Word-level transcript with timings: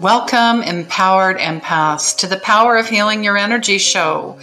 Welcome, 0.00 0.62
empowered 0.62 1.38
empaths, 1.38 2.18
to 2.18 2.26
the 2.26 2.36
Power 2.36 2.76
of 2.76 2.86
Healing 2.86 3.24
Your 3.24 3.38
Energy 3.38 3.78
show. 3.78 4.38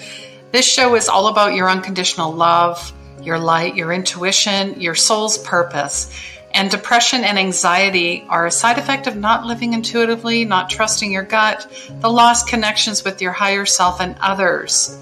This 0.52 0.66
show 0.66 0.96
is 0.96 1.08
all 1.08 1.28
about 1.28 1.54
your 1.54 1.70
unconditional 1.70 2.32
love, 2.32 2.92
your 3.22 3.38
light, 3.38 3.76
your 3.76 3.94
intuition, 3.94 4.82
your 4.82 4.96
soul's 4.96 5.38
purpose. 5.38 6.12
And 6.56 6.72
depression 6.72 7.24
and 7.24 7.38
anxiety 7.38 8.26
are 8.30 8.48
a 8.48 8.52
side 8.52 8.80
effect 8.80 9.06
of 9.06 9.16
not 9.16 9.46
living 9.46 9.74
intuitively, 9.74 10.44
not 10.44 10.70
trusting 10.72 11.12
your 11.12 11.24
gut, 11.24 11.68
the 12.00 12.12
lost 12.12 12.48
connections 12.48 13.04
with 13.04 13.22
your 13.22 13.32
higher 13.32 13.66
self 13.66 14.02
and 14.02 14.16
others. 14.22 14.98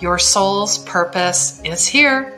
Your 0.00 0.18
soul's 0.18 0.78
purpose 0.78 1.60
is 1.64 1.86
here. 1.86 2.35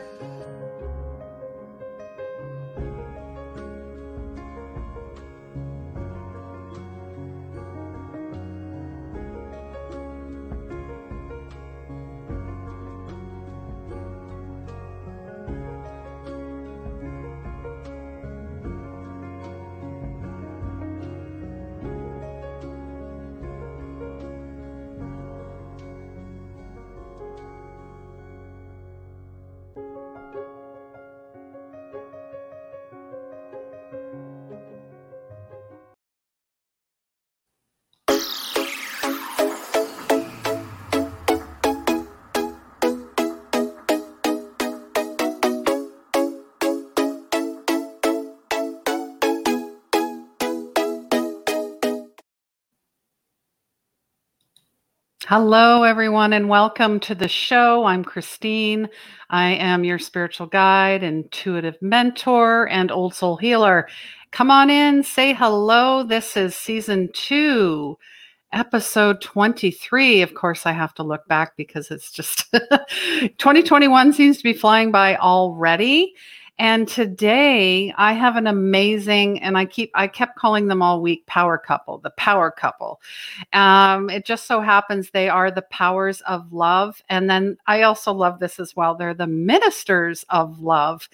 Hello, 55.29 55.83
everyone, 55.83 56.33
and 56.33 56.49
welcome 56.49 56.99
to 57.01 57.13
the 57.13 57.27
show. 57.27 57.85
I'm 57.85 58.03
Christine. 58.03 58.89
I 59.29 59.51
am 59.51 59.83
your 59.83 59.99
spiritual 59.99 60.47
guide, 60.47 61.03
intuitive 61.03 61.79
mentor, 61.83 62.67
and 62.69 62.89
old 62.89 63.13
soul 63.13 63.37
healer. 63.37 63.87
Come 64.31 64.49
on 64.49 64.71
in, 64.71 65.03
say 65.03 65.33
hello. 65.33 66.01
This 66.01 66.35
is 66.35 66.55
season 66.55 67.11
two, 67.13 67.95
episode 68.53 69.21
23. 69.21 70.23
Of 70.23 70.33
course, 70.33 70.65
I 70.65 70.71
have 70.71 70.95
to 70.95 71.03
look 71.03 71.27
back 71.27 71.55
because 71.55 71.91
it's 71.91 72.11
just 72.11 72.51
2021 73.37 74.13
seems 74.13 74.37
to 74.37 74.43
be 74.43 74.53
flying 74.53 74.91
by 74.91 75.15
already. 75.15 76.15
And 76.59 76.89
today 76.89 77.93
I 77.97 78.11
have 78.11 78.35
an 78.35 78.45
amazing, 78.45 79.41
and 79.41 79.57
I 79.57 79.63
keep, 79.63 79.91
I 79.95 80.09
kept 80.09 80.37
calling 80.37 80.67
them 80.67 80.81
all 80.81 81.01
week 81.01 81.25
power 81.25 81.57
couple, 81.57 81.99
the 81.99 82.09
power 82.11 82.51
couple. 82.51 82.99
Um, 83.53 84.09
it 84.09 84.25
just 84.25 84.45
so 84.45 84.59
happens 84.59 85.09
they 85.09 85.29
are 85.29 85.51
the 85.51 85.61
powers 85.61 86.19
of 86.21 86.51
love. 86.51 87.01
And 87.07 87.29
then 87.29 87.57
I 87.65 87.83
also 87.83 88.11
love 88.11 88.39
this 88.39 88.59
as 88.59 88.75
well. 88.75 88.93
They're 88.93 89.13
the 89.13 89.25
ministers 89.25 90.25
of 90.29 90.59
love. 90.59 91.07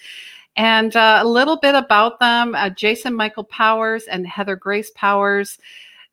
And 0.55 0.95
uh, 0.95 1.19
a 1.21 1.27
little 1.27 1.57
bit 1.57 1.75
about 1.75 2.19
them 2.19 2.55
uh, 2.55 2.71
Jason 2.71 3.13
Michael 3.13 3.43
Powers 3.43 4.05
and 4.05 4.25
Heather 4.25 4.55
Grace 4.55 4.89
Powers. 4.95 5.59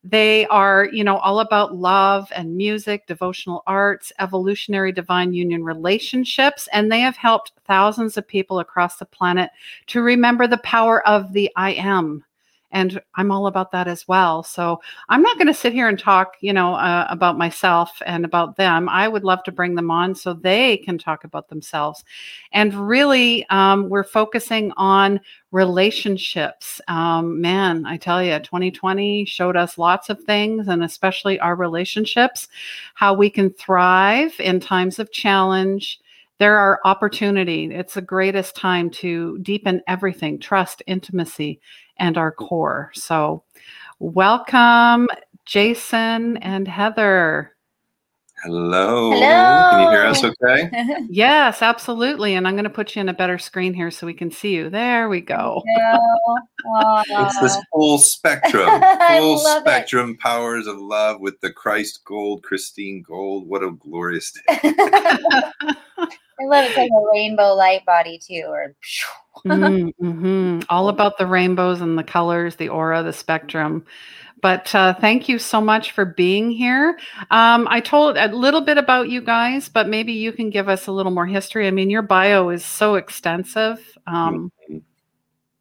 They 0.04 0.46
are, 0.46 0.88
you 0.92 1.04
know, 1.04 1.18
all 1.18 1.38
about 1.40 1.76
love 1.76 2.30
and 2.34 2.56
music, 2.56 3.06
devotional 3.06 3.62
arts, 3.66 4.12
evolutionary 4.18 4.90
divine 4.90 5.32
union 5.32 5.62
relationships, 5.62 6.68
and 6.72 6.90
they 6.90 7.00
have 7.00 7.16
helped 7.16 7.52
thousands 7.66 8.16
of 8.16 8.26
people 8.26 8.58
across 8.58 8.96
the 8.96 9.04
planet 9.06 9.50
to 9.86 10.02
remember 10.02 10.48
the 10.48 10.58
power 10.58 11.06
of 11.06 11.32
the 11.32 11.50
I 11.54 11.74
am 11.74 12.24
and 12.72 13.00
i'm 13.14 13.30
all 13.30 13.46
about 13.46 13.70
that 13.72 13.86
as 13.86 14.06
well. 14.08 14.42
So 14.42 14.80
i'm 15.08 15.22
not 15.22 15.36
going 15.36 15.46
to 15.46 15.54
sit 15.54 15.72
here 15.72 15.88
and 15.88 15.98
talk 15.98 16.36
you 16.40 16.52
know 16.52 16.74
uh, 16.74 17.06
about 17.08 17.38
myself 17.38 17.90
and 18.06 18.24
about 18.24 18.56
them. 18.56 18.88
I 18.88 19.08
would 19.08 19.24
love 19.24 19.42
to 19.44 19.52
bring 19.52 19.74
them 19.74 19.90
on 19.90 20.14
so 20.14 20.34
they 20.34 20.78
can 20.78 20.98
talk 20.98 21.24
about 21.24 21.48
themselves. 21.48 22.04
And 22.52 22.74
really 22.74 23.46
um, 23.50 23.88
we're 23.88 24.04
focusing 24.04 24.72
on 24.76 25.20
relationships. 25.50 26.80
Um, 26.88 27.40
man 27.40 27.84
i 27.86 27.96
tell 27.96 28.22
you 28.22 28.38
2020 28.38 29.24
showed 29.24 29.56
us 29.56 29.78
lots 29.78 30.08
of 30.08 30.22
things 30.24 30.68
and 30.68 30.82
especially 30.82 31.38
our 31.40 31.54
relationships 31.54 32.48
how 32.94 33.14
we 33.14 33.28
can 33.30 33.50
thrive 33.50 34.32
in 34.38 34.60
times 34.60 34.98
of 34.98 35.12
challenge 35.12 36.00
there 36.42 36.58
are 36.58 36.80
opportunity 36.84 37.72
it's 37.72 37.94
the 37.94 38.02
greatest 38.02 38.56
time 38.56 38.90
to 38.90 39.38
deepen 39.42 39.80
everything 39.86 40.40
trust 40.40 40.82
intimacy 40.88 41.60
and 41.98 42.18
our 42.18 42.32
core. 42.32 42.90
So, 42.94 43.44
welcome, 44.00 45.06
Jason 45.46 46.38
and 46.38 46.66
Heather. 46.66 47.54
Hello. 48.42 49.12
Hello. 49.12 49.70
Can 49.70 49.82
you 49.84 49.90
hear 49.90 50.04
us 50.04 50.24
okay? 50.24 50.96
yes, 51.08 51.62
absolutely. 51.62 52.34
And 52.34 52.48
I'm 52.48 52.54
going 52.54 52.64
to 52.64 52.70
put 52.70 52.96
you 52.96 53.00
in 53.00 53.08
a 53.08 53.14
better 53.14 53.38
screen 53.38 53.72
here 53.72 53.92
so 53.92 54.04
we 54.04 54.14
can 54.14 54.32
see 54.32 54.52
you. 54.52 54.68
There 54.68 55.08
we 55.08 55.20
go. 55.20 55.62
it's 55.64 57.38
this 57.38 57.56
full 57.72 57.98
spectrum, 57.98 58.82
full 59.08 59.38
spectrum 59.38 60.10
it. 60.10 60.18
powers 60.18 60.66
of 60.66 60.76
love 60.78 61.20
with 61.20 61.40
the 61.40 61.52
Christ 61.52 62.00
gold, 62.04 62.42
Christine 62.42 63.04
gold. 63.06 63.46
What 63.46 63.62
a 63.62 63.70
glorious 63.70 64.32
day. 64.48 64.72
I 66.42 66.46
love 66.46 66.64
it. 66.64 66.68
It's 66.68 66.76
like 66.76 66.90
a 66.90 67.10
rainbow 67.12 67.54
light 67.54 67.84
body 67.84 68.18
too, 68.18 68.44
or 68.46 68.74
mm-hmm, 69.46 70.04
mm-hmm. 70.04 70.60
all 70.68 70.88
about 70.88 71.18
the 71.18 71.26
rainbows 71.26 71.80
and 71.80 71.96
the 71.98 72.02
colors, 72.02 72.56
the 72.56 72.68
aura, 72.68 73.02
the 73.02 73.12
spectrum. 73.12 73.84
But 74.40 74.74
uh, 74.74 74.94
thank 74.94 75.28
you 75.28 75.38
so 75.38 75.60
much 75.60 75.92
for 75.92 76.04
being 76.04 76.50
here. 76.50 76.98
Um, 77.30 77.68
I 77.70 77.78
told 77.78 78.16
a 78.16 78.26
little 78.26 78.60
bit 78.60 78.76
about 78.76 79.08
you 79.08 79.20
guys, 79.20 79.68
but 79.68 79.88
maybe 79.88 80.12
you 80.14 80.32
can 80.32 80.50
give 80.50 80.68
us 80.68 80.88
a 80.88 80.92
little 80.92 81.12
more 81.12 81.26
history. 81.26 81.68
I 81.68 81.70
mean, 81.70 81.90
your 81.90 82.02
bio 82.02 82.48
is 82.48 82.64
so 82.64 82.96
extensive. 82.96 83.78
Um, 84.08 84.50
mm-hmm. 84.68 84.78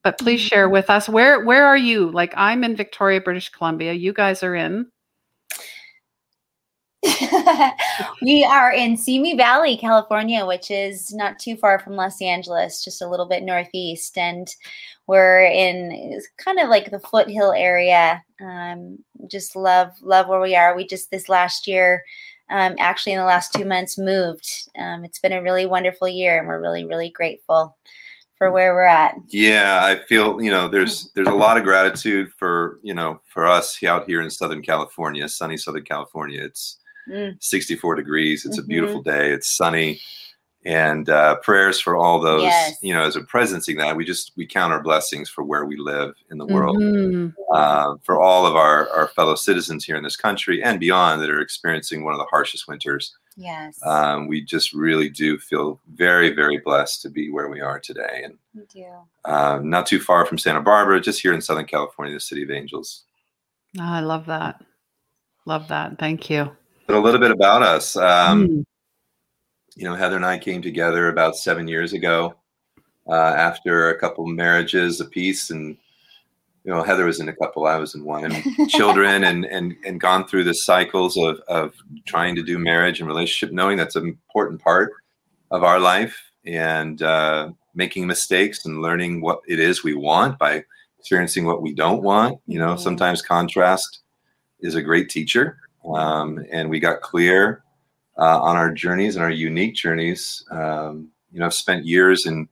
But 0.03 0.17
please 0.17 0.41
share 0.41 0.67
with 0.67 0.89
us 0.89 1.07
where 1.07 1.45
where 1.45 1.67
are 1.67 1.77
you? 1.77 2.09
Like 2.09 2.33
I'm 2.35 2.63
in 2.63 2.75
Victoria, 2.75 3.21
British 3.21 3.49
Columbia. 3.49 3.93
You 3.93 4.13
guys 4.13 4.41
are 4.41 4.55
in. 4.55 4.87
we 8.21 8.43
are 8.43 8.71
in 8.71 8.95
Simi 8.95 9.35
Valley, 9.35 9.75
California, 9.75 10.45
which 10.45 10.69
is 10.69 11.11
not 11.13 11.39
too 11.39 11.57
far 11.57 11.79
from 11.79 11.95
Los 11.95 12.21
Angeles, 12.21 12.83
just 12.83 13.01
a 13.01 13.07
little 13.07 13.27
bit 13.27 13.43
northeast. 13.43 14.17
And 14.17 14.47
we're 15.07 15.43
in 15.45 16.21
kind 16.37 16.59
of 16.59 16.69
like 16.69 16.91
the 16.91 16.99
foothill 16.99 17.53
area. 17.53 18.23
Um, 18.39 18.99
just 19.27 19.55
love, 19.55 19.89
love 20.01 20.27
where 20.27 20.41
we 20.41 20.55
are. 20.55 20.75
We 20.75 20.85
just 20.85 21.09
this 21.09 21.27
last 21.27 21.67
year, 21.67 22.03
um, 22.51 22.75
actually 22.77 23.13
in 23.13 23.19
the 23.19 23.25
last 23.25 23.53
two 23.53 23.65
months, 23.65 23.97
moved. 23.97 24.47
Um, 24.77 25.03
it's 25.03 25.19
been 25.19 25.33
a 25.33 25.41
really 25.41 25.65
wonderful 25.65 26.07
year, 26.07 26.37
and 26.37 26.47
we're 26.47 26.61
really, 26.61 26.85
really 26.85 27.09
grateful 27.09 27.77
for 28.37 28.51
where 28.51 28.73
we're 28.73 28.83
at. 28.83 29.15
Yeah, 29.27 29.81
I 29.83 30.03
feel 30.05 30.41
you 30.41 30.51
know 30.51 30.67
there's 30.67 31.11
there's 31.13 31.27
a 31.27 31.33
lot 31.33 31.57
of 31.57 31.63
gratitude 31.63 32.31
for 32.37 32.79
you 32.83 32.93
know 32.93 33.21
for 33.25 33.47
us 33.47 33.81
out 33.83 34.05
here 34.05 34.21
in 34.21 34.29
Southern 34.29 34.61
California, 34.61 35.27
sunny 35.29 35.57
Southern 35.57 35.83
California. 35.83 36.43
It's 36.43 36.79
mm. 37.09 37.41
64 37.41 37.95
degrees. 37.95 38.45
It's 38.45 38.57
mm-hmm. 38.57 38.63
a 38.63 38.67
beautiful 38.67 39.01
day. 39.01 39.31
It's 39.31 39.49
sunny. 39.49 39.99
And 40.63 41.09
uh, 41.09 41.37
prayers 41.37 41.79
for 41.79 41.95
all 41.95 42.19
those, 42.19 42.43
yes. 42.43 42.77
you 42.83 42.93
know, 42.93 43.01
as 43.01 43.15
a 43.15 43.21
presencing 43.21 43.79
that 43.79 43.95
we 43.95 44.05
just 44.05 44.31
we 44.37 44.45
count 44.45 44.71
our 44.71 44.81
blessings 44.81 45.27
for 45.27 45.43
where 45.43 45.65
we 45.65 45.75
live 45.75 46.13
in 46.29 46.37
the 46.37 46.45
world, 46.45 46.77
mm-hmm. 46.77 47.29
uh, 47.51 47.95
for 48.03 48.21
all 48.21 48.45
of 48.45 48.55
our 48.55 48.87
our 48.91 49.07
fellow 49.07 49.33
citizens 49.33 49.83
here 49.83 49.95
in 49.95 50.03
this 50.03 50.15
country 50.15 50.61
and 50.61 50.79
beyond 50.79 51.19
that 51.19 51.31
are 51.31 51.41
experiencing 51.41 52.03
one 52.03 52.13
of 52.13 52.19
the 52.19 52.27
harshest 52.29 52.67
winters. 52.67 53.17
Yes, 53.35 53.79
um, 53.87 54.27
we 54.27 54.39
just 54.39 54.71
really 54.71 55.09
do 55.09 55.39
feel 55.39 55.79
very 55.95 56.29
very 56.29 56.59
blessed 56.59 57.01
to 57.01 57.09
be 57.09 57.31
where 57.31 57.49
we 57.49 57.59
are 57.59 57.79
today, 57.79 58.21
and 58.23 58.37
we 58.53 58.61
do. 58.71 58.85
Uh, 59.25 59.59
not 59.63 59.87
too 59.87 59.99
far 59.99 60.27
from 60.27 60.37
Santa 60.37 60.61
Barbara, 60.61 61.01
just 61.01 61.23
here 61.23 61.33
in 61.33 61.41
Southern 61.41 61.65
California, 61.65 62.13
the 62.13 62.19
city 62.19 62.43
of 62.43 62.51
angels. 62.51 63.05
Oh, 63.79 63.83
I 63.83 64.01
love 64.01 64.27
that. 64.27 64.61
Love 65.45 65.67
that. 65.69 65.97
Thank 65.97 66.29
you. 66.29 66.51
But 66.91 66.97
a 66.97 67.05
little 67.05 67.21
bit 67.21 67.31
about 67.31 67.63
us. 67.63 67.95
Um, 67.95 68.47
mm. 68.47 68.65
You 69.75 69.85
know, 69.85 69.95
Heather 69.95 70.17
and 70.17 70.25
I 70.25 70.37
came 70.37 70.61
together 70.61 71.07
about 71.07 71.37
seven 71.37 71.65
years 71.67 71.93
ago 71.93 72.35
uh, 73.07 73.13
after 73.13 73.89
a 73.89 73.97
couple 73.97 74.25
marriages 74.27 74.99
apiece, 74.99 75.51
and 75.51 75.77
you 76.65 76.71
know, 76.71 76.83
Heather 76.83 77.05
was 77.05 77.21
in 77.21 77.29
a 77.29 77.35
couple, 77.35 77.65
I 77.65 77.77
was 77.77 77.95
in 77.95 78.03
one, 78.03 78.25
and 78.25 78.69
children, 78.69 79.23
and 79.23 79.45
and 79.45 79.75
and 79.85 80.01
gone 80.01 80.27
through 80.27 80.43
the 80.43 80.53
cycles 80.53 81.15
of 81.15 81.39
of 81.47 81.73
trying 82.05 82.35
to 82.35 82.43
do 82.43 82.59
marriage 82.59 82.99
and 82.99 83.07
relationship, 83.07 83.53
knowing 83.53 83.77
that's 83.77 83.95
an 83.95 84.05
important 84.05 84.61
part 84.61 84.91
of 85.49 85.63
our 85.63 85.79
life, 85.79 86.21
and 86.45 87.01
uh, 87.01 87.51
making 87.73 88.05
mistakes 88.05 88.65
and 88.65 88.81
learning 88.81 89.21
what 89.21 89.39
it 89.47 89.59
is 89.59 89.81
we 89.81 89.93
want 89.93 90.37
by 90.37 90.61
experiencing 90.99 91.45
what 91.45 91.61
we 91.61 91.73
don't 91.73 92.03
want. 92.03 92.37
You 92.47 92.59
know, 92.59 92.75
Mhm. 92.75 92.79
sometimes 92.81 93.21
contrast 93.21 94.01
is 94.59 94.75
a 94.75 94.81
great 94.81 95.09
teacher. 95.09 95.57
Um, 95.85 96.45
and 96.51 96.69
we 96.69 96.79
got 96.79 97.01
clear 97.01 97.63
uh, 98.17 98.41
on 98.41 98.55
our 98.55 98.71
journeys 98.71 99.15
and 99.15 99.23
our 99.23 99.31
unique 99.31 99.75
journeys. 99.75 100.43
Um, 100.51 101.09
you 101.31 101.39
know, 101.39 101.45
I've 101.45 101.53
spent 101.53 101.85
years 101.85 102.25
in 102.25 102.47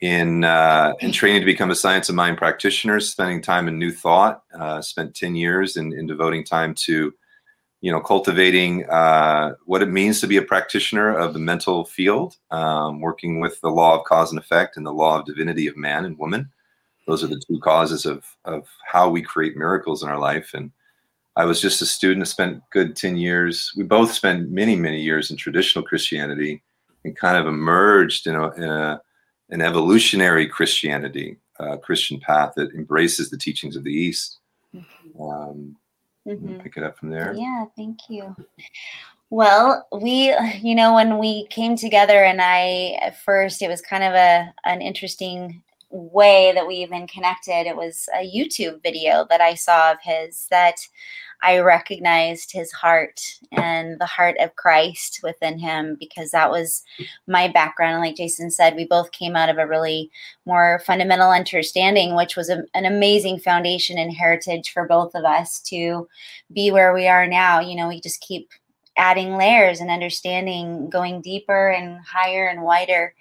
in 0.00 0.44
uh, 0.44 0.92
in 1.00 1.12
training 1.12 1.40
to 1.40 1.46
become 1.46 1.70
a 1.70 1.74
science 1.74 2.08
of 2.08 2.14
mind 2.14 2.38
practitioner, 2.38 3.00
spending 3.00 3.42
time 3.42 3.68
in 3.68 3.78
new 3.78 3.92
thought. 3.92 4.42
Uh, 4.58 4.80
spent 4.80 5.14
ten 5.14 5.34
years 5.34 5.76
in, 5.76 5.92
in 5.92 6.06
devoting 6.06 6.44
time 6.44 6.74
to 6.74 7.12
you 7.80 7.92
know 7.92 8.00
cultivating 8.00 8.88
uh, 8.90 9.54
what 9.64 9.82
it 9.82 9.90
means 9.90 10.20
to 10.20 10.26
be 10.26 10.36
a 10.36 10.42
practitioner 10.42 11.16
of 11.16 11.32
the 11.32 11.38
mental 11.38 11.84
field, 11.84 12.36
um, 12.50 13.00
working 13.00 13.40
with 13.40 13.60
the 13.60 13.70
law 13.70 13.98
of 13.98 14.04
cause 14.04 14.30
and 14.30 14.38
effect 14.38 14.76
and 14.76 14.86
the 14.86 14.92
law 14.92 15.18
of 15.18 15.26
divinity 15.26 15.66
of 15.66 15.76
man 15.76 16.04
and 16.04 16.18
woman. 16.18 16.50
Those 17.06 17.22
are 17.22 17.28
the 17.28 17.42
two 17.46 17.58
causes 17.60 18.06
of 18.06 18.24
of 18.44 18.68
how 18.84 19.08
we 19.08 19.22
create 19.22 19.56
miracles 19.56 20.02
in 20.02 20.08
our 20.08 20.18
life 20.18 20.52
and 20.54 20.70
I 21.36 21.44
was 21.44 21.60
just 21.60 21.82
a 21.82 21.86
student. 21.86 22.22
I 22.22 22.24
spent 22.24 22.62
good 22.70 22.96
10 22.96 23.16
years. 23.16 23.72
We 23.76 23.84
both 23.84 24.12
spent 24.12 24.50
many, 24.50 24.74
many 24.74 25.00
years 25.00 25.30
in 25.30 25.36
traditional 25.36 25.84
Christianity 25.84 26.62
and 27.04 27.16
kind 27.16 27.36
of 27.36 27.46
emerged 27.46 28.26
in, 28.26 28.34
a, 28.34 28.50
in 28.52 28.64
a, 28.64 29.00
an 29.50 29.60
evolutionary 29.60 30.48
Christianity, 30.48 31.36
uh, 31.60 31.76
Christian 31.76 32.18
path 32.20 32.54
that 32.56 32.72
embraces 32.74 33.30
the 33.30 33.38
teachings 33.38 33.76
of 33.76 33.84
the 33.84 33.92
East. 33.92 34.38
Um, 35.20 35.76
Mhm. 36.26 36.62
Pick 36.62 36.76
it 36.76 36.82
up 36.82 36.98
from 36.98 37.10
there. 37.10 37.34
Yeah, 37.34 37.66
thank 37.76 37.98
you. 38.08 38.34
Well, 39.30 39.86
we, 39.92 40.34
you 40.60 40.74
know, 40.74 40.94
when 40.94 41.18
we 41.18 41.46
came 41.48 41.76
together, 41.76 42.24
and 42.24 42.40
I 42.42 42.98
at 43.00 43.20
first, 43.20 43.62
it 43.62 43.68
was 43.68 43.80
kind 43.80 44.02
of 44.02 44.14
a 44.14 44.52
an 44.64 44.82
interesting 44.82 45.62
way 45.90 46.52
that 46.52 46.66
we 46.66 46.76
even 46.76 47.06
connected. 47.06 47.66
It 47.66 47.76
was 47.76 48.08
a 48.14 48.28
YouTube 48.28 48.82
video 48.82 49.26
that 49.30 49.40
I 49.40 49.54
saw 49.54 49.92
of 49.92 49.98
his 50.02 50.46
that 50.50 50.76
I 51.42 51.58
recognized 51.58 52.52
his 52.52 52.72
heart 52.72 53.20
and 53.52 53.98
the 54.00 54.06
heart 54.06 54.36
of 54.40 54.56
Christ 54.56 55.20
within 55.22 55.58
him 55.58 55.96
because 55.98 56.30
that 56.30 56.50
was 56.50 56.82
my 57.26 57.48
background. 57.48 57.94
And 57.94 58.02
like 58.02 58.16
Jason 58.16 58.50
said, 58.50 58.74
we 58.74 58.86
both 58.86 59.12
came 59.12 59.36
out 59.36 59.48
of 59.48 59.58
a 59.58 59.66
really 59.66 60.10
more 60.44 60.82
fundamental 60.86 61.30
understanding, 61.30 62.14
which 62.14 62.36
was 62.36 62.48
a, 62.48 62.64
an 62.74 62.84
amazing 62.84 63.38
foundation 63.38 63.98
and 63.98 64.12
heritage 64.12 64.72
for 64.72 64.86
both 64.86 65.14
of 65.14 65.24
us 65.24 65.60
to 65.60 66.08
be 66.52 66.70
where 66.70 66.94
we 66.94 67.06
are 67.06 67.26
now. 67.26 67.60
You 67.60 67.76
know, 67.76 67.88
we 67.88 68.00
just 68.00 68.20
keep 68.20 68.50
adding 68.96 69.36
layers 69.36 69.80
and 69.80 69.90
understanding, 69.90 70.88
going 70.88 71.20
deeper 71.20 71.68
and 71.70 72.00
higher 72.00 72.48
and 72.48 72.62
wider. 72.62 73.14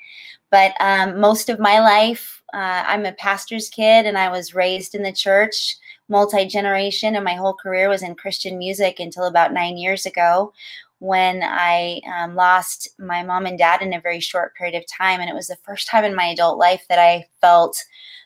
But 0.51 0.73
um, 0.79 1.19
most 1.19 1.49
of 1.49 1.59
my 1.59 1.79
life, 1.79 2.41
uh, 2.53 2.83
I'm 2.87 3.05
a 3.05 3.11
pastor's 3.11 3.69
kid 3.69 4.05
and 4.05 4.17
I 4.17 4.29
was 4.29 4.55
raised 4.55 4.95
in 4.95 5.03
the 5.03 5.11
church, 5.11 5.75
multi 6.09 6.45
generation, 6.45 7.15
and 7.15 7.25
my 7.25 7.35
whole 7.35 7.53
career 7.53 7.89
was 7.89 8.03
in 8.03 8.15
Christian 8.15 8.57
music 8.57 8.99
until 8.99 9.25
about 9.25 9.53
nine 9.53 9.77
years 9.77 10.05
ago 10.05 10.53
when 10.99 11.43
I 11.43 12.01
um, 12.17 12.35
lost 12.35 12.89
my 12.97 13.21
mom 13.21 13.45
and 13.45 13.57
dad 13.57 13.81
in 13.81 13.93
a 13.93 14.01
very 14.01 14.19
short 14.19 14.55
period 14.55 14.75
of 14.75 14.87
time. 14.87 15.19
And 15.19 15.29
it 15.29 15.35
was 15.35 15.47
the 15.47 15.57
first 15.57 15.87
time 15.87 16.03
in 16.03 16.15
my 16.15 16.25
adult 16.25 16.57
life 16.57 16.85
that 16.89 16.99
I 16.99 17.25
felt 17.41 17.77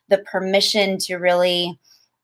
the 0.08 0.20
permission 0.20 0.98
to 1.00 1.16
really 1.16 1.80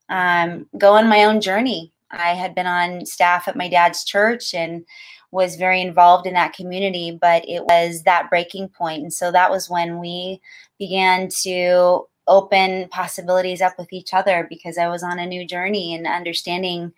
um, 0.10 0.68
go 0.78 0.94
on 0.94 1.10
my 1.10 1.24
own 1.26 1.42
journey. 1.42 1.92
I 2.12 2.34
had 2.34 2.54
been 2.54 2.68
on 2.68 3.06
staff 3.06 3.48
at 3.48 3.56
my 3.56 3.68
dad's 3.68 4.04
church 4.04 4.54
and 4.54 4.86
was 5.32 5.56
very 5.56 5.82
involved 5.82 6.28
in 6.28 6.34
that 6.36 6.54
community, 6.54 7.18
but 7.20 7.44
it 7.48 7.66
was 7.66 8.04
that 8.04 8.30
breaking 8.30 8.70
point. 8.70 9.02
And 9.02 9.14
so 9.14 9.32
that 9.32 9.52
was 9.52 9.70
when 9.70 10.00
we 10.00 10.40
began 10.80 11.28
to 11.42 12.08
open 12.28 12.88
possibilities 12.90 13.62
up 13.62 13.78
with 13.78 13.92
each 13.94 14.14
other 14.14 14.48
because 14.50 14.78
I 14.78 14.88
was 14.88 15.04
on 15.04 15.20
a 15.20 15.26
new 15.26 15.46
journey 15.46 15.94
and 15.94 16.08
understanding 16.08 16.94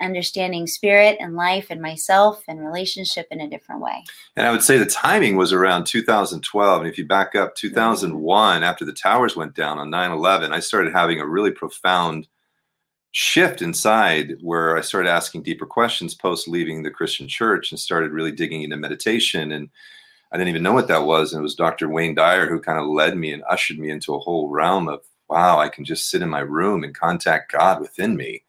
understanding 0.00 0.66
spirit 0.66 1.16
and 1.20 1.36
life 1.36 1.66
and 1.70 1.80
myself 1.80 2.42
and 2.48 2.64
relationship 2.64 3.26
in 3.30 3.40
a 3.40 3.48
different 3.48 3.80
way. 3.80 4.02
And 4.36 4.46
I 4.46 4.50
would 4.50 4.62
say 4.62 4.78
the 4.78 4.86
timing 4.86 5.36
was 5.36 5.52
around 5.52 5.84
2012. 5.84 6.80
And 6.80 6.90
if 6.90 6.98
you 6.98 7.06
back 7.06 7.34
up 7.34 7.50
mm-hmm. 7.50 7.68
2001, 7.68 8.62
after 8.62 8.84
the 8.84 8.92
towers 8.92 9.36
went 9.36 9.54
down 9.54 9.78
on 9.78 9.90
9 9.90 10.10
11, 10.10 10.52
I 10.52 10.60
started 10.60 10.92
having 10.92 11.20
a 11.20 11.26
really 11.26 11.50
profound 11.50 12.26
shift 13.12 13.60
inside 13.60 14.36
where 14.40 14.76
I 14.76 14.80
started 14.82 15.10
asking 15.10 15.42
deeper 15.42 15.66
questions 15.66 16.14
post 16.14 16.46
leaving 16.46 16.82
the 16.82 16.90
Christian 16.90 17.26
church 17.26 17.72
and 17.72 17.78
started 17.78 18.12
really 18.12 18.32
digging 18.32 18.62
into 18.62 18.76
meditation. 18.76 19.52
And 19.52 19.68
I 20.32 20.36
didn't 20.36 20.48
even 20.50 20.62
know 20.62 20.72
what 20.72 20.88
that 20.88 21.04
was. 21.04 21.32
And 21.32 21.40
it 21.40 21.42
was 21.42 21.54
Dr. 21.54 21.88
Wayne 21.88 22.14
Dyer 22.14 22.48
who 22.48 22.60
kind 22.60 22.78
of 22.78 22.86
led 22.86 23.16
me 23.16 23.32
and 23.32 23.42
ushered 23.48 23.78
me 23.78 23.90
into 23.90 24.14
a 24.14 24.18
whole 24.18 24.48
realm 24.48 24.88
of, 24.88 25.00
wow, 25.28 25.58
I 25.58 25.68
can 25.68 25.84
just 25.84 26.08
sit 26.08 26.22
in 26.22 26.28
my 26.28 26.40
room 26.40 26.84
and 26.84 26.94
contact 26.94 27.52
God 27.52 27.80
within 27.80 28.16
me. 28.16 28.42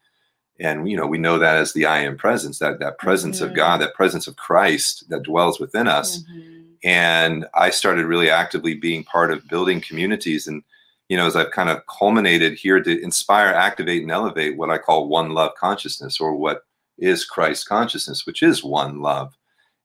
And 0.60 0.88
you 0.88 0.96
know, 0.96 1.06
we 1.06 1.18
know 1.18 1.38
that 1.38 1.56
as 1.56 1.72
the 1.72 1.86
I 1.86 2.00
am 2.00 2.16
presence, 2.16 2.58
that 2.58 2.78
that 2.78 2.98
presence 2.98 3.40
Mhm. 3.40 3.46
of 3.46 3.54
God, 3.54 3.80
that 3.80 3.94
presence 3.94 4.26
of 4.26 4.36
Christ 4.36 5.08
that 5.08 5.22
dwells 5.24 5.58
within 5.58 5.88
us 5.88 6.18
Mhm. 6.18 6.76
and 6.84 7.46
I 7.54 7.70
started 7.70 8.06
really 8.06 8.28
actively 8.28 8.74
being 8.74 9.04
part 9.04 9.30
of 9.30 9.46
building 9.48 9.80
communities. 9.80 10.46
And 10.46 10.62
you 11.08 11.16
know, 11.16 11.26
as 11.26 11.36
I've 11.36 11.50
kind 11.50 11.68
of 11.68 11.82
culminated 11.86 12.54
here 12.54 12.80
to 12.80 13.02
inspire, 13.02 13.48
activate, 13.48 14.02
and 14.02 14.10
elevate 14.10 14.56
what 14.56 14.70
I 14.70 14.78
call 14.78 15.08
one 15.08 15.34
love 15.34 15.54
consciousness, 15.56 16.20
or 16.20 16.34
what 16.34 16.64
is 16.98 17.24
Christ 17.24 17.68
consciousness, 17.68 18.24
which 18.24 18.42
is 18.42 18.64
one 18.64 19.00
love. 19.00 19.36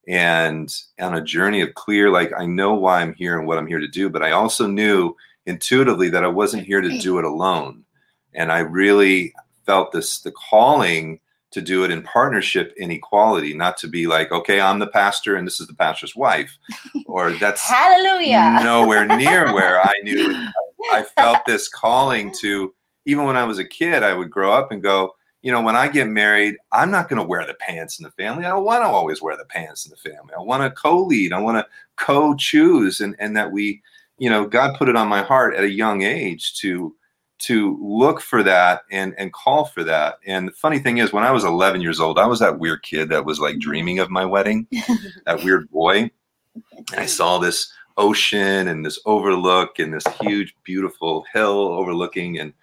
And 0.07 0.73
on 0.99 1.15
a 1.15 1.23
journey 1.23 1.61
of 1.61 1.73
clear, 1.73 2.09
like 2.09 2.31
I 2.37 2.45
know 2.45 2.73
why 2.73 3.01
I'm 3.01 3.13
here 3.13 3.37
and 3.37 3.47
what 3.47 3.57
I'm 3.57 3.67
here 3.67 3.79
to 3.79 3.87
do, 3.87 4.09
but 4.09 4.23
I 4.23 4.31
also 4.31 4.65
knew 4.65 5.13
intuitively 5.45 6.09
that 6.09 6.23
I 6.23 6.27
wasn't 6.27 6.65
here 6.65 6.81
to 6.81 6.99
do 6.99 7.17
it 7.19 7.25
alone. 7.25 7.83
And 8.33 8.51
I 8.51 8.59
really 8.59 9.33
felt 9.65 9.91
this 9.91 10.19
the 10.19 10.31
calling 10.31 11.19
to 11.51 11.61
do 11.61 11.83
it 11.83 11.91
in 11.91 12.03
partnership 12.03 12.73
in 12.77 12.91
equality, 12.91 13.53
not 13.53 13.77
to 13.77 13.87
be 13.87 14.05
like, 14.05 14.31
okay, 14.31 14.59
I'm 14.59 14.79
the 14.79 14.87
pastor 14.87 15.35
and 15.35 15.47
this 15.47 15.59
is 15.59 15.67
the 15.67 15.73
pastor's 15.73 16.15
wife, 16.15 16.55
or 17.05 17.31
that's 17.31 17.61
Hallelujah. 17.61 18.59
nowhere 18.63 19.05
near 19.05 19.53
where 19.53 19.81
I 19.81 19.93
knew. 20.03 20.47
I 20.91 21.03
felt 21.03 21.45
this 21.45 21.67
calling 21.67 22.33
to, 22.41 22.73
even 23.05 23.25
when 23.25 23.37
I 23.37 23.43
was 23.43 23.59
a 23.59 23.65
kid, 23.65 24.03
I 24.03 24.13
would 24.13 24.29
grow 24.29 24.51
up 24.51 24.71
and 24.71 24.83
go, 24.83 25.15
you 25.41 25.51
know, 25.51 25.61
when 25.61 25.75
I 25.75 25.87
get 25.87 26.07
married, 26.07 26.55
I'm 26.71 26.91
not 26.91 27.09
going 27.09 27.21
to 27.21 27.27
wear 27.27 27.45
the 27.45 27.53
pants 27.55 27.99
in 27.99 28.03
the 28.03 28.11
family. 28.11 28.45
I 28.45 28.49
don't 28.49 28.65
want 28.65 28.83
to 28.83 28.87
always 28.87 29.21
wear 29.21 29.37
the 29.37 29.45
pants 29.45 29.85
in 29.85 29.91
the 29.91 30.09
family. 30.09 30.33
I 30.37 30.41
want 30.41 30.63
to 30.63 30.71
co-lead. 30.81 31.31
I 31.31 31.39
want 31.39 31.57
to 31.57 31.67
co-choose, 31.95 33.01
and 33.01 33.15
and 33.19 33.35
that 33.37 33.51
we, 33.51 33.81
you 34.17 34.29
know, 34.29 34.45
God 34.45 34.75
put 34.77 34.89
it 34.89 34.95
on 34.95 35.07
my 35.07 35.21
heart 35.21 35.55
at 35.55 35.63
a 35.63 35.71
young 35.71 36.01
age 36.01 36.59
to 36.59 36.95
to 37.39 37.77
look 37.81 38.19
for 38.19 38.41
that 38.43 38.81
and 38.91 39.13
and 39.17 39.31
call 39.31 39.65
for 39.65 39.83
that. 39.83 40.15
And 40.25 40.47
the 40.47 40.53
funny 40.53 40.79
thing 40.79 40.97
is, 40.97 41.13
when 41.13 41.23
I 41.23 41.31
was 41.31 41.43
11 41.43 41.81
years 41.81 41.99
old, 41.99 42.17
I 42.17 42.25
was 42.25 42.39
that 42.39 42.59
weird 42.59 42.83
kid 42.83 43.09
that 43.09 43.25
was 43.25 43.39
like 43.39 43.59
dreaming 43.59 43.99
of 43.99 44.09
my 44.09 44.25
wedding, 44.25 44.67
that 45.25 45.43
weird 45.43 45.69
boy. 45.69 46.09
And 46.91 46.99
I 46.99 47.05
saw 47.05 47.37
this 47.37 47.71
ocean 47.97 48.67
and 48.67 48.85
this 48.85 48.99
overlook 49.05 49.79
and 49.79 49.93
this 49.93 50.07
huge, 50.21 50.55
beautiful 50.63 51.25
hill 51.33 51.69
overlooking. 51.69 52.39
And 52.39 52.53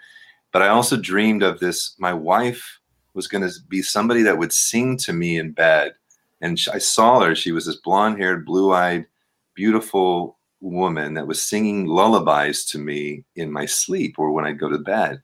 but 0.54 0.62
I 0.62 0.68
also 0.68 0.96
dreamed 0.96 1.42
of 1.42 1.58
this. 1.58 1.96
My 1.98 2.14
wife 2.14 2.78
was 3.12 3.26
going 3.26 3.42
to 3.42 3.52
be 3.68 3.82
somebody 3.82 4.22
that 4.22 4.38
would 4.38 4.52
sing 4.52 4.96
to 4.98 5.12
me 5.12 5.36
in 5.36 5.50
bed. 5.50 5.94
And 6.40 6.56
I 6.72 6.78
saw 6.78 7.20
her. 7.22 7.34
She 7.34 7.50
was 7.50 7.66
this 7.66 7.74
blonde 7.74 8.18
haired, 8.18 8.46
blue 8.46 8.72
eyed, 8.72 9.04
beautiful 9.54 10.38
woman 10.60 11.14
that 11.14 11.26
was 11.26 11.42
singing 11.42 11.86
lullabies 11.86 12.64
to 12.66 12.78
me 12.78 13.24
in 13.34 13.50
my 13.50 13.66
sleep 13.66 14.16
or 14.16 14.30
when 14.30 14.44
I'd 14.44 14.60
go 14.60 14.68
to 14.68 14.78
bed. 14.78 15.20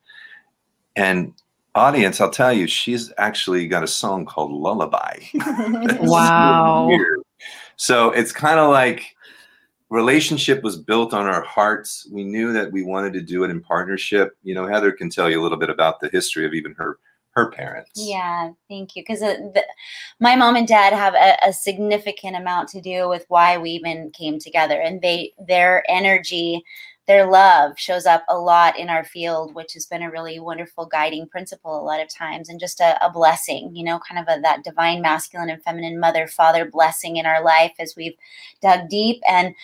And 0.97 1.33
audience, 1.77 2.21
I'll 2.21 2.31
tell 2.31 2.53
you, 2.53 2.67
she's 2.67 3.13
actually 3.17 3.69
got 3.69 3.85
a 3.85 3.89
song 3.89 4.27
called 4.27 4.51
Lullaby. 4.51 5.21
Wow. 6.01 6.91
So 7.77 8.11
it's 8.11 8.33
kind 8.33 8.59
of 8.59 8.71
like 8.71 9.15
relationship 9.91 10.63
was 10.63 10.77
built 10.77 11.13
on 11.13 11.27
our 11.27 11.43
hearts. 11.43 12.09
We 12.11 12.25
knew 12.25 12.53
that 12.53 12.73
we 12.73 12.83
wanted 12.83 13.13
to 13.15 13.21
do 13.21 13.45
it 13.45 13.51
in 13.51 13.61
partnership. 13.61 14.37
You 14.43 14.55
know, 14.55 14.67
Heather 14.67 14.93
can 14.93 15.11
tell 15.11 15.29
you 15.29 15.41
a 15.41 15.43
little 15.43 15.59
bit 15.59 15.71
about 15.71 16.01
the 16.01 16.09
history 16.09 16.47
of 16.47 16.55
even 16.55 16.75
her 16.75 16.99
her 17.33 17.51
parents. 17.51 17.93
Yeah, 17.95 18.51
thank 18.69 18.97
you. 18.97 19.03
Because 19.03 19.23
uh, 19.23 19.37
my 20.19 20.35
mom 20.35 20.57
and 20.57 20.67
dad 20.67 20.93
have 20.93 21.15
a, 21.15 21.37
a 21.49 21.53
significant 21.53 22.37
amount 22.37 22.69
to 22.71 22.81
do 22.81 23.09
with 23.09 23.25
why 23.29 23.57
we 23.57 23.71
even 23.71 24.11
came 24.11 24.39
together, 24.39 24.81
and 24.81 25.01
they 25.01 25.33
their 25.47 25.85
energy, 25.89 26.65
their 27.11 27.29
love 27.29 27.73
shows 27.77 28.07
up 28.07 28.25
a 28.29 28.39
lot 28.39 28.79
in 28.79 28.89
our 28.89 29.03
field, 29.03 29.53
which 29.53 29.73
has 29.73 29.85
been 29.85 30.05
a 30.05 30.11
really 30.13 30.39
wonderful 30.39 30.87
guiding 30.87 31.27
principle 31.27 31.77
a 31.77 31.83
lot 31.83 32.01
of 32.01 32.09
times, 32.09 32.49
and 32.49 32.61
just 32.61 32.79
a, 32.79 33.05
a 33.05 33.11
blessing. 33.11 33.75
You 33.75 33.85
know, 33.85 33.99
kind 34.09 34.21
of 34.21 34.33
a, 34.33 34.41
that 34.43 34.63
divine 34.63 35.03
masculine 35.03 35.51
and 35.51 35.61
feminine 35.65 35.99
mother 35.99 36.29
father 36.29 36.71
blessing 36.71 37.17
in 37.17 37.27
our 37.27 37.43
life 37.43 37.73
as 37.81 37.95
we've 37.97 38.15
dug 38.63 38.89
deep 38.89 39.21
and. 39.29 39.55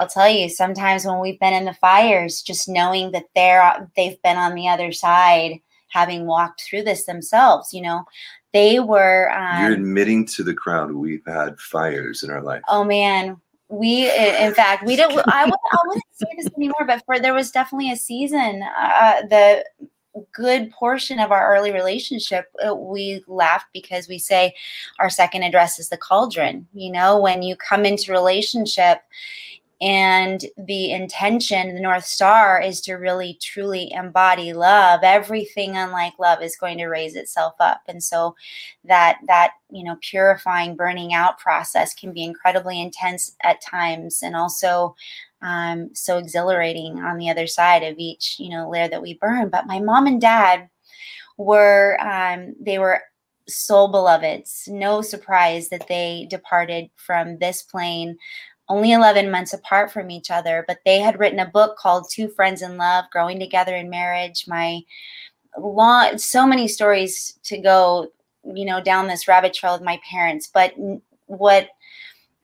I'll 0.00 0.06
tell 0.06 0.28
you, 0.28 0.48
sometimes 0.48 1.04
when 1.04 1.18
we've 1.18 1.40
been 1.40 1.54
in 1.54 1.64
the 1.64 1.74
fires, 1.74 2.40
just 2.40 2.68
knowing 2.68 3.10
that 3.10 3.24
they're 3.34 3.90
they've 3.96 4.22
been 4.22 4.36
on 4.36 4.54
the 4.54 4.68
other 4.68 4.92
side, 4.92 5.58
having 5.88 6.24
walked 6.24 6.62
through 6.62 6.84
this 6.84 7.04
themselves, 7.04 7.74
you 7.74 7.82
know, 7.82 8.04
they 8.52 8.78
were. 8.78 9.28
Um, 9.32 9.64
You're 9.64 9.72
admitting 9.72 10.24
to 10.26 10.44
the 10.44 10.54
crowd 10.54 10.92
we've 10.92 11.26
had 11.26 11.58
fires 11.58 12.22
in 12.22 12.30
our 12.30 12.42
life. 12.42 12.62
oh 12.68 12.84
man, 12.84 13.40
we 13.68 14.10
in 14.10 14.54
fact 14.54 14.84
we 14.86 14.96
don't. 14.96 15.12
I 15.28 15.44
wouldn't, 15.44 15.60
I 15.72 15.78
wouldn't 15.86 16.04
say 16.12 16.26
this 16.36 16.48
anymore, 16.56 16.84
but 16.86 17.02
for 17.04 17.18
there 17.18 17.34
was 17.34 17.50
definitely 17.50 17.92
a 17.92 17.96
season. 17.96 18.62
Uh, 18.62 19.22
the 19.28 19.64
good 20.32 20.70
portion 20.70 21.20
of 21.20 21.30
our 21.30 21.54
early 21.54 21.70
relationship, 21.70 22.46
uh, 22.66 22.74
we 22.74 23.22
laughed 23.26 23.66
because 23.72 24.08
we 24.08 24.18
say 24.18 24.54
our 24.98 25.10
second 25.10 25.42
address 25.42 25.78
is 25.78 25.90
the 25.90 25.96
cauldron. 25.96 26.66
You 26.72 26.92
know, 26.92 27.20
when 27.20 27.42
you 27.42 27.56
come 27.56 27.84
into 27.84 28.12
relationship 28.12 29.02
and 29.80 30.44
the 30.56 30.90
intention 30.90 31.74
the 31.74 31.80
north 31.80 32.04
star 32.04 32.60
is 32.60 32.80
to 32.80 32.94
really 32.94 33.38
truly 33.40 33.92
embody 33.92 34.52
love. 34.52 35.00
Everything 35.04 35.76
unlike 35.76 36.14
love 36.18 36.42
is 36.42 36.56
going 36.56 36.78
to 36.78 36.88
raise 36.88 37.14
itself 37.14 37.54
up. 37.60 37.82
And 37.86 38.02
so 38.02 38.34
that 38.84 39.18
that 39.28 39.52
you 39.70 39.84
know 39.84 39.96
purifying 40.00 40.74
burning 40.74 41.14
out 41.14 41.38
process 41.38 41.94
can 41.94 42.12
be 42.12 42.24
incredibly 42.24 42.80
intense 42.80 43.36
at 43.44 43.60
times 43.60 44.22
and 44.22 44.34
also 44.34 44.96
um, 45.42 45.94
so 45.94 46.18
exhilarating 46.18 46.98
on 46.98 47.16
the 47.16 47.30
other 47.30 47.46
side 47.46 47.84
of 47.84 47.98
each 47.98 48.36
you 48.40 48.50
know 48.50 48.68
layer 48.68 48.88
that 48.88 49.02
we 49.02 49.14
burn. 49.14 49.48
But 49.48 49.66
my 49.66 49.78
mom 49.78 50.08
and 50.08 50.20
dad 50.20 50.68
were 51.36 51.96
um, 52.00 52.56
they 52.60 52.80
were 52.80 53.02
soul 53.46 53.88
beloveds. 53.88 54.68
No 54.68 55.02
surprise 55.02 55.68
that 55.68 55.86
they 55.88 56.26
departed 56.28 56.90
from 56.96 57.38
this 57.38 57.62
plane 57.62 58.18
only 58.68 58.92
11 58.92 59.30
months 59.30 59.54
apart 59.54 59.90
from 59.90 60.10
each 60.10 60.30
other, 60.30 60.64
but 60.68 60.78
they 60.84 60.98
had 60.98 61.18
written 61.18 61.38
a 61.38 61.46
book 61.46 61.76
called 61.78 62.10
Two 62.10 62.28
Friends 62.28 62.62
in 62.62 62.76
Love 62.76 63.06
Growing 63.10 63.40
Together 63.40 63.74
in 63.74 63.88
Marriage. 63.88 64.44
My 64.46 64.82
long, 65.56 66.18
so 66.18 66.46
many 66.46 66.68
stories 66.68 67.38
to 67.44 67.58
go, 67.58 68.08
you 68.44 68.64
know, 68.64 68.82
down 68.82 69.08
this 69.08 69.26
rabbit 69.26 69.54
trail 69.54 69.72
with 69.72 69.82
my 69.82 69.98
parents. 70.08 70.50
But 70.52 70.74
what 71.26 71.68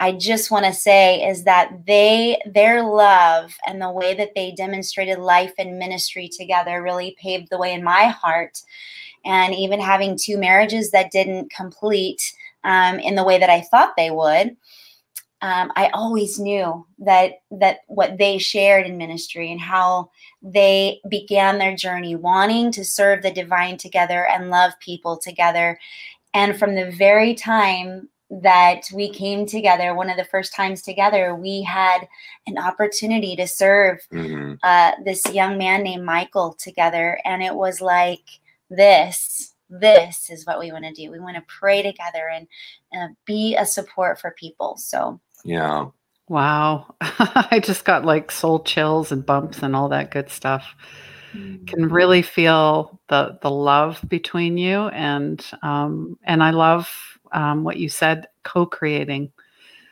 I 0.00 0.12
just 0.12 0.50
want 0.50 0.64
to 0.64 0.72
say 0.72 1.26
is 1.28 1.44
that 1.44 1.86
they, 1.86 2.40
their 2.46 2.82
love 2.82 3.54
and 3.66 3.80
the 3.80 3.90
way 3.90 4.14
that 4.14 4.34
they 4.34 4.52
demonstrated 4.52 5.18
life 5.18 5.52
and 5.58 5.78
ministry 5.78 6.28
together 6.28 6.82
really 6.82 7.16
paved 7.20 7.48
the 7.50 7.58
way 7.58 7.72
in 7.72 7.84
my 7.84 8.04
heart. 8.06 8.60
And 9.26 9.54
even 9.54 9.80
having 9.80 10.18
two 10.18 10.36
marriages 10.36 10.90
that 10.90 11.10
didn't 11.10 11.50
complete 11.50 12.20
um, 12.64 12.98
in 12.98 13.14
the 13.14 13.24
way 13.24 13.38
that 13.38 13.50
I 13.50 13.60
thought 13.60 13.96
they 13.96 14.10
would 14.10 14.56
um, 15.44 15.70
I 15.76 15.90
always 15.92 16.38
knew 16.38 16.86
that 17.00 17.42
that 17.50 17.80
what 17.86 18.16
they 18.16 18.38
shared 18.38 18.86
in 18.86 18.96
ministry 18.96 19.52
and 19.52 19.60
how 19.60 20.10
they 20.40 21.02
began 21.10 21.58
their 21.58 21.76
journey 21.76 22.16
wanting 22.16 22.72
to 22.72 22.82
serve 22.82 23.22
the 23.22 23.30
divine 23.30 23.76
together 23.76 24.26
and 24.26 24.48
love 24.48 24.72
people 24.80 25.18
together. 25.18 25.78
And 26.32 26.58
from 26.58 26.74
the 26.74 26.90
very 26.92 27.34
time 27.34 28.08
that 28.30 28.84
we 28.94 29.10
came 29.10 29.44
together, 29.44 29.94
one 29.94 30.08
of 30.08 30.16
the 30.16 30.24
first 30.24 30.54
times 30.54 30.80
together, 30.80 31.34
we 31.34 31.60
had 31.60 32.08
an 32.46 32.56
opportunity 32.56 33.36
to 33.36 33.46
serve 33.46 33.98
mm-hmm. 34.10 34.54
uh, 34.62 34.92
this 35.04 35.22
young 35.30 35.58
man 35.58 35.82
named 35.82 36.06
Michael 36.06 36.56
together. 36.58 37.20
And 37.26 37.42
it 37.42 37.54
was 37.54 37.82
like 37.82 38.24
this 38.70 39.50
this 39.68 40.30
is 40.30 40.46
what 40.46 40.58
we 40.58 40.72
want 40.72 40.84
to 40.84 40.92
do. 40.92 41.10
We 41.10 41.20
want 41.20 41.36
to 41.36 41.42
pray 41.48 41.82
together 41.82 42.30
and 42.32 42.46
uh, 42.96 43.08
be 43.26 43.56
a 43.56 43.66
support 43.66 44.20
for 44.20 44.34
people. 44.38 44.76
So 44.76 45.20
yeah. 45.44 45.86
Wow. 46.28 46.94
I 47.00 47.60
just 47.62 47.84
got 47.84 48.04
like 48.04 48.30
soul 48.30 48.62
chills 48.64 49.12
and 49.12 49.24
bumps 49.24 49.62
and 49.62 49.76
all 49.76 49.90
that 49.90 50.10
good 50.10 50.30
stuff. 50.30 50.74
Mm. 51.34 51.66
Can 51.66 51.88
really 51.88 52.22
feel 52.22 53.00
the 53.08 53.38
the 53.42 53.50
love 53.50 54.00
between 54.08 54.56
you 54.56 54.88
and 54.88 55.44
um 55.62 56.18
and 56.24 56.42
I 56.42 56.50
love 56.50 56.90
um 57.32 57.64
what 57.64 57.76
you 57.76 57.88
said 57.88 58.26
co-creating. 58.42 59.32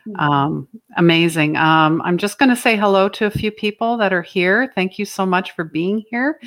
Mm. 0.07 0.19
Um 0.19 0.67
amazing. 0.97 1.55
Um 1.55 2.01
I'm 2.03 2.17
just 2.17 2.39
going 2.39 2.49
to 2.49 2.55
say 2.55 2.75
hello 2.75 3.09
to 3.09 3.25
a 3.25 3.31
few 3.31 3.51
people 3.51 3.97
that 3.97 4.13
are 4.13 4.21
here. 4.21 4.71
Thank 4.75 4.99
you 4.99 5.05
so 5.05 5.25
much 5.25 5.51
for 5.51 5.63
being 5.63 6.03
here. 6.09 6.39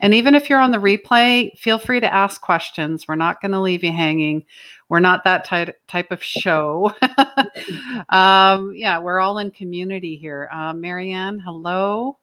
And 0.00 0.14
even 0.14 0.34
if 0.34 0.50
you're 0.50 0.58
on 0.58 0.72
the 0.72 0.78
replay, 0.78 1.56
feel 1.56 1.78
free 1.78 2.00
to 2.00 2.12
ask 2.12 2.40
questions. 2.40 3.06
We're 3.06 3.14
not 3.14 3.40
going 3.40 3.52
to 3.52 3.60
leave 3.60 3.84
you 3.84 3.92
hanging. 3.92 4.44
We're 4.88 5.00
not 5.00 5.22
that 5.24 5.44
type 5.44 5.80
type 5.86 6.10
of 6.10 6.22
show. 6.22 6.92
um, 8.08 8.72
yeah, 8.74 8.98
we're 8.98 9.20
all 9.20 9.38
in 9.38 9.52
community 9.52 10.16
here. 10.16 10.48
Uh, 10.52 10.72
Marianne, 10.74 11.38
hello. 11.38 12.18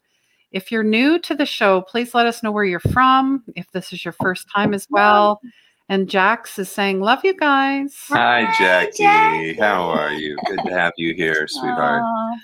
If 0.52 0.72
you're 0.72 0.84
new 0.84 1.20
to 1.20 1.36
the 1.36 1.46
show, 1.46 1.82
please 1.82 2.14
let 2.14 2.26
us 2.26 2.44
know 2.44 2.52
where 2.52 2.66
you're 2.66 2.80
from. 2.80 3.44
If 3.56 3.72
this 3.72 3.94
is 3.94 4.04
your 4.04 4.12
first 4.12 4.48
time 4.54 4.74
as 4.74 4.88
well. 4.90 5.42
And 5.90 6.08
Jax 6.08 6.60
is 6.60 6.70
saying, 6.70 7.02
"Love 7.02 7.26
you 7.26 7.36
guys." 7.36 7.96
Hi, 8.10 8.44
Jackie. 8.58 9.04
Jackie. 9.04 9.54
How 9.54 9.90
are 9.90 10.14
you? 10.14 10.38
Good 10.46 10.60
to 10.66 10.72
have 10.72 10.94
you 10.98 11.16
here, 11.16 11.48
sweetheart. 11.48 12.04
Aww. 12.04 12.38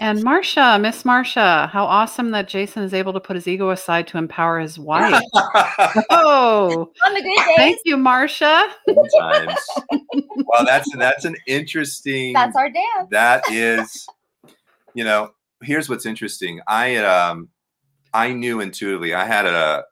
And 0.00 0.24
Marcia, 0.24 0.78
Miss 0.80 1.04
Marcia, 1.04 1.68
how 1.70 1.84
awesome 1.84 2.30
that 2.30 2.48
Jason 2.48 2.82
is 2.82 2.94
able 2.94 3.12
to 3.12 3.20
put 3.20 3.36
his 3.36 3.46
ego 3.46 3.68
aside 3.68 4.06
to 4.06 4.16
empower 4.16 4.58
his 4.58 4.78
wife. 4.78 5.22
oh, 6.08 6.90
on 7.04 7.12
the 7.12 7.20
good 7.20 7.36
days. 7.36 7.56
Thank 7.56 7.80
you, 7.84 7.98
Marcia. 7.98 8.66
Sometimes. 8.88 9.54
well, 10.46 10.64
that's 10.64 10.90
that's 10.96 11.26
an 11.26 11.36
interesting. 11.46 12.32
That's 12.32 12.56
our 12.56 12.70
dance. 12.70 13.10
That 13.10 13.42
is, 13.50 14.08
you 14.94 15.04
know, 15.04 15.32
here's 15.62 15.90
what's 15.90 16.06
interesting. 16.06 16.62
I 16.66 16.96
um, 16.96 17.50
I 18.14 18.32
knew 18.32 18.60
intuitively. 18.60 19.12
I 19.12 19.26
had 19.26 19.44
a. 19.44 19.84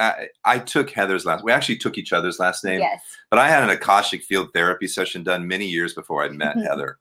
I, 0.00 0.28
I 0.44 0.58
took 0.58 0.90
Heather's 0.90 1.24
last. 1.24 1.44
We 1.44 1.52
actually 1.52 1.76
took 1.76 1.98
each 1.98 2.12
other's 2.12 2.38
last 2.38 2.64
name. 2.64 2.80
Yes. 2.80 3.00
But 3.28 3.38
I 3.38 3.48
had 3.48 3.62
an 3.62 3.70
Akashic 3.70 4.24
field 4.24 4.48
therapy 4.54 4.86
session 4.86 5.22
done 5.22 5.46
many 5.46 5.66
years 5.66 5.94
before 5.94 6.24
I 6.24 6.28
met 6.30 6.56
mm-hmm. 6.56 6.66
Heather 6.66 6.98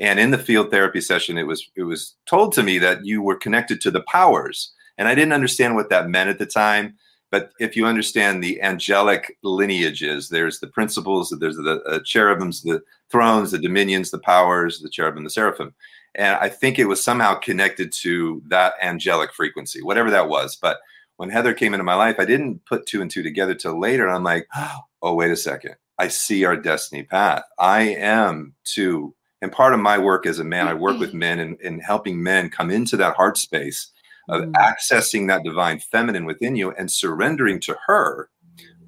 and 0.00 0.20
in 0.20 0.30
the 0.30 0.38
field 0.38 0.70
therapy 0.70 1.00
session, 1.00 1.38
it 1.38 1.46
was 1.46 1.70
it 1.74 1.82
was 1.82 2.14
told 2.26 2.52
to 2.52 2.62
me 2.62 2.78
that 2.78 3.04
you 3.04 3.22
were 3.22 3.36
connected 3.36 3.80
to 3.82 3.90
the 3.90 4.02
powers, 4.02 4.72
and 4.96 5.08
I 5.08 5.14
didn't 5.14 5.32
understand 5.32 5.74
what 5.74 5.90
that 5.90 6.08
meant 6.08 6.30
at 6.30 6.38
the 6.38 6.46
time. 6.46 6.96
But 7.30 7.50
if 7.60 7.76
you 7.76 7.84
understand 7.84 8.42
the 8.42 8.62
angelic 8.62 9.36
lineages, 9.42 10.30
there's 10.30 10.60
the 10.60 10.66
principles, 10.66 11.36
there's 11.38 11.56
the 11.56 11.82
uh, 11.82 11.98
cherubims, 12.02 12.62
the 12.62 12.80
thrones, 13.10 13.50
the 13.50 13.58
dominions, 13.58 14.10
the 14.10 14.18
powers, 14.18 14.80
the 14.80 14.88
cherubim, 14.88 15.24
the 15.24 15.30
seraphim, 15.30 15.74
and 16.14 16.36
I 16.36 16.48
think 16.48 16.78
it 16.78 16.86
was 16.86 17.02
somehow 17.02 17.34
connected 17.34 17.92
to 18.00 18.40
that 18.46 18.74
angelic 18.80 19.32
frequency, 19.32 19.82
whatever 19.82 20.10
that 20.10 20.28
was. 20.28 20.56
But 20.56 20.78
when 21.18 21.30
Heather 21.30 21.52
came 21.52 21.74
into 21.74 21.84
my 21.84 21.94
life, 21.94 22.16
I 22.18 22.24
didn't 22.24 22.64
put 22.64 22.86
two 22.86 23.02
and 23.02 23.10
two 23.10 23.22
together 23.22 23.54
till 23.54 23.78
later. 23.78 24.08
I'm 24.08 24.24
like, 24.24 24.48
oh, 25.02 25.14
wait 25.14 25.30
a 25.30 25.36
second. 25.36 25.74
I 25.98 26.08
see 26.08 26.44
our 26.44 26.56
destiny 26.56 27.02
path. 27.02 27.42
I 27.58 27.82
am 27.82 28.54
to 28.74 29.14
and 29.40 29.52
part 29.52 29.74
of 29.74 29.80
my 29.80 29.98
work 29.98 30.26
as 30.26 30.38
a 30.38 30.44
man, 30.44 30.66
I 30.66 30.74
work 30.74 30.98
with 30.98 31.14
men 31.14 31.38
and, 31.38 31.60
and 31.60 31.82
helping 31.82 32.20
men 32.20 32.50
come 32.50 32.70
into 32.70 32.96
that 32.96 33.14
heart 33.14 33.38
space 33.38 33.90
of 34.28 34.42
mm. 34.42 34.52
accessing 34.54 35.28
that 35.28 35.44
divine 35.44 35.78
feminine 35.78 36.24
within 36.24 36.56
you 36.56 36.72
and 36.72 36.90
surrendering 36.90 37.60
to 37.60 37.76
her 37.86 38.30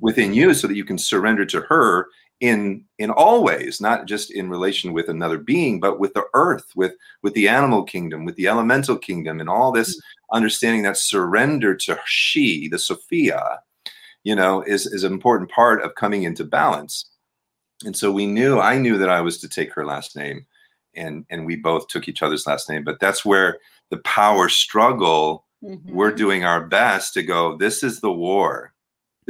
within 0.01 0.35
you 0.35 0.55
so 0.55 0.67
that 0.67 0.77
you 0.77 0.85
can 0.85 0.99
surrender 0.99 1.45
to 1.47 1.61
her 1.63 2.07
in 2.41 2.83
in 2.99 3.11
all 3.11 3.45
ways 3.45 3.81
not 3.81 4.07
just 4.07 4.31
in 4.31 4.49
relation 4.49 4.93
with 4.93 5.09
another 5.09 5.39
being 5.39 5.79
but 5.79 6.01
with 6.01 6.15
the 6.15 6.25
earth 6.35 6.73
with 6.75 6.95
with 7.23 7.35
the 7.35 7.47
animal 7.47 7.83
kingdom 7.83 8.25
with 8.25 8.35
the 8.37 8.49
elemental 8.49 8.97
kingdom 8.97 9.41
and 9.41 9.49
all 9.49 9.71
this 9.71 9.97
mm. 9.97 10.01
understanding 10.33 10.83
that 10.83 10.97
surrender 10.97 11.75
to 11.75 11.99
she 12.07 12.67
the 12.69 12.79
sophia 12.79 13.61
you 14.25 14.35
know 14.35 14.63
is 14.63 14.87
is 14.87 15.05
an 15.05 15.13
important 15.13 15.51
part 15.51 15.83
of 15.83 15.95
coming 15.95 16.23
into 16.23 16.45
balance 16.45 17.11
and 17.85 17.97
so 17.97 18.11
we 18.11 18.27
knew 18.27 18.59
i 18.59 18.79
knew 18.79 18.97
that 18.97 19.11
i 19.11 19.21
was 19.21 19.39
to 19.39 19.49
take 19.49 19.73
her 19.73 19.85
last 19.85 20.17
name 20.17 20.47
and 20.95 21.27
and 21.29 21.45
we 21.45 21.57
both 21.57 21.89
took 21.89 22.09
each 22.09 22.23
other's 22.23 22.47
last 22.47 22.71
name 22.71 22.85
but 22.85 22.99
that's 23.01 23.25
where 23.25 23.59
the 23.91 23.99
power 23.99 24.49
struggle 24.49 25.45
mm-hmm. 25.63 25.93
we're 25.93 26.11
doing 26.11 26.43
our 26.43 26.65
best 26.67 27.13
to 27.13 27.23
go 27.23 27.57
this 27.59 27.83
is 27.83 28.01
the 28.01 28.13
war 28.13 28.73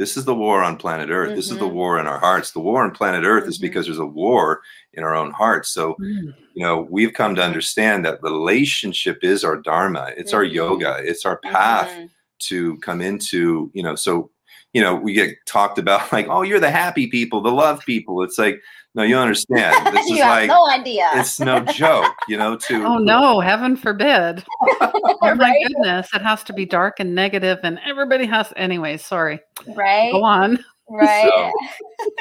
this 0.01 0.17
is 0.17 0.25
the 0.25 0.33
war 0.33 0.63
on 0.63 0.75
planet 0.77 1.11
earth 1.11 1.27
mm-hmm. 1.27 1.35
this 1.35 1.51
is 1.51 1.59
the 1.59 1.65
mm-hmm. 1.65 1.75
war 1.75 1.99
in 1.99 2.07
our 2.07 2.17
hearts 2.17 2.51
the 2.51 2.59
war 2.59 2.83
on 2.83 2.89
planet 2.89 3.23
earth 3.23 3.43
mm-hmm. 3.43 3.49
is 3.49 3.59
because 3.59 3.85
there's 3.85 3.99
a 3.99 4.05
war 4.05 4.61
in 4.93 5.03
our 5.03 5.13
own 5.13 5.31
hearts 5.31 5.69
so 5.69 5.93
mm. 6.01 6.33
you 6.55 6.63
know 6.63 6.87
we've 6.89 7.13
come 7.13 7.35
to 7.35 7.43
understand 7.43 8.03
that 8.03 8.21
relationship 8.23 9.23
is 9.23 9.43
our 9.43 9.57
dharma 9.57 10.11
it's 10.17 10.33
our 10.33 10.43
yoga 10.43 10.85
mm-hmm. 10.85 11.07
it's 11.07 11.23
our 11.23 11.37
path 11.37 11.89
mm-hmm. 11.89 12.05
to 12.39 12.77
come 12.77 12.99
into 12.99 13.69
you 13.75 13.83
know 13.83 13.95
so 13.95 14.31
you 14.73 14.81
know, 14.81 14.95
we 14.95 15.13
get 15.13 15.35
talked 15.45 15.77
about 15.77 16.11
like, 16.13 16.27
oh, 16.29 16.43
you're 16.43 16.59
the 16.59 16.71
happy 16.71 17.07
people, 17.07 17.41
the 17.41 17.51
love 17.51 17.81
people. 17.85 18.23
It's 18.23 18.37
like, 18.37 18.61
no, 18.93 19.03
you 19.03 19.17
understand. 19.17 19.75
This 19.93 20.09
is 20.09 20.19
like 20.19 20.47
no 20.47 20.69
idea. 20.69 21.09
it's 21.13 21.39
no 21.39 21.59
joke, 21.61 22.13
you 22.27 22.37
know, 22.37 22.55
to 22.55 22.85
Oh 22.85 22.97
no, 22.97 23.39
heaven 23.39 23.75
forbid. 23.75 24.43
oh 24.81 25.17
my 25.21 25.33
right? 25.33 25.65
goodness. 25.67 26.09
It 26.13 26.21
has 26.21 26.43
to 26.45 26.53
be 26.53 26.65
dark 26.65 26.99
and 26.99 27.15
negative 27.15 27.59
and 27.63 27.79
everybody 27.85 28.25
has 28.25 28.51
anyway, 28.55 28.97
sorry. 28.97 29.39
Right. 29.75 30.11
Go 30.11 30.23
on. 30.23 30.63
Right. 30.89 31.29
So, 31.29 31.51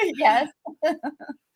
yes. 0.17 0.49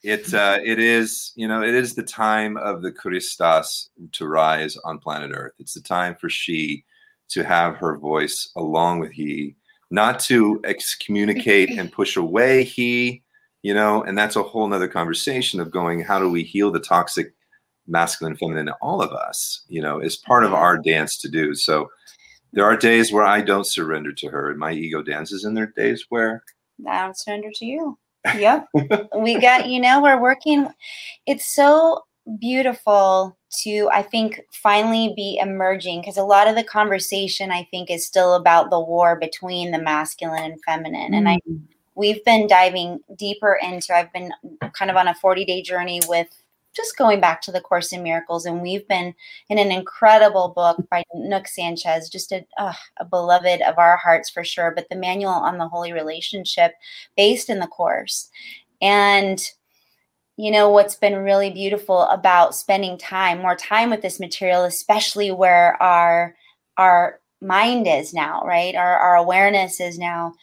it 0.02 0.34
uh, 0.34 0.58
it 0.64 0.78
is, 0.78 1.32
you 1.36 1.46
know, 1.48 1.62
it 1.62 1.74
is 1.74 1.94
the 1.94 2.02
time 2.02 2.56
of 2.56 2.82
the 2.82 2.92
Christos 2.92 3.90
to 4.12 4.26
rise 4.26 4.76
on 4.84 4.98
planet 4.98 5.30
Earth. 5.34 5.52
It's 5.58 5.74
the 5.74 5.80
time 5.80 6.16
for 6.16 6.28
she 6.28 6.84
to 7.28 7.44
have 7.44 7.76
her 7.76 7.98
voice 7.98 8.50
along 8.56 9.00
with 9.00 9.12
he 9.12 9.56
not 9.90 10.18
to 10.18 10.60
excommunicate 10.64 11.70
and 11.70 11.92
push 11.92 12.16
away 12.16 12.64
he, 12.64 13.22
you 13.64 13.72
know, 13.72 14.02
and 14.02 14.16
that's 14.16 14.36
a 14.36 14.42
whole 14.42 14.68
nother 14.68 14.86
conversation 14.86 15.58
of 15.58 15.70
going, 15.70 16.02
how 16.02 16.18
do 16.18 16.30
we 16.30 16.42
heal 16.42 16.70
the 16.70 16.78
toxic 16.78 17.32
masculine, 17.86 18.36
feminine, 18.36 18.68
all 18.82 19.00
of 19.00 19.10
us, 19.12 19.64
you 19.68 19.80
know, 19.80 19.98
is 20.00 20.16
part 20.16 20.44
of 20.44 20.52
our 20.52 20.76
dance 20.76 21.16
to 21.16 21.30
do. 21.30 21.54
So, 21.54 21.90
There 22.52 22.64
are 22.64 22.76
days 22.76 23.10
where 23.10 23.24
I 23.24 23.40
don't 23.40 23.66
surrender 23.66 24.12
to 24.12 24.28
her 24.28 24.50
and 24.50 24.58
my 24.58 24.72
ego 24.72 25.02
dances, 25.02 25.44
and 25.44 25.56
there 25.56 25.64
are 25.64 25.82
days 25.82 26.04
where 26.10 26.44
I 26.86 27.06
don't 27.06 27.18
surrender 27.18 27.50
to 27.54 27.64
you. 27.64 27.98
Yep. 28.38 28.68
we 29.18 29.40
got, 29.40 29.68
you 29.68 29.80
know, 29.80 30.00
we're 30.00 30.20
working. 30.20 30.68
It's 31.26 31.54
so 31.54 32.04
beautiful 32.40 33.36
to, 33.62 33.88
I 33.92 34.02
think, 34.02 34.40
finally 34.52 35.12
be 35.16 35.38
emerging 35.40 36.00
because 36.00 36.16
a 36.16 36.24
lot 36.24 36.48
of 36.48 36.54
the 36.54 36.64
conversation, 36.64 37.50
I 37.50 37.66
think, 37.70 37.90
is 37.90 38.06
still 38.06 38.34
about 38.34 38.70
the 38.70 38.80
war 38.80 39.18
between 39.18 39.72
the 39.72 39.78
masculine 39.78 40.52
and 40.52 40.64
feminine. 40.64 41.12
Mm. 41.12 41.16
And 41.16 41.28
I, 41.28 41.38
mm. 41.48 41.60
We've 41.94 42.24
been 42.24 42.46
diving 42.46 43.00
deeper 43.16 43.58
into, 43.62 43.94
I've 43.94 44.12
been 44.12 44.32
kind 44.72 44.90
of 44.90 44.96
on 44.96 45.08
a 45.08 45.14
40 45.14 45.44
day 45.44 45.62
journey 45.62 46.00
with 46.08 46.28
just 46.74 46.98
going 46.98 47.20
back 47.20 47.40
to 47.42 47.52
the 47.52 47.60
Course 47.60 47.92
in 47.92 48.02
Miracles, 48.02 48.46
and 48.46 48.60
we've 48.60 48.86
been 48.88 49.14
in 49.48 49.58
an 49.58 49.70
incredible 49.70 50.48
book 50.48 50.84
by 50.90 51.04
Nouk 51.14 51.46
Sanchez, 51.46 52.08
just 52.08 52.32
a, 52.32 52.44
uh, 52.58 52.72
a 52.98 53.04
beloved 53.04 53.62
of 53.62 53.78
our 53.78 53.96
hearts 53.96 54.28
for 54.28 54.42
sure, 54.42 54.72
but 54.74 54.88
the 54.90 54.96
manual 54.96 55.30
on 55.30 55.58
the 55.58 55.68
holy 55.68 55.92
relationship 55.92 56.72
based 57.16 57.48
in 57.48 57.60
the 57.60 57.68
Course. 57.68 58.28
And 58.82 59.40
you 60.36 60.50
know 60.50 60.68
what's 60.68 60.96
been 60.96 61.16
really 61.16 61.50
beautiful 61.50 62.02
about 62.02 62.54
spending 62.54 62.98
time 62.98 63.38
more 63.38 63.54
time 63.54 63.90
with 63.90 64.02
this 64.02 64.18
material 64.18 64.64
especially 64.64 65.30
where 65.30 65.80
our 65.80 66.34
our 66.76 67.20
mind 67.40 67.86
is 67.86 68.12
now 68.12 68.42
right 68.44 68.74
our, 68.74 68.96
our 68.98 69.16
awareness 69.16 69.80
is 69.80 69.98
now 69.98 70.34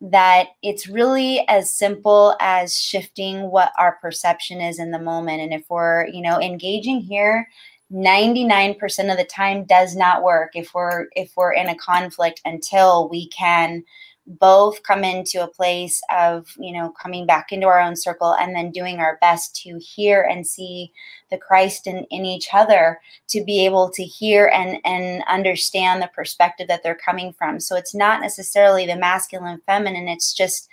that 0.00 0.48
it's 0.62 0.88
really 0.88 1.44
as 1.48 1.72
simple 1.72 2.36
as 2.40 2.78
shifting 2.78 3.50
what 3.50 3.72
our 3.78 3.98
perception 4.00 4.60
is 4.60 4.78
in 4.78 4.90
the 4.90 4.98
moment. 4.98 5.40
And 5.42 5.52
if 5.52 5.64
we're 5.68 6.06
you 6.08 6.22
know 6.22 6.40
engaging 6.40 7.00
here 7.00 7.48
99% 7.92 9.10
of 9.10 9.16
the 9.16 9.24
time 9.24 9.64
does 9.64 9.96
not 9.96 10.22
work. 10.22 10.50
If 10.54 10.74
we're 10.74 11.06
if 11.16 11.32
we're 11.36 11.52
in 11.52 11.68
a 11.68 11.76
conflict 11.76 12.40
until 12.44 13.08
we 13.08 13.28
can 13.28 13.82
both 14.28 14.82
come 14.82 15.04
into 15.04 15.42
a 15.42 15.48
place 15.48 16.02
of 16.10 16.54
you 16.58 16.72
know 16.72 16.90
coming 16.90 17.24
back 17.24 17.50
into 17.50 17.66
our 17.66 17.80
own 17.80 17.96
circle 17.96 18.34
and 18.34 18.54
then 18.54 18.70
doing 18.70 18.98
our 18.98 19.16
best 19.22 19.56
to 19.56 19.78
hear 19.78 20.22
and 20.22 20.46
see 20.46 20.92
the 21.30 21.38
christ 21.38 21.86
in, 21.86 22.04
in 22.10 22.26
each 22.26 22.48
other 22.52 23.00
to 23.26 23.42
be 23.42 23.64
able 23.64 23.90
to 23.90 24.04
hear 24.04 24.50
and 24.54 24.78
and 24.84 25.24
understand 25.28 26.02
the 26.02 26.10
perspective 26.14 26.68
that 26.68 26.82
they're 26.82 26.94
coming 26.94 27.32
from. 27.32 27.58
So 27.58 27.74
it's 27.74 27.94
not 27.94 28.20
necessarily 28.20 28.86
the 28.86 28.96
masculine 28.96 29.60
feminine 29.64 30.08
it's 30.08 30.34
just 30.34 30.68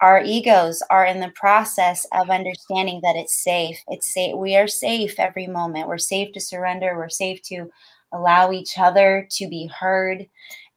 our 0.00 0.22
egos 0.22 0.82
are 0.90 1.04
in 1.04 1.20
the 1.20 1.30
process 1.30 2.06
of 2.12 2.30
understanding 2.30 3.00
that 3.02 3.16
it's 3.16 3.42
safe. 3.42 3.78
It's 3.88 4.12
safe 4.12 4.34
we 4.36 4.56
are 4.56 4.68
safe 4.68 5.18
every 5.18 5.46
moment. 5.46 5.88
We're 5.88 5.98
safe 5.98 6.32
to 6.32 6.40
surrender. 6.40 6.96
We're 6.96 7.08
safe 7.08 7.42
to 7.42 7.70
allow 8.12 8.52
each 8.52 8.78
other 8.78 9.28
to 9.32 9.48
be 9.48 9.66
heard. 9.66 10.26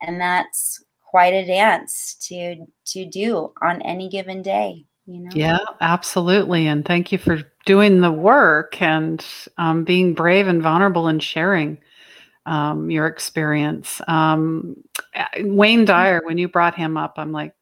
And 0.01 0.19
that's 0.19 0.83
quite 1.11 1.33
a 1.33 1.45
dance 1.45 2.15
to 2.27 2.65
to 2.85 3.05
do 3.05 3.53
on 3.61 3.81
any 3.81 4.09
given 4.09 4.41
day 4.41 4.85
you 5.05 5.19
know? 5.19 5.29
Yeah 5.33 5.59
absolutely 5.81 6.67
and 6.67 6.85
thank 6.85 7.11
you 7.11 7.17
for 7.17 7.43
doing 7.65 8.01
the 8.01 8.11
work 8.11 8.81
and 8.81 9.23
um, 9.57 9.83
being 9.83 10.13
brave 10.13 10.47
and 10.47 10.63
vulnerable 10.63 11.07
and 11.07 11.21
sharing 11.21 11.77
um, 12.47 12.89
your 12.89 13.05
experience. 13.05 14.01
Um, 14.07 14.77
wayne 15.39 15.85
dyer 15.85 16.21
when 16.25 16.37
you 16.37 16.47
brought 16.47 16.75
him 16.75 16.97
up 16.97 17.15
i'm 17.17 17.31
like 17.31 17.53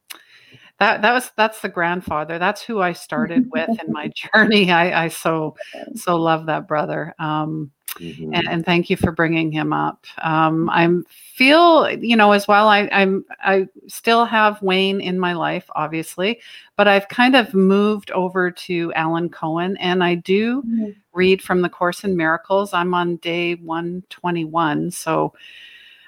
that 0.80 1.02
that 1.02 1.14
was 1.14 1.32
that's 1.36 1.62
the 1.62 1.70
grandfather 1.70 2.40
that's 2.40 2.62
who 2.62 2.82
i 2.82 2.94
started 2.94 3.50
with 3.52 3.70
in 3.70 3.92
my 3.92 4.10
journey 4.10 4.72
i 4.72 5.06
i 5.06 5.08
so 5.08 5.56
so 5.96 6.16
love 6.16 6.46
that 6.46 6.68
brother 6.68 7.14
um, 7.20 7.72
Mm-hmm. 7.96 8.34
And, 8.34 8.48
and, 8.48 8.66
thank 8.66 8.90
you 8.90 8.96
for 8.96 9.12
bringing 9.12 9.52
him 9.52 9.74
up. 9.74 10.06
Um, 10.20 10.70
I 10.70 10.88
feel, 11.10 11.90
you 11.92 12.16
know, 12.16 12.32
as 12.32 12.48
well. 12.48 12.68
I, 12.70 12.88
I'm 12.92 13.26
I 13.42 13.68
still 13.88 14.26
have 14.26 14.62
Wayne 14.62 15.02
in 15.02 15.20
my 15.20 15.34
life, 15.34 15.70
obviously, 15.76 16.40
but 16.78 16.88
I've 16.88 17.10
kind 17.10 17.36
of 17.36 17.54
moved 17.54 18.12
over 18.12 18.52
to 18.52 18.94
Alan 18.94 19.30
Cohen, 19.30 19.76
and 19.78 20.04
I 20.04 20.16
do 20.16 20.62
mm-hmm. 20.62 20.92
read 21.14 21.42
from 21.42 21.62
the 21.62 21.70
Course 21.70 22.04
in 22.04 22.16
Miracles. 22.16 22.74
I'm 22.74 22.94
on 22.94 23.18
day 23.18 23.56
121, 23.56 24.92
so 24.92 25.34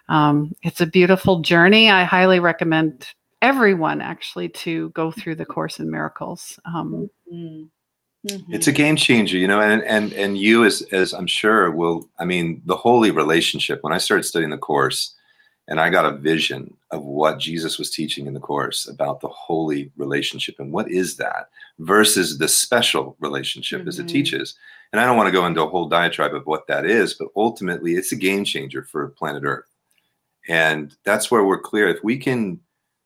um, 0.08 0.56
it's 0.64 0.82
a 0.82 0.86
beautiful 0.86 1.40
journey. 1.40 1.90
I 1.90 2.04
highly 2.04 2.40
recommend 2.40 3.08
everyone 3.42 4.02
actually 4.02 4.50
to 4.50 4.90
go 4.90 5.12
through 5.12 5.36
the 5.36 5.46
Course 5.46 5.80
in 5.80 5.90
Miracles. 5.90 6.60
Um, 6.66 7.10
mm-hmm. 7.32 7.64
Mm-hmm. 8.28 8.54
It's 8.54 8.68
a 8.68 8.72
game 8.72 8.96
changer, 8.96 9.38
you 9.38 9.48
know, 9.48 9.60
and 9.60 9.84
and 9.84 10.14
and 10.14 10.38
you 10.38 10.64
as 10.64 10.84
as 10.92 11.12
I'm 11.12 11.26
sure 11.26 11.72
will. 11.72 12.08
I 12.20 12.26
mean, 12.26 12.62
the 12.66 12.76
holy 12.76 13.10
relationship. 13.10 13.82
When 13.82 13.94
I 13.94 13.98
started 13.98 14.24
studying 14.24 14.52
the 14.52 14.60
course, 14.60 15.16
and 15.68 15.80
I 15.80 15.90
got 15.90 16.06
a 16.06 16.18
vision 16.18 16.76
of 16.92 17.04
what 17.04 17.40
Jesus 17.40 17.80
was 17.80 17.90
teaching 17.90 18.28
in 18.28 18.36
the 18.36 18.40
course 18.40 18.88
about 18.88 19.22
the 19.22 19.28
holy 19.30 19.92
relationship 19.98 20.60
and 20.60 20.72
what 20.72 20.92
is 20.92 21.18
that 21.18 21.50
versus 21.80 22.38
the 22.38 22.48
special 22.48 23.16
relationship 23.20 23.80
mm-hmm. 23.80 23.88
as 23.88 23.98
it 23.98 24.04
mm-hmm. 24.04 24.14
teaches. 24.14 24.56
And 24.92 25.00
I 25.00 25.06
don't 25.06 25.18
want 25.18 25.28
to 25.28 25.32
go 25.32 25.46
into 25.48 25.64
a 25.64 25.70
whole 25.70 25.88
diatribe 25.88 26.36
of 26.36 26.46
what 26.46 26.68
that 26.68 26.86
is, 26.86 27.16
but 27.16 27.30
ultimately, 27.36 27.96
it's 27.96 28.12
a 28.12 28.18
game 28.18 28.44
changer 28.44 28.84
for 28.84 29.08
planet 29.10 29.44
Earth. 29.44 29.66
And 30.48 30.96
that's 31.06 31.32
where 31.32 31.44
we're 31.44 31.60
clear. 31.60 31.88
If 31.88 32.04
we 32.04 32.18
can 32.18 32.60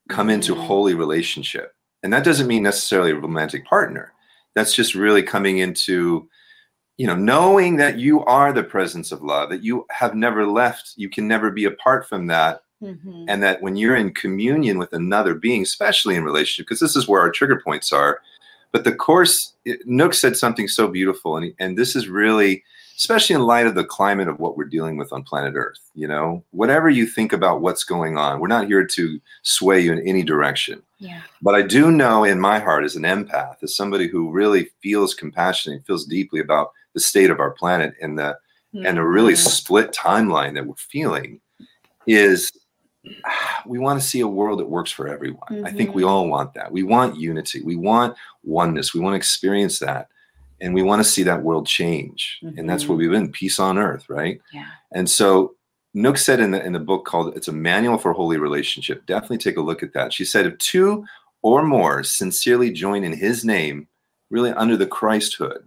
come 0.09 0.29
into 0.29 0.53
mm-hmm. 0.53 0.63
holy 0.63 0.93
relationship, 0.93 1.73
and 2.03 2.11
that 2.13 2.23
doesn't 2.23 2.47
mean 2.47 2.63
necessarily 2.63 3.11
a 3.11 3.15
romantic 3.15 3.65
partner 3.65 4.13
that's 4.55 4.73
just 4.73 4.95
really 4.95 5.21
coming 5.21 5.59
into 5.59 6.27
you 6.97 7.05
know 7.05 7.15
knowing 7.15 7.75
that 7.75 7.99
you 7.99 8.23
are 8.23 8.51
the 8.51 8.63
presence 8.63 9.11
of 9.11 9.21
love 9.21 9.49
that 9.49 9.63
you 9.63 9.85
have 9.91 10.15
never 10.15 10.47
left 10.47 10.93
you 10.95 11.09
can 11.09 11.27
never 11.27 11.51
be 11.51 11.65
apart 11.65 12.07
from 12.07 12.27
that 12.27 12.63
mm-hmm. 12.81 13.25
and 13.27 13.43
that 13.43 13.61
when 13.61 13.75
you're 13.75 13.97
in 13.97 14.13
communion 14.13 14.77
with 14.77 14.93
another 14.93 15.35
being 15.35 15.61
especially 15.61 16.15
in 16.15 16.23
relationship 16.23 16.65
because 16.65 16.79
this 16.79 16.95
is 16.95 17.07
where 17.07 17.21
our 17.21 17.29
trigger 17.29 17.61
points 17.63 17.91
are 17.91 18.19
but 18.71 18.83
the 18.83 18.95
course 18.95 19.53
Nouk 19.87 20.13
said 20.13 20.35
something 20.35 20.67
so 20.67 20.87
beautiful 20.87 21.37
and, 21.37 21.53
and 21.59 21.77
this 21.77 21.95
is 21.95 22.07
really 22.07 22.63
especially 22.97 23.35
in 23.35 23.41
light 23.41 23.67
of 23.67 23.75
the 23.75 23.83
climate 23.83 24.27
of 24.27 24.39
what 24.39 24.55
we're 24.55 24.63
dealing 24.63 24.97
with 24.97 25.11
on 25.11 25.23
planet 25.23 25.53
earth 25.55 25.79
you 25.93 26.07
know 26.07 26.43
whatever 26.51 26.89
you 26.89 27.05
think 27.05 27.33
about 27.33 27.61
what's 27.61 27.83
going 27.83 28.17
on 28.17 28.39
we're 28.39 28.47
not 28.47 28.67
here 28.67 28.85
to 28.85 29.19
sway 29.43 29.79
you 29.79 29.91
in 29.91 30.07
any 30.07 30.23
direction 30.23 30.81
yeah. 30.99 31.21
But 31.41 31.55
I 31.55 31.61
do 31.61 31.91
know 31.91 32.23
in 32.23 32.39
my 32.39 32.59
heart 32.59 32.83
as 32.83 32.95
an 32.95 33.03
empath, 33.03 33.57
as 33.61 33.75
somebody 33.75 34.07
who 34.07 34.31
really 34.31 34.69
feels 34.81 35.13
compassion 35.13 35.73
and 35.73 35.85
feels 35.85 36.05
deeply 36.05 36.39
about 36.39 36.71
the 36.93 36.99
state 36.99 37.29
of 37.29 37.39
our 37.39 37.51
planet 37.51 37.93
and 38.01 38.17
the 38.17 38.37
mm-hmm. 38.73 38.85
and 38.85 38.97
a 38.97 39.05
really 39.05 39.33
mm-hmm. 39.33 39.49
split 39.49 39.91
timeline 39.91 40.53
that 40.53 40.65
we're 40.65 40.75
feeling 40.75 41.41
is 42.07 42.51
we 43.65 43.77
want 43.77 43.99
to 43.99 44.07
see 44.07 44.21
a 44.21 44.27
world 44.27 44.59
that 44.59 44.69
works 44.69 44.91
for 44.91 45.07
everyone. 45.07 45.47
Mm-hmm. 45.51 45.65
I 45.65 45.71
think 45.71 45.93
we 45.93 46.03
mm-hmm. 46.03 46.11
all 46.11 46.29
want 46.29 46.53
that. 46.53 46.71
We 46.71 46.83
want 46.83 47.19
unity. 47.19 47.61
We 47.61 47.75
want 47.75 48.15
oneness. 48.43 48.93
We 48.93 49.01
want 49.01 49.13
to 49.13 49.17
experience 49.17 49.79
that. 49.79 50.07
And 50.61 50.73
we 50.73 50.83
want 50.83 51.01
to 51.01 51.09
see 51.09 51.23
that 51.23 51.43
world 51.43 51.67
change. 51.67 52.39
Mm-hmm. 52.41 52.59
And 52.59 52.69
that's 52.69 52.87
what 52.87 52.97
we've 52.97 53.11
been 53.11 53.31
peace 53.31 53.59
on 53.59 53.77
earth, 53.77 54.09
right? 54.09 54.41
Yeah. 54.53 54.67
And 54.93 55.09
so 55.09 55.55
Nouk 55.95 56.17
said 56.17 56.39
in 56.39 56.51
the 56.51 56.63
in 56.63 56.73
the 56.73 56.79
book 56.79 57.05
called 57.05 57.35
"It's 57.35 57.47
a 57.47 57.53
Manual 57.53 57.97
for 57.97 58.13
Holy 58.13 58.37
Relationship." 58.37 59.05
Definitely 59.05 59.39
take 59.39 59.57
a 59.57 59.61
look 59.61 59.83
at 59.83 59.93
that. 59.93 60.13
She 60.13 60.25
said, 60.25 60.45
if 60.45 60.57
two 60.57 61.05
or 61.41 61.63
more 61.63 62.03
sincerely 62.03 62.71
join 62.71 63.03
in 63.03 63.13
His 63.13 63.45
name, 63.45 63.87
really 64.29 64.51
under 64.51 64.75
the 64.75 64.87
Christhood, 64.87 65.63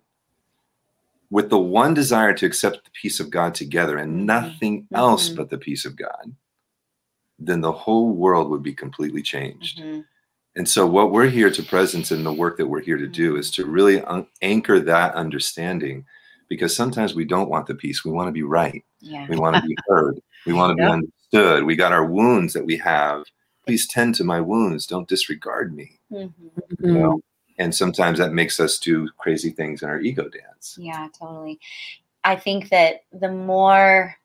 with 1.31 1.51
the 1.51 1.59
one 1.59 1.95
desire 1.95 2.35
to 2.35 2.47
accept 2.47 2.85
the 2.85 2.91
peace 2.91 3.21
of 3.21 3.31
God 3.31 3.55
together 3.55 3.99
and 3.99 4.13
mm-hmm. 4.13 4.27
nothing 4.27 4.83
mm-hmm. 4.83 4.97
else 4.97 5.29
but 5.29 5.51
the 5.51 5.59
peace 5.59 5.85
of 5.85 5.97
God, 5.97 6.35
then 7.39 7.61
the 7.61 7.73
whole 7.73 8.11
world 8.11 8.51
would 8.51 8.63
be 8.63 8.75
completely 8.75 9.23
changed. 9.23 9.81
Mm-hmm. 9.81 10.01
And 10.59 10.69
so, 10.69 10.87
what 10.87 11.13
we're 11.13 11.29
here 11.29 11.51
to 11.51 11.63
presence 11.63 12.11
and 12.11 12.27
the 12.27 12.33
work 12.33 12.57
that 12.57 12.67
we're 12.67 12.83
here 12.83 12.99
to 12.99 13.07
do 13.07 13.37
is 13.37 13.49
to 13.53 13.65
really 13.65 14.03
un- 14.03 14.27
anchor 14.43 14.81
that 14.81 15.15
understanding 15.15 16.05
because 16.49 16.75
sometimes 16.75 17.15
we 17.15 17.25
don't 17.25 17.49
want 17.49 17.69
the 17.69 17.77
peace. 17.77 18.05
We 18.05 18.11
want 18.11 18.27
to 18.27 18.33
be 18.33 18.43
right. 18.43 18.85
Yeah. 18.99 19.29
We 19.29 19.37
want 19.37 19.55
to 19.55 19.63
be 19.63 19.77
heard. 19.87 20.21
We 20.47 20.55
want 20.55 20.77
to 20.77 20.83
yep. 20.83 20.89
be 20.89 20.93
understood. 20.93 21.65
We 21.65 21.77
got 21.77 21.93
our 21.93 22.05
wounds 22.05 22.55
that 22.55 22.67
we 22.67 22.77
have. 22.79 23.23
Please 23.67 23.87
tend 23.87 24.17
to 24.17 24.25
my 24.25 24.41
wounds. 24.41 24.85
Don't 24.85 25.09
disregard 25.09 25.77
me. 25.77 26.01
Mm-hmm. 26.11 26.85
You 26.85 26.93
know? 26.93 27.21
And 27.59 27.73
sometimes 27.73 28.19
that 28.19 28.33
makes 28.33 28.59
us 28.59 28.81
do 28.81 29.09
crazy 29.17 29.51
things 29.51 29.83
in 29.83 29.89
our 29.89 30.01
ego 30.01 30.29
dance. 30.29 30.77
Yeah, 30.77 31.07
totally. 31.17 31.61
I 32.25 32.35
think 32.35 32.71
that 32.71 33.05
the 33.13 33.31
more 33.31 34.17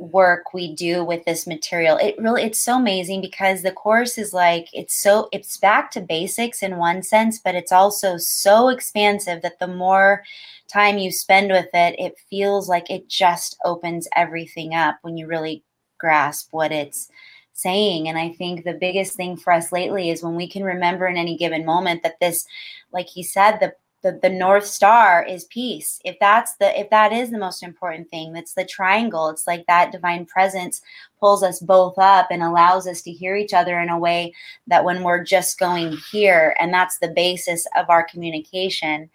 work 0.00 0.54
we 0.54 0.74
do 0.74 1.04
with 1.04 1.22
this 1.26 1.46
material 1.46 1.98
it 1.98 2.16
really 2.18 2.42
it's 2.42 2.58
so 2.58 2.76
amazing 2.76 3.20
because 3.20 3.62
the 3.62 3.70
course 3.70 4.16
is 4.16 4.32
like 4.32 4.66
it's 4.72 4.96
so 4.96 5.28
it's 5.30 5.58
back 5.58 5.90
to 5.90 6.00
basics 6.00 6.62
in 6.62 6.78
one 6.78 7.02
sense 7.02 7.38
but 7.38 7.54
it's 7.54 7.70
also 7.70 8.16
so 8.16 8.68
expansive 8.70 9.42
that 9.42 9.58
the 9.58 9.66
more 9.66 10.22
time 10.70 10.98
you 10.98 11.10
spend 11.10 11.50
with 11.50 11.68
it, 11.74 11.98
it 11.98 12.18
feels 12.30 12.68
like 12.68 12.90
it 12.90 13.08
just 13.08 13.58
opens 13.64 14.08
everything 14.14 14.74
up 14.74 14.98
when 15.02 15.16
you 15.16 15.26
really 15.26 15.64
grasp 15.98 16.48
what 16.52 16.72
it's 16.72 17.08
saying. 17.52 18.08
And 18.08 18.16
I 18.16 18.30
think 18.32 18.64
the 18.64 18.74
biggest 18.74 19.14
thing 19.14 19.36
for 19.36 19.52
us 19.52 19.72
lately 19.72 20.10
is 20.10 20.22
when 20.22 20.36
we 20.36 20.48
can 20.48 20.64
remember 20.64 21.06
in 21.06 21.16
any 21.16 21.36
given 21.36 21.64
moment 21.64 22.02
that 22.02 22.20
this, 22.20 22.46
like 22.92 23.08
he 23.08 23.22
said, 23.22 23.58
the 23.58 23.74
the, 24.02 24.18
the 24.22 24.30
north 24.30 24.66
star 24.66 25.24
is 25.24 25.44
peace. 25.44 26.00
If 26.04 26.18
that's 26.20 26.56
the 26.56 26.78
if 26.78 26.88
that 26.90 27.12
is 27.12 27.30
the 27.30 27.38
most 27.38 27.62
important 27.62 28.08
thing 28.10 28.32
that's 28.32 28.54
the 28.54 28.64
triangle. 28.64 29.28
It's 29.28 29.46
like 29.46 29.66
that 29.66 29.92
divine 29.92 30.26
presence 30.26 30.80
pulls 31.18 31.42
us 31.42 31.60
both 31.60 31.98
up 31.98 32.28
and 32.30 32.42
allows 32.42 32.86
us 32.86 33.02
to 33.02 33.12
hear 33.12 33.36
each 33.36 33.52
other 33.52 33.78
in 33.78 33.90
a 33.90 33.98
way 33.98 34.34
that 34.66 34.84
when 34.84 35.02
we're 35.02 35.22
just 35.22 35.58
going 35.58 35.96
here 36.10 36.56
and 36.58 36.72
that's 36.72 36.98
the 36.98 37.08
basis 37.08 37.66
of 37.76 37.90
our 37.90 38.02
communication 38.02 39.10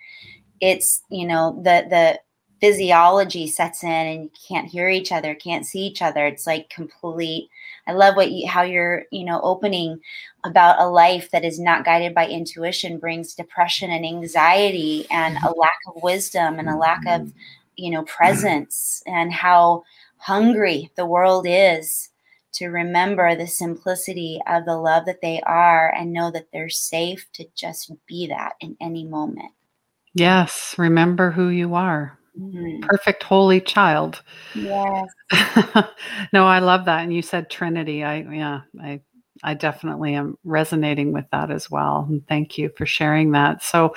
it's 0.61 1.01
you 1.09 1.27
know 1.27 1.59
the 1.63 1.85
the 1.89 2.19
physiology 2.61 3.47
sets 3.47 3.83
in 3.83 3.89
and 3.89 4.23
you 4.23 4.29
can't 4.47 4.67
hear 4.67 4.87
each 4.87 5.11
other 5.11 5.35
can't 5.35 5.65
see 5.65 5.81
each 5.81 6.01
other. 6.01 6.25
It's 6.25 6.47
like 6.47 6.69
complete 6.69 7.49
i 7.87 7.93
love 7.93 8.15
what 8.15 8.31
you 8.31 8.47
how 8.47 8.63
you're 8.63 9.03
you 9.11 9.23
know 9.23 9.39
opening 9.41 9.99
about 10.43 10.79
a 10.79 10.87
life 10.87 11.31
that 11.31 11.45
is 11.45 11.59
not 11.59 11.85
guided 11.85 12.13
by 12.13 12.27
intuition 12.27 12.97
brings 12.97 13.33
depression 13.33 13.91
and 13.91 14.05
anxiety 14.05 15.05
and 15.09 15.37
a 15.37 15.39
mm-hmm. 15.39 15.59
lack 15.59 15.79
of 15.87 16.01
wisdom 16.03 16.59
and 16.59 16.69
a 16.69 16.75
lack 16.75 17.05
of 17.07 17.21
mm-hmm. 17.21 17.37
you 17.75 17.91
know 17.91 18.03
presence 18.03 19.03
and 19.05 19.31
how 19.31 19.83
hungry 20.17 20.91
the 20.95 21.05
world 21.05 21.45
is 21.47 22.09
to 22.55 22.67
remember 22.67 23.35
the 23.35 23.47
simplicity 23.47 24.39
of 24.47 24.63
the 24.65 24.77
love 24.77 25.05
that 25.05 25.21
they 25.21 25.41
are 25.41 25.93
and 25.93 26.13
know 26.13 26.31
that 26.31 26.47
they're 26.53 26.69
safe 26.69 27.27
to 27.33 27.45
just 27.53 27.91
be 28.07 28.27
that 28.27 28.53
in 28.61 28.77
any 28.79 29.03
moment. 29.03 29.51
Yes, 30.13 30.73
remember 30.77 31.31
who 31.31 31.49
you 31.49 31.75
are. 31.75 32.17
Mhm. 32.39 32.81
Perfect 32.81 33.23
holy 33.23 33.61
child. 33.61 34.21
yes 34.53 35.09
no, 36.33 36.45
I 36.45 36.59
love 36.59 36.85
that. 36.85 37.01
And 37.03 37.13
you 37.13 37.21
said 37.21 37.49
Trinity. 37.49 38.03
I 38.03 38.17
yeah, 38.21 38.61
I 38.81 39.01
I 39.43 39.53
definitely 39.53 40.13
am 40.13 40.37
resonating 40.43 41.11
with 41.13 41.25
that 41.31 41.51
as 41.51 41.69
well. 41.69 42.05
And 42.09 42.25
thank 42.27 42.57
you 42.57 42.69
for 42.77 42.85
sharing 42.85 43.31
that. 43.31 43.63
So 43.63 43.95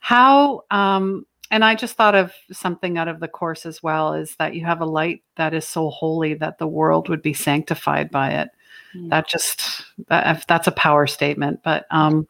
how 0.00 0.62
um 0.70 1.26
and 1.50 1.64
I 1.64 1.74
just 1.74 1.96
thought 1.96 2.14
of 2.14 2.32
something 2.50 2.96
out 2.96 3.08
of 3.08 3.20
the 3.20 3.28
course 3.28 3.66
as 3.66 3.82
well 3.82 4.14
is 4.14 4.34
that 4.36 4.54
you 4.54 4.64
have 4.64 4.80
a 4.80 4.86
light 4.86 5.22
that 5.36 5.52
is 5.52 5.68
so 5.68 5.90
holy 5.90 6.34
that 6.34 6.58
the 6.58 6.66
world 6.66 7.08
would 7.10 7.22
be 7.22 7.34
sanctified 7.34 8.10
by 8.10 8.30
it. 8.30 8.48
Mm. 8.96 9.10
That 9.10 9.28
just 9.28 9.84
that, 10.08 10.44
that's 10.48 10.66
a 10.66 10.72
power 10.72 11.06
statement, 11.06 11.60
but 11.62 11.86
um 11.90 12.22
Mm. 12.22 12.26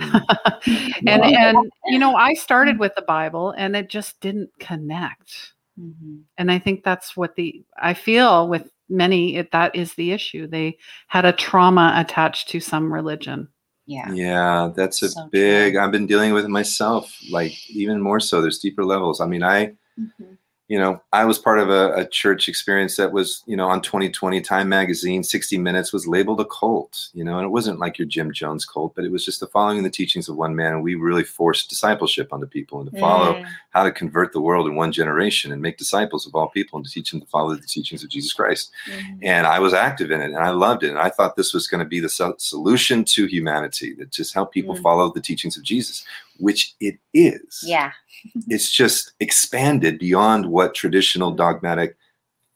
and 1.06 1.24
and 1.24 1.70
you 1.86 1.98
know 1.98 2.14
i 2.16 2.34
started 2.34 2.78
with 2.78 2.94
the 2.94 3.02
bible 3.02 3.50
and 3.56 3.76
it 3.76 3.88
just 3.88 4.20
didn't 4.20 4.50
connect 4.60 5.52
Mhm. 5.78 6.22
and 6.38 6.52
i 6.52 6.58
think 6.58 6.84
that's 6.84 7.16
what 7.16 7.34
the 7.34 7.64
i 7.82 7.94
feel 7.94 8.48
with 8.48 8.70
many 8.88 9.36
it, 9.36 9.50
that 9.50 9.74
is 9.74 9.94
the 9.94 10.12
issue 10.12 10.46
they 10.46 10.78
had 11.08 11.24
a 11.24 11.32
trauma 11.32 11.92
attached 11.96 12.48
to 12.50 12.60
some 12.60 12.92
religion 12.92 13.48
yeah 13.86 14.12
Yeah, 14.12 14.70
that's 14.74 15.02
a 15.02 15.08
So 15.08 15.20
true. 15.22 15.30
big. 15.30 15.76
I've 15.76 15.90
been 15.92 16.06
dealing 16.06 16.32
with 16.32 16.44
it 16.44 16.48
myself, 16.50 17.12
like 17.30 17.52
even 17.70 18.00
more 18.00 18.20
so. 18.20 18.40
There's 18.40 18.58
deeper 18.58 18.84
levels. 18.84 19.20
I 19.20 19.26
mean, 19.26 19.42
I, 19.42 19.74
Mhm. 19.98 20.38
You 20.68 20.78
know, 20.78 21.02
I 21.12 21.26
was 21.26 21.38
part 21.38 21.58
of 21.58 21.68
a, 21.68 21.92
a 21.92 22.08
church 22.08 22.48
experience 22.48 22.96
that 22.96 23.12
was, 23.12 23.42
you 23.46 23.54
know, 23.54 23.68
on 23.68 23.82
2020 23.82 24.40
Time 24.40 24.66
Magazine, 24.66 25.22
60 25.22 25.58
Minutes 25.58 25.92
was 25.92 26.06
labeled 26.06 26.40
a 26.40 26.46
cult, 26.46 27.08
you 27.12 27.22
know, 27.22 27.36
and 27.36 27.44
it 27.44 27.50
wasn't 27.50 27.78
like 27.78 27.98
your 27.98 28.06
Jim 28.08 28.32
Jones 28.32 28.64
cult, 28.64 28.94
but 28.94 29.04
it 29.04 29.12
was 29.12 29.26
just 29.26 29.40
the 29.40 29.46
following 29.48 29.82
the 29.82 29.90
teachings 29.90 30.26
of 30.26 30.36
one 30.36 30.56
man. 30.56 30.72
And 30.72 30.82
we 30.82 30.94
really 30.94 31.22
forced 31.22 31.68
discipleship 31.68 32.32
onto 32.32 32.46
people 32.46 32.80
and 32.80 32.90
to 32.90 32.98
follow 32.98 33.34
Mm. 33.34 33.46
how 33.70 33.82
to 33.84 33.92
convert 33.92 34.32
the 34.32 34.40
world 34.40 34.66
in 34.66 34.74
one 34.74 34.90
generation 34.90 35.52
and 35.52 35.60
make 35.60 35.76
disciples 35.76 36.26
of 36.26 36.34
all 36.34 36.48
people 36.48 36.78
and 36.78 36.86
to 36.86 36.90
teach 36.92 37.10
them 37.10 37.20
to 37.20 37.26
follow 37.26 37.54
the 37.54 37.60
teachings 37.66 38.02
of 38.02 38.08
Jesus 38.08 38.32
Christ 38.32 38.70
Mhm. 38.88 39.18
and 39.22 39.46
I 39.46 39.58
was 39.58 39.74
active 39.74 40.10
in 40.10 40.22
it 40.22 40.26
and 40.32 40.38
I 40.38 40.50
loved 40.50 40.82
it. 40.82 40.88
And 40.90 40.98
I 40.98 41.10
thought 41.10 41.36
this 41.36 41.52
was 41.52 41.66
going 41.66 41.80
to 41.80 41.88
be 41.88 42.00
the 42.00 42.08
so- 42.08 42.36
solution 42.38 43.04
to 43.04 43.26
humanity 43.26 43.92
that 43.98 44.10
just 44.10 44.32
help 44.32 44.50
people 44.52 44.76
Mm. 44.76 44.82
follow 44.82 45.12
the 45.12 45.20
teachings 45.20 45.58
of 45.58 45.62
Jesus, 45.62 46.04
which 46.38 46.74
it 46.80 46.98
is. 47.12 47.60
yeah 47.64 47.92
It's 48.48 48.70
just 48.70 49.12
expanded 49.20 49.98
beyond 49.98 50.46
what 50.46 50.74
traditional 50.74 51.32
dogmatic 51.32 51.96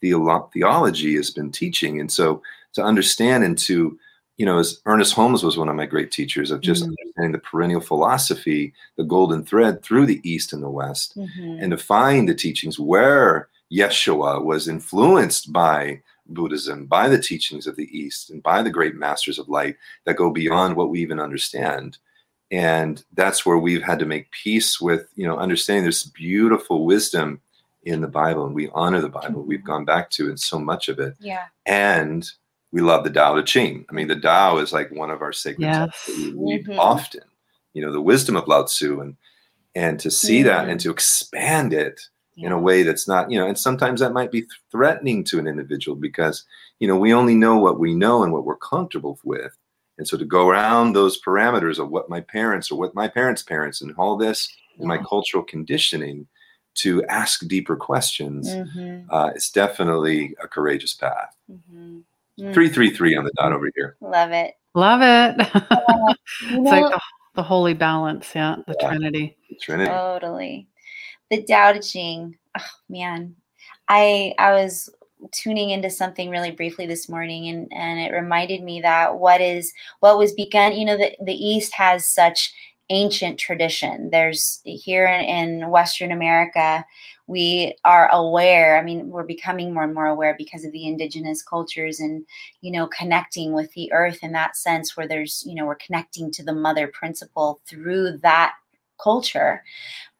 theolo- 0.02 0.50
theology 0.52 1.14
has 1.16 1.30
been 1.30 1.50
teaching. 1.50 2.00
And 2.00 2.10
so 2.10 2.42
to 2.74 2.82
understand 2.82 3.44
and 3.44 3.58
to, 3.58 3.98
you 4.36 4.46
know, 4.46 4.58
as 4.58 4.80
Ernest 4.86 5.14
Holmes 5.14 5.42
was 5.42 5.56
one 5.58 5.68
of 5.68 5.74
my 5.76 5.86
great 5.86 6.10
teachers 6.12 6.50
of 6.50 6.60
just 6.60 6.84
Mm. 6.84 6.88
understanding 6.88 7.32
the 7.32 7.38
perennial 7.38 7.80
philosophy, 7.80 8.72
the 8.96 9.04
golden 9.04 9.44
thread 9.44 9.82
through 9.82 10.06
the 10.06 10.20
East 10.22 10.52
and 10.52 10.62
the 10.62 10.70
West 10.70 11.16
Mhm. 11.16 11.60
and 11.62 11.70
to 11.72 11.76
find 11.76 12.28
the 12.28 12.34
teachings 12.34 12.78
where 12.78 13.48
Yeshua 13.72 14.42
was 14.42 14.68
influenced 14.68 15.52
by 15.52 16.00
Buddhism, 16.26 16.86
by 16.86 17.08
the 17.08 17.18
teachings 17.20 17.66
of 17.66 17.74
the 17.76 17.88
East, 17.96 18.30
and 18.30 18.42
by 18.42 18.62
the 18.62 18.70
great 18.70 18.94
masters 18.94 19.38
of 19.38 19.48
light 19.48 19.76
that 20.04 20.16
go 20.16 20.30
beyond 20.30 20.76
what 20.76 20.90
we 20.90 21.00
even 21.00 21.18
understand. 21.20 21.98
And 22.50 23.02
that's 23.14 23.44
where 23.44 23.58
we've 23.58 23.82
had 23.82 23.98
to 23.98 24.06
make 24.06 24.30
peace 24.30 24.80
with, 24.80 25.08
you 25.16 25.26
know, 25.26 25.36
understanding 25.36 25.82
there's 25.82 26.04
beautiful 26.04 26.86
wisdom 26.86 27.40
in 27.84 28.00
the 28.00 28.08
Bible, 28.08 28.46
and 28.46 28.54
we 28.54 28.70
honor 28.70 29.00
the 29.00 29.08
Bible. 29.08 29.42
We've 29.42 29.64
gone 29.64 29.84
back 29.84 30.10
to 30.10 30.28
and 30.28 30.38
so 30.40 30.58
much 30.58 30.88
of 30.88 30.98
it, 30.98 31.14
yeah 31.20 31.44
and 31.66 32.28
we 32.70 32.82
love 32.82 33.02
the 33.04 33.10
Tao 33.10 33.34
Te 33.34 33.42
Ching. 33.44 33.86
I 33.88 33.92
mean, 33.94 34.08
the 34.08 34.20
Tao 34.20 34.58
is 34.58 34.72
like 34.74 34.90
one 34.90 35.10
of 35.10 35.22
our 35.22 35.32
sacred 35.32 35.64
Yes. 35.64 35.78
texts 35.78 36.06
that 36.06 36.16
we 36.18 36.52
read 36.54 36.66
Mhm. 36.66 36.78
often. 36.78 37.22
You 37.72 37.82
know, 37.82 37.92
the 37.92 38.00
wisdom 38.00 38.36
of 38.36 38.46
Lao 38.48 38.64
Tzu, 38.64 39.00
and 39.00 39.16
and 39.74 40.00
to 40.00 40.10
see 40.10 40.42
that 40.42 40.66
Mhm. 40.66 40.70
and 40.72 40.80
to 40.80 40.90
expand 40.90 41.72
it 41.72 42.00
in 42.36 42.52
a 42.52 42.58
way 42.58 42.82
that's 42.82 43.06
not, 43.06 43.30
you 43.30 43.38
know, 43.38 43.46
and 43.46 43.56
sometimes 43.58 44.00
that 44.00 44.12
might 44.12 44.30
be 44.32 44.46
threatening 44.70 45.22
to 45.24 45.38
an 45.38 45.46
individual 45.46 45.94
because, 45.96 46.44
you 46.80 46.88
know, 46.88 46.96
we 46.96 47.12
only 47.14 47.34
know 47.34 47.58
what 47.58 47.78
we 47.78 47.94
know 47.94 48.22
and 48.22 48.32
what 48.32 48.44
we're 48.44 48.56
comfortable 48.56 49.18
with. 49.24 49.56
And 49.98 50.06
so 50.06 50.16
to 50.16 50.24
go 50.24 50.48
around 50.48 50.92
those 50.94 51.20
parameters 51.20 51.78
of 51.78 51.90
what 51.90 52.08
my 52.08 52.20
parents 52.20 52.70
or 52.70 52.78
what 52.78 52.94
my 52.94 53.08
parents' 53.08 53.42
parents 53.42 53.82
and 53.82 53.94
all 53.98 54.16
this 54.16 54.48
and 54.78 54.86
my 54.86 54.98
cultural 54.98 55.42
conditioning 55.42 56.26
to 56.76 57.04
ask 57.06 57.44
deeper 57.48 57.74
questions, 57.74 58.54
Mhm. 58.54 59.06
uh, 59.10 59.32
it's 59.34 59.50
definitely 59.50 60.36
a 60.40 60.46
courageous 60.46 60.94
path. 60.94 61.36
Mhm. 61.50 62.04
Mm. 62.40 62.54
333 62.54 63.16
on 63.16 63.24
the 63.24 63.32
dot 63.36 63.52
over 63.52 63.68
here. 63.74 63.96
love 64.00 64.30
it 64.30 64.54
love 64.74 65.00
it 65.02 65.34
You 66.40 66.60
it's 66.60 66.70
like 66.70 66.84
the, 66.84 67.00
the 67.34 67.42
holy 67.42 67.74
balance 67.74 68.30
yeah 68.32 68.54
the 68.68 68.76
Yeah. 68.80 68.88
trinity 68.90 69.36
The 69.50 69.56
Trinity. 69.56 69.90
Totally. 69.90 70.68
The 71.30 71.42
Tao 71.42 71.72
Te 71.72 71.80
Ching. 71.80 72.38
Oh 72.56 72.62
man. 72.88 73.34
I 73.88 74.34
I 74.38 74.52
was 74.52 74.88
tuning 75.32 75.70
into 75.70 75.90
something 75.90 76.30
really 76.30 76.50
briefly 76.50 76.86
this 76.86 77.08
morning 77.08 77.48
and 77.48 77.72
and 77.72 78.00
it 78.00 78.12
reminded 78.12 78.62
me 78.62 78.80
that 78.80 79.18
what 79.18 79.40
is 79.40 79.72
what 80.00 80.18
was 80.18 80.32
begun, 80.32 80.76
you 80.76 80.84
know, 80.84 80.96
the, 80.96 81.16
the 81.22 81.34
East 81.34 81.72
has 81.74 82.06
such 82.06 82.52
ancient 82.90 83.38
tradition. 83.38 84.10
There's 84.10 84.60
here 84.64 85.06
in, 85.06 85.60
in 85.62 85.70
Western 85.70 86.12
America, 86.12 86.84
we 87.26 87.74
are 87.84 88.08
aware. 88.10 88.78
I 88.78 88.82
mean, 88.82 89.08
we're 89.08 89.24
becoming 89.24 89.74
more 89.74 89.84
and 89.84 89.94
more 89.94 90.06
aware 90.06 90.34
because 90.38 90.64
of 90.64 90.72
the 90.72 90.86
indigenous 90.86 91.42
cultures 91.42 92.00
and, 92.00 92.24
you 92.62 92.72
know, 92.72 92.86
connecting 92.86 93.52
with 93.52 93.70
the 93.74 93.92
earth 93.92 94.20
in 94.22 94.32
that 94.32 94.56
sense 94.56 94.96
where 94.96 95.06
there's, 95.06 95.44
you 95.46 95.54
know, 95.54 95.66
we're 95.66 95.74
connecting 95.74 96.30
to 96.32 96.42
the 96.42 96.54
mother 96.54 96.88
principle 96.88 97.60
through 97.68 98.16
that 98.18 98.54
culture. 99.02 99.62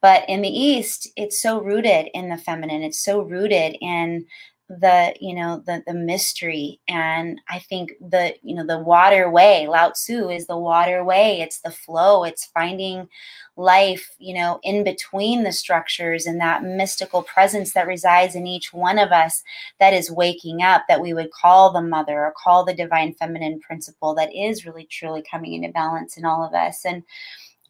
But 0.01 0.23
in 0.29 0.41
the 0.43 0.49
East, 0.49 1.09
it's 1.15 1.41
so 1.41 1.61
rooted 1.61 2.09
in 2.13 2.29
the 2.29 2.37
feminine. 2.37 2.83
It's 2.83 3.03
so 3.03 3.21
rooted 3.21 3.75
in 3.81 4.25
the 4.69 5.15
you 5.19 5.33
know 5.33 5.63
the 5.65 5.83
the 5.87 5.93
mystery. 5.93 6.79
And 6.87 7.41
i 7.49 7.59
think 7.59 7.93
the 7.99 8.35
you 8.43 8.55
know 8.55 8.65
the 8.65 8.79
waterway 8.79 9.65
lao 9.67 9.89
tzu 9.89 10.29
is 10.29 10.47
the 10.47 10.57
waterway. 10.57 11.39
It's 11.41 11.61
the 11.61 11.71
flow. 11.71 12.23
It's 12.23 12.45
finding 12.45 13.09
life 13.55 14.15
you 14.19 14.33
know 14.33 14.59
in 14.63 14.83
between 14.83 15.43
the 15.43 15.51
structures 15.51 16.25
and 16.25 16.39
that 16.39 16.63
mystical 16.63 17.23
presence 17.23 17.73
that 17.73 17.87
resides 17.87 18.35
in 18.35 18.47
each 18.47 18.71
one 18.71 18.97
of 18.97 19.11
us 19.11 19.43
that 19.79 19.93
is 19.93 20.09
waking 20.09 20.61
up 20.61 20.83
that 20.87 21.01
we 21.01 21.13
would 21.13 21.31
call 21.31 21.73
the 21.73 21.81
mother 21.81 22.25
or 22.25 22.33
call 22.37 22.63
the 22.63 22.73
divine 22.73 23.13
feminine 23.13 23.59
principle 23.59 24.13
that 24.15 24.33
is 24.33 24.65
really 24.65 24.85
truly 24.85 25.23
coming 25.29 25.55
into 25.55 25.73
balance 25.73 26.15
in 26.15 26.23
all 26.25 26.43
of 26.43 26.53
us. 26.53 26.85
And 26.85 27.03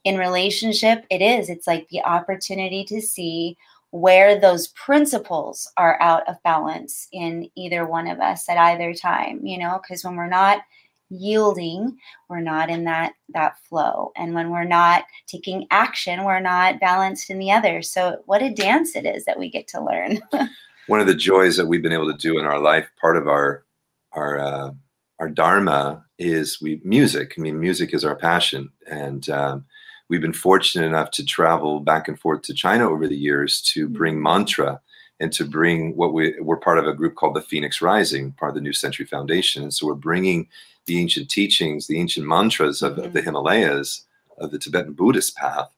in 0.04 0.18
relationship 0.18 1.06
it 1.10 1.22
is. 1.22 1.50
It's 1.50 1.68
like 1.68 1.88
the 1.90 2.02
opportunity 2.04 2.84
to 2.86 3.02
see 3.02 3.58
where 3.92 4.40
those 4.40 4.68
principles 4.70 5.72
are 5.78 6.00
out 6.02 6.28
of 6.28 6.42
balance 6.44 7.08
in 7.12 7.50
either 7.56 7.86
one 7.88 8.08
of 8.08 8.20
us 8.20 8.48
at 8.50 8.58
either 8.58 8.94
time 8.94 9.40
you 9.44 9.58
know 9.58 9.80
because 9.82 10.04
when 10.04 10.16
we're 10.16 10.28
not 10.28 10.62
yielding 11.10 11.98
we're 12.30 12.40
not 12.40 12.70
in 12.70 12.84
that 12.86 13.14
that 13.30 13.58
flow. 13.68 14.12
And 14.16 14.34
when 14.34 14.50
we're 14.50 14.64
not 14.64 15.04
taking 15.28 15.68
action 15.72 16.24
we're 16.24 16.40
not 16.40 16.80
balanced 16.80 17.30
in 17.30 17.40
the 17.40 17.52
other. 17.52 17.82
So 17.82 18.22
what 18.26 18.44
a 18.44 18.54
dance 18.54 18.96
it 18.96 19.06
is 19.06 19.26
that 19.26 19.40
we 19.40 19.50
get 19.50 19.68
to 19.70 19.84
learn. 19.84 20.20
One 20.88 21.00
of 21.00 21.08
the 21.08 21.16
joys 21.16 21.56
that 21.58 21.68
we've 21.68 21.84
been 21.84 21.94
able 21.94 22.12
to 22.12 22.18
do 22.18 22.40
in 22.40 22.46
our 22.46 22.60
life 22.60 22.90
part 23.00 23.18
of 23.18 23.28
our 23.28 23.66
our 24.14 24.40
uh, 24.40 24.72
our 25.20 25.30
dharma 25.30 26.04
is 26.18 26.62
we 26.62 26.82
music. 26.84 27.34
I 27.38 27.42
mean 27.42 27.60
music 27.60 27.94
is 27.94 28.06
our 28.06 28.16
passion. 28.16 28.70
And 28.90 29.28
um, 29.30 29.66
we've 30.10 30.22
been 30.22 30.34
fortunate 30.34 30.86
enough 30.86 31.12
to 31.12 31.24
travel 31.24 31.80
back 31.80 32.08
and 32.08 32.20
forth 32.20 32.42
to 32.42 32.54
china 32.54 32.90
over 32.90 33.08
the 33.08 33.18
years 33.18 33.62
to 33.62 33.88
bring 33.88 34.22
mantra 34.22 34.82
and 35.20 35.32
to 35.34 35.46
bring 35.46 35.96
what 35.96 36.14
we 36.14 36.40
we're 36.40 36.58
part 36.58 36.80
of 36.80 36.88
a 36.88 36.94
group 36.94 37.16
called 37.16 37.36
the 37.36 37.42
phoenix 37.42 37.82
rising 37.82 38.32
part 38.34 38.50
of 38.50 38.56
the 38.56 38.62
new 38.62 38.74
century 38.74 39.06
foundation. 39.06 39.64
And 39.64 39.74
so 39.74 39.86
we're 39.86 39.96
bringing 39.96 40.48
the 40.86 41.00
ancient 41.00 41.30
teachings 41.30 41.88
the 41.88 42.00
ancient 42.00 42.26
mantras 42.26 42.82
of, 42.82 42.98
of 42.98 43.14
the 43.14 43.22
himalayas 43.22 44.06
of 44.38 44.52
the 44.52 44.58
tibetan 44.58 44.94
buddhist 44.94 45.36
path 45.36 45.70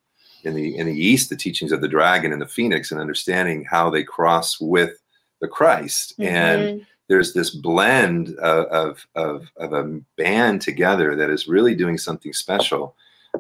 in 0.43 0.53
the 0.53 0.77
in 0.77 0.87
the 0.87 0.93
east 0.93 1.29
the 1.29 1.35
teachings 1.35 1.71
of 1.71 1.81
the 1.81 1.87
dragon 1.87 2.31
and 2.31 2.41
the 2.41 2.47
phoenix 2.47 2.91
and 2.91 3.01
understanding 3.01 3.65
how 3.69 3.89
they 3.89 4.03
cross 4.03 4.59
with 4.61 5.01
the 5.41 5.47
christ. 5.47 6.17
Mm-hmm. 6.17 6.35
and 6.35 6.85
there's 7.07 7.33
this 7.33 7.49
blend 7.49 8.29
of, 8.37 8.65
of, 8.67 9.07
of, 9.15 9.51
of 9.57 9.73
a 9.73 9.99
band 10.17 10.61
together 10.61 11.13
that 11.13 11.29
is 11.29 11.45
really 11.45 11.75
doing 11.75 11.97
something 11.97 12.31
special 12.31 12.95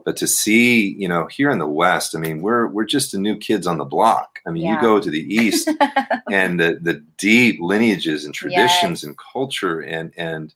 but 0.05 0.15
to 0.17 0.27
see 0.27 0.93
you 0.93 1.07
know 1.07 1.25
here 1.27 1.49
in 1.49 1.59
the 1.59 1.67
west 1.67 2.15
i 2.15 2.19
mean 2.19 2.41
we're 2.41 2.67
we're 2.67 2.85
just 2.85 3.11
the 3.11 3.17
new 3.17 3.37
kids 3.37 3.67
on 3.67 3.77
the 3.77 3.85
block 3.85 4.39
i 4.47 4.51
mean 4.51 4.63
yeah. 4.63 4.75
you 4.75 4.81
go 4.81 4.99
to 4.99 5.09
the 5.09 5.33
east 5.33 5.69
and 6.31 6.59
the 6.59 6.79
the 6.81 7.03
deep 7.17 7.59
lineages 7.61 8.25
and 8.25 8.33
traditions 8.33 9.01
yes. 9.01 9.03
and 9.03 9.17
culture 9.17 9.81
and 9.81 10.13
and 10.17 10.53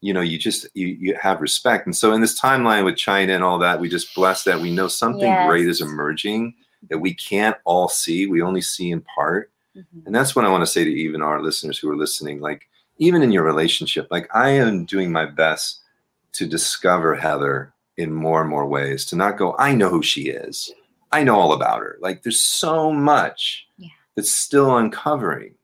you 0.00 0.12
know 0.12 0.20
you 0.20 0.38
just 0.38 0.66
you, 0.74 0.88
you 0.88 1.14
have 1.14 1.40
respect 1.40 1.86
and 1.86 1.96
so 1.96 2.12
in 2.12 2.20
this 2.20 2.38
timeline 2.38 2.84
with 2.84 2.96
china 2.96 3.32
and 3.32 3.44
all 3.44 3.58
that 3.58 3.80
we 3.80 3.88
just 3.88 4.14
bless 4.14 4.44
that 4.44 4.60
we 4.60 4.70
know 4.70 4.88
something 4.88 5.22
yes. 5.22 5.48
great 5.48 5.66
is 5.66 5.80
emerging 5.80 6.54
that 6.90 6.98
we 6.98 7.14
can't 7.14 7.56
all 7.64 7.88
see 7.88 8.26
we 8.26 8.42
only 8.42 8.60
see 8.60 8.90
in 8.90 9.00
part 9.02 9.50
mm-hmm. 9.76 10.00
and 10.06 10.14
that's 10.14 10.36
what 10.36 10.44
i 10.44 10.50
want 10.50 10.62
to 10.62 10.70
say 10.70 10.84
to 10.84 10.90
even 10.90 11.22
our 11.22 11.42
listeners 11.42 11.78
who 11.78 11.90
are 11.90 11.96
listening 11.96 12.40
like 12.40 12.68
even 12.98 13.22
in 13.22 13.32
your 13.32 13.44
relationship 13.44 14.06
like 14.10 14.28
i 14.34 14.50
am 14.50 14.84
doing 14.84 15.10
my 15.10 15.24
best 15.24 15.80
to 16.32 16.46
discover 16.46 17.14
heather 17.14 17.73
in 17.96 18.12
more 18.12 18.40
and 18.40 18.50
more 18.50 18.66
ways 18.66 19.04
to 19.04 19.16
not 19.16 19.38
go 19.38 19.54
i 19.58 19.74
know 19.74 19.88
who 19.88 20.02
she 20.02 20.28
is 20.28 20.72
i 21.12 21.22
know 21.22 21.38
all 21.38 21.52
about 21.52 21.80
her 21.80 21.96
like 22.00 22.22
there's 22.22 22.40
so 22.40 22.92
much 22.92 23.66
yeah. 23.78 23.88
that's 24.16 24.34
still 24.34 24.76
uncovering 24.76 25.54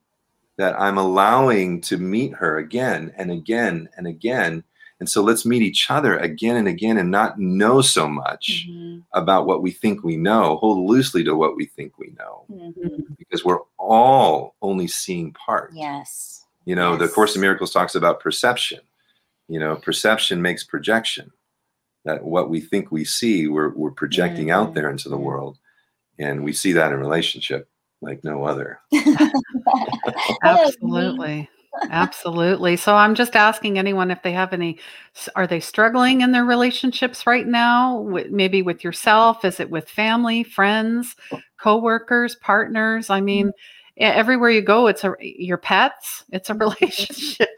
that 0.61 0.79
I'm 0.79 0.99
allowing 0.99 1.81
to 1.81 1.97
meet 1.97 2.35
her 2.35 2.57
again 2.57 3.11
and 3.17 3.31
again 3.31 3.89
and 3.97 4.05
again. 4.05 4.63
And 4.99 5.09
so 5.09 5.23
let's 5.23 5.43
meet 5.43 5.63
each 5.63 5.89
other 5.89 6.17
again 6.17 6.55
and 6.55 6.67
again 6.67 6.97
and 6.97 7.09
not 7.09 7.39
know 7.39 7.81
so 7.81 8.07
much 8.07 8.67
mm-hmm. 8.69 8.99
about 9.13 9.47
what 9.47 9.63
we 9.63 9.71
think 9.71 10.03
we 10.03 10.17
know, 10.17 10.57
hold 10.57 10.87
loosely 10.87 11.23
to 11.23 11.35
what 11.35 11.55
we 11.55 11.65
think 11.65 11.97
we 11.97 12.13
know, 12.19 12.45
mm-hmm. 12.51 13.13
because 13.17 13.43
we're 13.43 13.61
all 13.79 14.53
only 14.61 14.87
seeing 14.87 15.33
part. 15.33 15.71
Yes. 15.73 16.45
You 16.65 16.75
know, 16.75 16.91
yes. 16.91 17.01
the 17.01 17.07
Course 17.07 17.33
in 17.33 17.41
Miracles 17.41 17.73
talks 17.73 17.95
about 17.95 18.19
perception. 18.19 18.81
You 19.47 19.59
know, 19.59 19.77
perception 19.77 20.43
makes 20.43 20.63
projection. 20.63 21.31
That 22.05 22.23
what 22.23 22.49
we 22.49 22.59
think 22.61 22.91
we 22.91 23.05
see, 23.05 23.47
we're, 23.47 23.69
we're 23.75 23.91
projecting 23.91 24.47
mm-hmm. 24.47 24.69
out 24.69 24.73
there 24.73 24.89
into 24.89 25.09
the 25.09 25.17
world. 25.17 25.57
And 26.17 26.43
we 26.43 26.53
see 26.53 26.71
that 26.73 26.91
in 26.91 26.99
relationship 26.99 27.69
like 28.01 28.23
no 28.23 28.43
other. 28.43 28.79
Absolutely. 30.43 31.49
Absolutely. 31.89 32.75
So 32.75 32.95
I'm 32.95 33.15
just 33.15 33.35
asking 33.35 33.79
anyone 33.79 34.11
if 34.11 34.21
they 34.23 34.33
have 34.33 34.53
any 34.53 34.79
are 35.35 35.47
they 35.47 35.59
struggling 35.59 36.21
in 36.21 36.31
their 36.31 36.45
relationships 36.45 37.25
right 37.25 37.47
now? 37.47 38.05
maybe 38.29 38.61
with 38.61 38.83
yourself, 38.83 39.45
is 39.45 39.59
it 39.59 39.69
with 39.69 39.89
family, 39.89 40.43
friends, 40.43 41.15
coworkers, 41.57 42.35
partners? 42.35 43.09
I 43.09 43.21
mean, 43.21 43.47
mm-hmm. 43.47 43.80
Everywhere 43.97 44.49
you 44.49 44.61
go 44.61 44.87
it's 44.87 45.03
a 45.03 45.13
your 45.19 45.57
pets, 45.57 46.25
it's 46.31 46.49
a 46.49 46.53
relationship. 46.55 47.49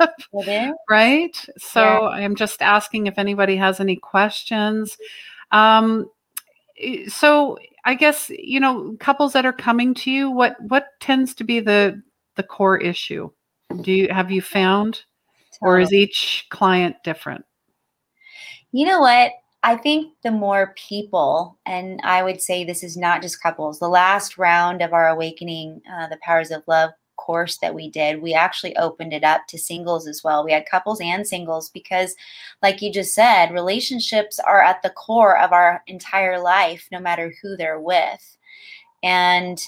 right? 0.89 1.45
So 1.57 1.81
yeah. 1.81 2.07
I'm 2.07 2.35
just 2.35 2.61
asking 2.61 3.07
if 3.07 3.17
anybody 3.17 3.55
has 3.55 3.79
any 3.79 3.95
questions. 3.95 4.97
Um 5.51 6.09
so 7.07 7.57
I 7.85 7.95
guess 7.95 8.29
you 8.29 8.59
know 8.59 8.95
couples 8.99 9.33
that 9.33 9.45
are 9.45 9.53
coming 9.53 9.93
to 9.95 10.11
you. 10.11 10.31
What 10.31 10.55
what 10.61 10.87
tends 10.99 11.33
to 11.35 11.43
be 11.43 11.59
the 11.59 12.01
the 12.35 12.43
core 12.43 12.77
issue? 12.77 13.29
Do 13.81 13.91
you 13.91 14.07
have 14.11 14.31
you 14.31 14.41
found, 14.41 15.03
or 15.61 15.79
is 15.79 15.93
each 15.93 16.47
client 16.49 16.95
different? 17.03 17.45
You 18.71 18.85
know 18.85 18.99
what? 18.99 19.31
I 19.65 19.78
think 19.78 20.13
the 20.23 20.32
more 20.32 20.76
people, 20.76 21.58
and 21.65 22.02
I 22.04 22.21
would 22.21 22.41
say 22.41 22.63
this 22.63 22.84
is 22.84 22.97
not 22.97 23.21
just 23.21 23.41
couples. 23.41 23.80
The 23.80 23.88
last 23.88 24.38
round 24.38 24.82
of 24.82 24.91
our 24.91 25.08
awakening, 25.08 25.82
uh, 25.91 26.08
the 26.08 26.19
powers 26.21 26.52
of 26.52 26.63
love 26.67 26.91
course 27.15 27.58
that 27.60 27.73
we 27.73 27.89
did, 27.89 28.21
we 28.21 28.34
actually 28.34 28.76
opened 28.76 29.13
it 29.13 29.23
up 29.23 29.47
to 29.47 29.58
singles 29.58 30.06
as 30.06 30.21
well. 30.21 30.43
We 30.43 30.52
had 30.52 30.65
couples 30.65 30.99
and 30.99 31.26
singles 31.26 31.69
because, 31.69 32.13
like 32.62 32.82
you 32.82 32.91
just 32.91 33.15
said, 33.15 33.54
relationships 33.54 34.38
are 34.39 34.62
at 34.62 34.82
the 34.82 34.89
core 34.89 35.39
of 35.39 35.54
our 35.54 35.82
entire 35.88 36.39
life, 36.41 36.89
no 36.91 36.99
matter 36.99 37.34
who 37.41 37.56
they're 37.56 37.80
with. 37.80 38.38
And, 39.02 39.62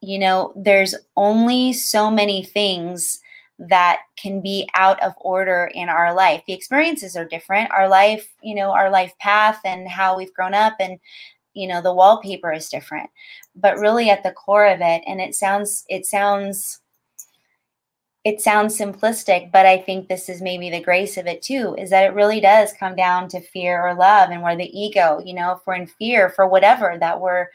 you 0.00 0.20
know, 0.20 0.52
there's 0.54 0.94
only 1.16 1.72
so 1.72 2.08
many 2.08 2.44
things 2.44 3.20
that 3.68 4.00
can 4.16 4.40
be 4.40 4.68
out 4.74 5.02
of 5.02 5.12
order 5.20 5.70
in 5.74 5.88
our 5.88 6.14
life. 6.14 6.42
The 6.46 6.52
experiences 6.54 7.16
are 7.16 7.24
different. 7.24 7.70
Our 7.70 7.88
life, 7.88 8.28
you 8.42 8.54
know, 8.54 8.70
our 8.70 8.90
life 8.90 9.12
path 9.18 9.60
and 9.64 9.88
how 9.88 10.16
we've 10.16 10.34
grown 10.34 10.54
up 10.54 10.74
and 10.80 10.98
you 11.52 11.66
know 11.66 11.82
the 11.82 11.92
wallpaper 11.92 12.52
is 12.52 12.68
different 12.68 13.10
but 13.56 13.76
really 13.76 14.08
at 14.08 14.22
the 14.22 14.30
core 14.30 14.66
of 14.66 14.80
it 14.80 15.02
and 15.08 15.20
it 15.20 15.34
sounds 15.34 15.84
it 15.88 16.06
sounds 16.06 16.80
it 18.24 18.40
sounds 18.40 18.76
simplistic, 18.76 19.50
but 19.50 19.64
I 19.64 19.78
think 19.78 20.08
this 20.08 20.28
is 20.28 20.42
maybe 20.42 20.68
the 20.68 20.82
grace 20.82 21.16
of 21.16 21.26
it 21.26 21.40
too, 21.40 21.74
is 21.78 21.88
that 21.90 22.04
it 22.04 22.14
really 22.14 22.40
does 22.40 22.72
come 22.78 22.94
down 22.94 23.28
to 23.28 23.40
fear 23.40 23.80
or 23.80 23.94
love 23.94 24.30
and 24.30 24.42
where 24.42 24.56
the 24.56 24.78
ego, 24.78 25.22
you 25.24 25.32
know, 25.32 25.52
if 25.52 25.60
we're 25.66 25.74
in 25.74 25.86
fear 25.86 26.28
for 26.28 26.46
whatever, 26.46 26.96
that 27.00 27.20
we're 27.20 27.46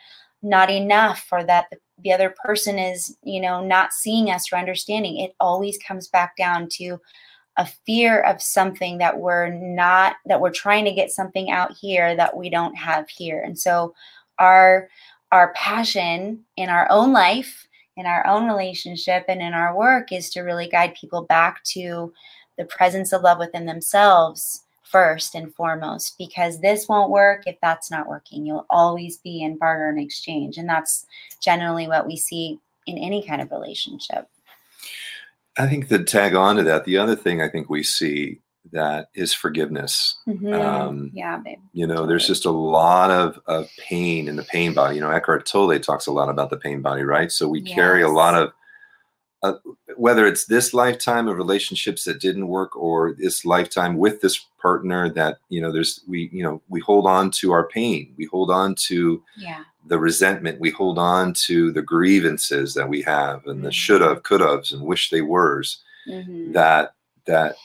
not 0.41 0.71
enough 0.71 1.27
or 1.31 1.43
that 1.43 1.65
the, 1.69 1.77
the 2.03 2.11
other 2.11 2.35
person 2.43 2.77
is, 2.77 3.17
you 3.23 3.39
know, 3.39 3.63
not 3.63 3.93
seeing 3.93 4.29
us 4.29 4.51
or 4.51 4.57
understanding, 4.57 5.17
it 5.17 5.35
always 5.39 5.77
comes 5.77 6.07
back 6.07 6.35
down 6.37 6.67
to 6.69 6.99
a 7.57 7.65
fear 7.85 8.21
of 8.21 8.41
something 8.41 8.97
that 8.97 9.17
we're 9.17 9.49
not, 9.49 10.17
that 10.25 10.41
we're 10.41 10.51
trying 10.51 10.83
to 10.85 10.93
get 10.93 11.11
something 11.11 11.49
out 11.49 11.71
here 11.71 12.15
that 12.15 12.35
we 12.35 12.49
don't 12.49 12.75
have 12.75 13.07
here. 13.09 13.41
And 13.41 13.57
so 13.57 13.95
our, 14.39 14.89
our 15.31 15.53
passion 15.53 16.43
in 16.57 16.69
our 16.69 16.87
own 16.91 17.13
life 17.13 17.65
in 17.97 18.05
our 18.05 18.25
own 18.27 18.47
relationship 18.47 19.25
and 19.27 19.41
in 19.41 19.53
our 19.53 19.75
work 19.75 20.11
is 20.11 20.29
to 20.31 20.41
really 20.41 20.67
guide 20.67 20.95
people 20.95 21.23
back 21.23 21.63
to 21.63 22.13
the 22.57 22.65
presence 22.65 23.13
of 23.13 23.21
love 23.21 23.39
within 23.39 23.65
themselves 23.65 24.64
first 24.85 25.35
and 25.35 25.53
foremost 25.53 26.17
because 26.17 26.59
this 26.61 26.87
won't 26.87 27.11
work 27.11 27.43
if 27.45 27.57
that's 27.61 27.91
not 27.91 28.07
working 28.07 28.45
you'll 28.45 28.65
always 28.69 29.17
be 29.17 29.41
in 29.41 29.57
barter 29.57 29.89
and 29.89 29.99
exchange 29.99 30.57
and 30.57 30.69
that's 30.69 31.05
generally 31.41 31.87
what 31.87 32.07
we 32.07 32.15
see 32.15 32.59
in 32.85 32.97
any 32.97 33.25
kind 33.25 33.41
of 33.41 33.51
relationship 33.51 34.27
i 35.57 35.67
think 35.67 35.87
to 35.87 36.03
tag 36.03 36.35
on 36.35 36.55
to 36.55 36.63
that 36.63 36.85
the 36.85 36.97
other 36.97 37.15
thing 37.15 37.41
i 37.41 37.49
think 37.49 37.69
we 37.69 37.83
see 37.83 38.39
that 38.71 39.09
is 39.13 39.33
forgiveness. 39.33 40.17
Mm-hmm. 40.27 40.53
Um, 40.53 41.11
yeah, 41.13 41.37
babe. 41.37 41.59
You 41.73 41.87
know, 41.87 42.05
there's 42.05 42.27
just 42.27 42.45
a 42.45 42.51
lot 42.51 43.11
of, 43.11 43.39
of 43.47 43.69
pain 43.77 44.27
in 44.27 44.35
the 44.35 44.43
pain 44.43 44.73
body. 44.73 44.95
You 44.95 45.01
know, 45.01 45.11
Eckhart 45.11 45.45
Tolle 45.45 45.79
talks 45.79 46.07
a 46.07 46.11
lot 46.11 46.29
about 46.29 46.49
the 46.49 46.57
pain 46.57 46.81
body, 46.81 47.03
right? 47.03 47.31
So 47.31 47.47
we 47.47 47.61
yes. 47.61 47.75
carry 47.75 48.01
a 48.01 48.09
lot 48.09 48.35
of, 48.35 48.51
uh, 49.43 49.53
whether 49.95 50.25
it's 50.25 50.45
this 50.45 50.73
lifetime 50.73 51.27
of 51.27 51.37
relationships 51.37 52.03
that 52.03 52.19
didn't 52.19 52.47
work 52.47 52.75
or 52.75 53.13
this 53.13 53.45
lifetime 53.45 53.97
with 53.97 54.21
this 54.21 54.45
partner 54.61 55.09
that, 55.09 55.37
you 55.49 55.61
know, 55.61 55.71
there's, 55.71 56.01
we, 56.07 56.29
you 56.31 56.43
know, 56.43 56.61
we 56.69 56.79
hold 56.79 57.05
on 57.05 57.29
to 57.29 57.51
our 57.51 57.67
pain. 57.67 58.13
We 58.17 58.25
hold 58.25 58.49
on 58.49 58.75
to 58.87 59.21
yeah. 59.37 59.63
the 59.85 59.99
resentment. 59.99 60.59
We 60.59 60.71
hold 60.71 60.97
on 60.97 61.33
to 61.45 61.71
the 61.71 61.81
grievances 61.81 62.73
that 62.73 62.89
we 62.89 63.01
have 63.03 63.45
and 63.45 63.57
mm-hmm. 63.57 63.65
the 63.65 63.71
should 63.71 64.01
have, 64.01 64.23
could 64.23 64.41
have's 64.41 64.71
and 64.71 64.81
wish 64.81 65.09
they 65.09 65.21
were's 65.21 65.83
mm-hmm. 66.07 66.53
that, 66.53 66.93
that 67.25 67.55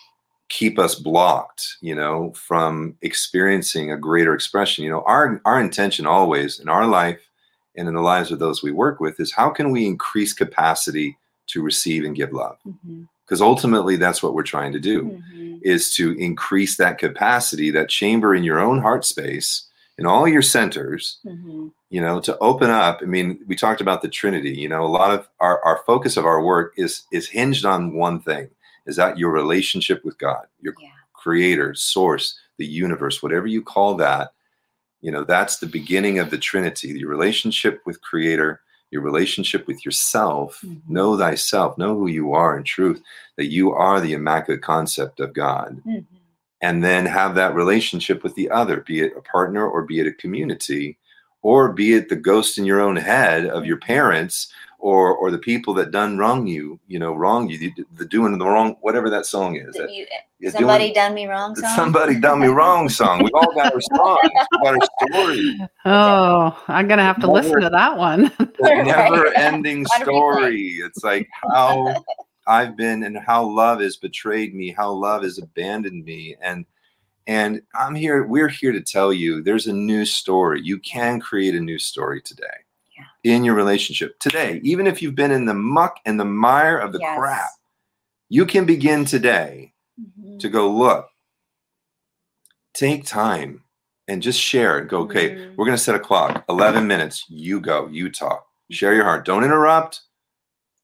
keep 0.51 0.81
us 0.81 0.97
blocked 0.97 1.77
you 1.81 1.95
know 1.95 2.33
from 2.33 2.97
experiencing 3.03 3.93
a 3.93 3.97
greater 3.97 4.35
expression 4.35 4.83
you 4.83 4.91
know 4.91 5.05
our 5.07 5.41
our 5.45 5.61
intention 5.61 6.07
always 6.07 6.59
in 6.59 6.69
our 6.69 6.89
life 6.89 7.31
and 7.77 7.87
in 7.87 7.95
the 7.95 8.01
lives 8.01 8.33
of 8.33 8.41
those 8.41 8.61
we 8.61 8.73
work 8.73 8.99
with 8.99 9.21
is 9.21 9.33
how 9.33 9.49
can 9.49 9.71
we 9.71 9.87
increase 9.87 10.33
capacity 10.33 11.17
to 11.51 11.63
receive 11.63 12.05
and 12.05 12.17
give 12.17 12.33
love 12.33 12.57
because 12.65 13.41
mm-hmm. 13.41 13.43
ultimately 13.43 13.97
that's 13.97 14.23
what 14.23 14.35
we're 14.35 14.43
trying 14.43 14.73
to 14.73 14.81
do 14.81 15.05
mm-hmm. 15.05 15.57
is 15.63 15.95
to 15.95 16.13
increase 16.19 16.77
that 16.77 16.99
capacity 16.99 17.71
that 17.71 17.89
chamber 17.89 18.35
in 18.35 18.45
your 18.45 18.59
own 18.59 18.81
heart 18.81 19.05
space 19.05 19.69
in 19.99 20.07
all 20.07 20.27
your 20.27 20.43
centers 20.43 21.19
mm-hmm. 21.25 21.69
you 21.91 22.01
know 22.01 22.21
to 22.21 22.37
open 22.39 22.71
up 22.71 23.01
i 23.03 23.07
mean 23.07 23.39
we 23.47 23.57
talked 23.57 23.81
about 23.81 24.03
the 24.03 24.09
trinity 24.09 24.53
you 24.53 24.69
know 24.69 24.85
a 24.85 24.87
lot 24.87 25.11
of 25.11 25.29
our, 25.41 25.63
our 25.65 25.83
focus 25.87 26.17
of 26.17 26.25
our 26.25 26.43
work 26.43 26.73
is 26.77 27.03
is 27.13 27.29
hinged 27.29 27.65
on 27.65 27.95
one 27.95 28.21
thing 28.21 28.49
is 28.87 28.97
that 28.97 29.19
your 29.19 29.31
relationship 29.31 30.05
with 30.05 30.19
God, 30.19 30.47
your 30.61 30.75
yeah. 30.81 30.89
creator, 31.13 31.75
source, 31.75 32.39
the 32.59 32.67
universe, 32.67 33.23
whatever 33.23 33.47
you 33.47 33.63
call 33.63 33.95
that. 33.97 34.33
You 35.01 35.11
know, 35.13 35.25
that's 35.25 35.59
the 35.59 35.67
beginning 35.67 36.19
of 36.19 36.31
the 36.31 36.39
Trinity, 36.39 36.93
the 36.93 37.07
relationship 37.07 37.81
with 37.87 38.03
creator, 38.03 38.61
your 38.91 39.03
relationship 39.03 39.67
with 39.67 39.85
yourself. 39.85 40.61
Mm-hmm. 40.65 40.93
Know 40.93 41.17
thyself, 41.17 41.79
know 41.79 41.97
who 41.97 42.09
you 42.09 42.33
are 42.33 42.57
in 42.57 42.65
truth, 42.65 43.03
that 43.37 43.51
you 43.51 43.73
are 43.73 44.01
the 44.01 44.13
immaculate 44.13 44.63
concept 44.63 45.21
of 45.21 45.33
God. 45.33 45.81
Mm-hmm. 45.87 46.17
And 46.63 46.85
then 46.85 47.07
have 47.07 47.35
that 47.37 47.55
relationship 47.55 48.23
with 48.23 48.35
the 48.35 48.51
other, 48.51 48.83
be 48.83 49.01
it 49.01 49.17
a 49.17 49.23
partner 49.23 49.67
or 49.67 49.83
be 49.83 50.01
it 50.01 50.07
a 50.07 50.13
community, 50.13 50.99
or 51.43 51.73
be 51.73 51.95
it 51.95 52.11
the 52.11 52.17
ghost 52.17 52.59
in 52.59 52.67
your 52.67 52.81
own 52.81 52.97
head 52.97 53.47
of 53.47 53.65
your 53.65 53.79
mm-hmm. 53.79 53.87
parents 53.87 54.53
or 54.81 55.15
or 55.15 55.31
the 55.31 55.39
people 55.39 55.75
that 55.75 55.91
done 55.91 56.19
wrong 56.19 56.47
you, 56.47 56.81
you 56.89 56.99
know, 56.99 57.13
wrong 57.13 57.49
you, 57.49 57.59
the, 57.59 57.73
the 57.97 58.07
doing 58.07 58.37
the 58.39 58.47
wrong, 58.47 58.77
whatever 58.81 59.09
that 59.11 59.27
song 59.27 59.57
is. 59.57 59.75
That, 59.77 59.93
You- 59.93 60.51
somebody 60.51 60.85
doing- 60.85 60.95
done 60.95 61.15
me 61.15 61.27
wrong. 61.27 61.55
Song? 61.55 61.77
somebody 61.77 62.19
done 62.19 62.41
me 62.41 62.47
wrong 62.49 62.89
song. 62.89 63.23
We 63.23 63.31
all 63.35 63.53
got 63.55 63.75
our 63.75 63.81
songs, 63.81 64.31
got 64.63 64.75
our 64.75 65.11
story. 65.11 65.61
Oh, 65.85 66.63
I'm 66.69 66.89
gonna 66.89 67.03
have 67.05 67.21
to 67.21 67.31
listen 67.31 67.61
to 67.61 67.71
that 67.71 67.97
one. 67.97 68.25
that 68.39 68.85
never 68.87 69.33
ending 69.35 69.87
story. 69.87 70.79
It's 70.85 71.03
like 71.05 71.29
how 71.53 72.03
I've 72.47 72.77
been 72.77 73.03
and 73.05 73.17
how 73.19 73.45
love 73.45 73.81
has 73.81 73.97
betrayed 73.97 74.55
me, 74.55 74.73
how 74.73 74.91
love 74.93 75.23
has 75.23 75.39
abandoned 75.39 76.05
me. 76.05 76.37
And 76.43 76.65
and 77.27 77.63
I'm 77.75 77.95
here, 77.95 78.25
we're 78.25 78.49
here 78.49 78.73
to 78.73 78.81
tell 78.81 79.13
you 79.13 79.43
there's 79.43 79.67
a 79.69 79.73
new 79.73 80.05
story. 80.05 80.61
You 80.63 80.79
can 80.79 81.21
create 81.21 81.55
a 81.55 81.61
new 81.61 81.79
story 81.79 82.21
today. 82.21 82.47
In 83.23 83.45
your 83.45 83.55
relationship 83.55 84.19
today, 84.19 84.61
even 84.65 84.87
if 84.87 85.03
you've 85.03 85.15
been 85.15 85.31
in 85.31 85.45
the 85.45 85.53
muck 85.55 85.99
and 86.07 86.19
the 86.19 86.25
mire 86.25 86.79
of 86.79 86.93
the 86.93 87.01
Yes. 87.01 87.19
crap, 87.19 87.51
you 88.31 88.47
can 88.47 88.65
begin 88.65 89.05
today 89.05 89.75
Mhm. 90.01 90.39
to 90.41 90.49
go 90.49 90.71
look, 90.71 91.07
take 92.73 93.05
time 93.05 93.63
and 94.09 94.23
just 94.23 94.41
share 94.41 94.79
and 94.79 94.89
go, 94.89 95.01
okay, 95.01 95.31
Mhm. 95.37 95.57
we're 95.57 95.67
going 95.67 95.77
to 95.77 95.83
set 95.83 95.95
a 95.95 95.99
clock, 96.01 96.45
11 96.49 96.87
minutes. 96.87 97.27
You 97.29 97.61
go, 97.61 97.89
you 97.89 98.11
talk, 98.11 98.47
share 98.71 98.95
your 98.95 99.05
heart. 99.05 99.27
Don't 99.27 99.45
interrupt. 99.45 100.01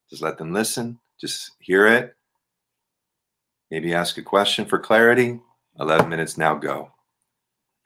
Just 0.09 0.21
let 0.21 0.37
them 0.37 0.53
listen. 0.53 0.99
Just 1.19 1.51
hear 1.59 1.87
it. 1.87 2.15
Maybe 3.71 3.93
ask 3.95 4.17
a 4.17 4.21
question 4.21 4.65
for 4.65 4.77
clarity. 4.77 5.41
11 5.79 6.07
minutes, 6.09 6.37
now 6.37 6.55
go. 6.55 6.91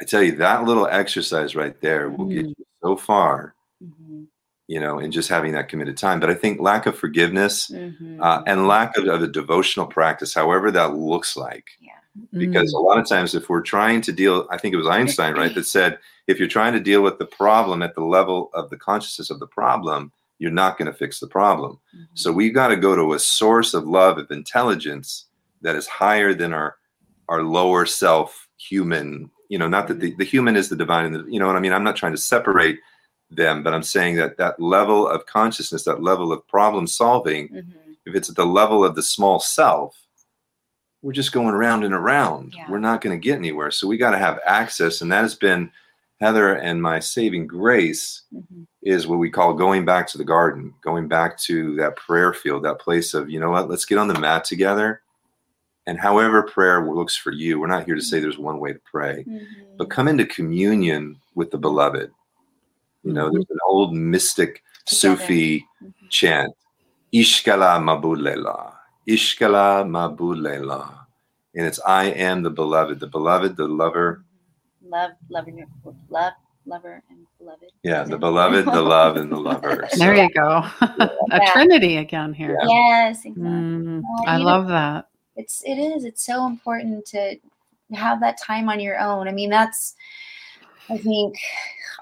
I 0.01 0.03
tell 0.05 0.21
you, 0.21 0.33
that 0.37 0.65
little 0.65 0.87
exercise 0.87 1.55
right 1.55 1.79
there 1.81 2.09
will 2.09 2.25
get 2.25 2.45
Mm. 2.47 2.55
you 2.57 2.65
so 2.83 2.97
far, 2.97 3.55
Mhm. 3.81 4.27
You 4.71 4.79
know, 4.79 4.99
in 4.99 5.11
just 5.11 5.27
having 5.27 5.51
that 5.53 5.67
committed 5.67 5.97
time. 5.97 6.19
But 6.21 6.29
I 6.29 6.33
think 6.33 6.61
lack 6.61 6.85
of 6.85 6.97
forgiveness 6.97 7.69
Mhm. 7.69 8.21
uh, 8.21 8.41
and 8.47 8.67
lack 8.67 8.95
of, 8.97 9.05
of 9.07 9.21
a 9.21 9.27
devotional 9.27 9.85
practice, 9.85 10.33
however 10.33 10.71
that 10.71 10.93
looks 10.95 11.35
like, 11.35 11.67
because 12.43 12.73
Mm. 12.73 12.77
a 12.77 12.81
lot 12.89 12.97
of 13.01 13.07
times 13.07 13.35
if 13.35 13.49
we're 13.49 13.61
trying 13.75 14.01
to 14.07 14.11
deal 14.21 14.35
i 14.53 14.57
think 14.57 14.73
it 14.73 14.77
was 14.83 14.87
einstein 14.97 15.33
right 15.41 15.55
that 15.55 15.65
said 15.77 15.97
if 16.27 16.35
you're 16.39 16.55
trying 16.57 16.73
to 16.73 16.79
deal 16.89 17.01
with 17.01 17.17
the 17.19 17.25
problem 17.43 17.81
at 17.81 17.95
the 17.95 18.03
level 18.17 18.49
of 18.53 18.69
the 18.69 18.75
consciousness 18.89 19.29
of 19.33 19.39
the 19.39 19.47
problem 19.61 20.11
you're 20.39 20.59
not 20.63 20.77
going 20.77 20.91
to 20.91 20.97
fix 21.03 21.19
the 21.21 21.27
problem 21.39 21.71
Mhm. 21.95 22.07
so 22.13 22.27
we've 22.33 22.53
got 22.61 22.67
to 22.67 22.75
go 22.87 22.93
to 22.97 23.13
a 23.13 23.19
source 23.39 23.73
of 23.73 23.87
love 23.99 24.17
of 24.17 24.29
intelligence 24.29 25.07
that 25.61 25.75
is 25.81 25.87
higher 25.87 26.33
than 26.41 26.51
our 26.59 26.75
our 27.29 27.43
lower 27.43 27.85
self 27.85 28.29
human 28.57 29.31
you 29.47 29.57
know 29.59 29.69
not 29.75 29.87
that 29.87 29.99
the, 30.03 30.11
the 30.21 30.25
human 30.33 30.55
is 30.57 30.67
the 30.67 30.75
divine 30.83 31.05
and 31.05 31.15
the, 31.15 31.23
you 31.33 31.39
know 31.39 31.47
what 31.47 31.55
i 31.59 31.61
mean 31.61 31.73
i'm 31.75 31.87
not 31.89 31.95
trying 32.01 32.15
to 32.17 32.25
separate 32.35 32.77
them 33.31 33.63
but 33.63 33.73
i'm 33.73 33.83
saying 33.83 34.15
that 34.15 34.37
that 34.37 34.59
level 34.59 35.07
of 35.07 35.25
consciousness 35.25 35.83
that 35.83 36.03
level 36.03 36.31
of 36.33 36.45
problem 36.47 36.85
solving 36.85 37.47
Mhm. 37.49 37.65
if 38.05 38.15
it's 38.15 38.29
at 38.29 38.35
the 38.35 38.45
level 38.45 38.83
of 38.83 38.95
the 38.95 39.03
small 39.03 39.39
self, 39.39 39.95
we're 41.03 41.11
just 41.13 41.31
going 41.31 41.53
around 41.55 41.83
and 41.83 41.93
around. 41.93 42.53
Yeah. 42.55 42.69
We're 42.69 42.77
not 42.79 43.01
going 43.01 43.19
to 43.19 43.23
get 43.23 43.37
anywhere. 43.37 43.71
So 43.71 43.87
we 43.87 43.97
got 43.97 44.11
to 44.11 44.17
have 44.17 44.39
access. 44.45 45.01
And 45.01 45.11
that 45.11 45.21
has 45.21 45.35
been 45.35 45.71
Heather 46.19 46.53
and 46.55 46.81
my 46.81 46.99
saving 46.99 47.47
grace 47.47 48.23
Mhm. 48.33 48.67
is 48.83 49.07
what 49.07 49.17
we 49.19 49.29
call 49.31 49.53
going 49.53 49.85
back 49.85 50.07
to 50.09 50.17
the 50.19 50.23
garden, 50.23 50.73
going 50.81 51.07
back 51.07 51.37
to 51.39 51.75
that 51.77 51.95
prayer 51.95 52.33
field, 52.33 52.63
that 52.63 52.79
place 52.79 53.13
of, 53.15 53.29
you 53.29 53.39
know 53.39 53.49
what, 53.51 53.69
let's 53.69 53.85
get 53.85 53.97
on 53.97 54.07
the 54.07 54.19
mat 54.19 54.45
together. 54.45 55.01
And 55.87 55.99
however 55.99 56.43
prayer 56.43 56.85
looks 56.87 57.15
for 57.15 57.31
you, 57.31 57.59
we're 57.59 57.67
not 57.67 57.85
here 57.85 57.95
to 57.95 58.01
say 58.01 58.19
there's 58.19 58.37
one 58.37 58.59
way 58.59 58.73
to 58.73 58.79
pray, 58.91 59.23
Mhm. 59.27 59.45
but 59.77 59.89
come 59.89 60.07
into 60.07 60.25
communion 60.25 61.19
with 61.35 61.49
the 61.51 61.57
beloved. 61.57 62.11
You 63.03 63.13
know, 63.13 63.29
there's 63.31 63.49
an 63.49 63.57
old 63.67 63.93
mystic 63.93 64.63
Together. 64.85 65.17
Sufi 65.17 65.67
Mhm. 65.83 65.93
chant 66.09 66.53
ishkala 67.13 67.79
mabulela 67.79 68.73
ishkala 69.07 69.83
mabulela 69.85 71.05
and 71.55 71.65
it's 71.67 71.79
i 71.85 72.05
am 72.05 72.41
the 72.43 72.49
beloved 72.49 72.99
the 72.99 73.07
beloved 73.07 73.55
the 73.57 73.67
lover 73.67 74.23
Love, 74.83 75.11
lover, 75.29 75.51
love, 76.09 76.33
lover, 76.65 77.03
and 77.09 77.19
beloved. 77.37 77.69
yeah 77.83 78.03
the 78.03 78.17
beloved 78.17 78.65
the 78.65 78.81
love 78.81 79.17
and 79.17 79.31
the 79.31 79.37
lover 79.49 79.87
There 79.97 80.15
you 80.15 80.29
go. 80.31 80.63
a 81.31 81.39
trinity 81.53 81.97
again 81.97 82.33
here. 82.33 82.57
Yes, 82.67 83.23
exactly. 83.25 83.43
Mm, 83.43 84.01
Well, 84.03 84.23
I 84.27 84.37
you 84.37 84.39
know- 84.43 84.45
love 84.51 84.67
that. 84.67 85.07
it's 85.37 85.63
it 85.63 85.77
is 85.77 86.03
it's 86.05 86.25
so 86.25 86.45
important 86.47 87.05
to 87.13 87.37
have 87.93 88.19
that 88.21 88.37
time 88.41 88.67
on 88.69 88.79
your 88.79 88.97
own 88.99 89.27
i 89.27 89.31
mean 89.31 89.49
that's 89.49 89.95
i 90.89 90.97
think 90.97 91.35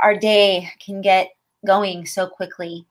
our 0.01 0.15
day 0.15 0.69
can 0.79 1.01
get 1.01 1.29
going 1.65 2.05
so 2.05 2.27
quickly 2.27 2.85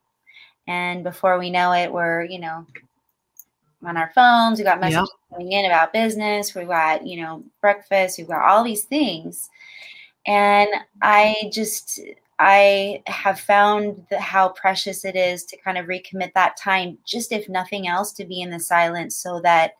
and 0.66 1.02
before 1.02 1.38
we 1.38 1.50
know 1.50 1.72
it 1.72 1.92
we're 1.92 2.22
you 2.24 2.38
know 2.38 2.66
on 3.86 3.96
our 3.96 4.10
phones 4.14 4.58
we 4.58 4.64
got 4.64 4.80
Yep. 4.82 5.06
messages 5.06 5.10
coming 5.30 5.52
in 5.52 5.64
about 5.66 5.92
business 5.92 6.54
we've 6.54 6.68
got 6.68 7.06
you 7.06 7.20
know 7.22 7.42
breakfast 7.60 8.18
we've 8.18 8.28
got 8.28 8.48
all 8.48 8.62
these 8.62 8.84
things 8.84 9.48
and 10.26 10.68
i 11.02 11.34
just 11.52 12.00
i 12.38 13.02
have 13.06 13.40
found 13.40 14.04
how 14.18 14.48
precious 14.50 15.04
it 15.04 15.16
is 15.16 15.44
to 15.44 15.56
kind 15.58 15.78
of 15.78 15.86
recommit 15.86 16.32
that 16.34 16.56
time 16.56 16.98
just 17.06 17.32
if 17.32 17.48
nothing 17.48 17.88
else 17.88 18.12
to 18.12 18.24
be 18.24 18.40
in 18.42 18.50
the 18.50 18.60
silence 18.60 19.16
so 19.16 19.40
that 19.40 19.72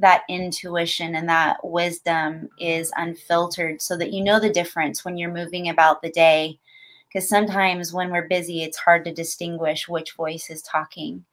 that 0.00 0.24
intuition 0.28 1.14
and 1.14 1.28
that 1.28 1.58
wisdom 1.62 2.48
is 2.58 2.92
unfiltered 2.96 3.80
so 3.80 3.96
that 3.96 4.12
you 4.12 4.22
know 4.22 4.40
the 4.40 4.50
difference 4.50 5.04
when 5.04 5.16
you're 5.16 5.32
moving 5.32 5.68
about 5.68 6.02
the 6.02 6.10
day. 6.10 6.58
Because 7.08 7.28
sometimes 7.28 7.92
when 7.92 8.10
we're 8.10 8.28
busy 8.28 8.62
it's 8.62 8.78
hard 8.78 9.04
to 9.04 9.12
distinguish 9.12 9.88
which 9.88 10.14
voice 10.14 10.48
is 10.50 10.62
talking. 10.62 11.24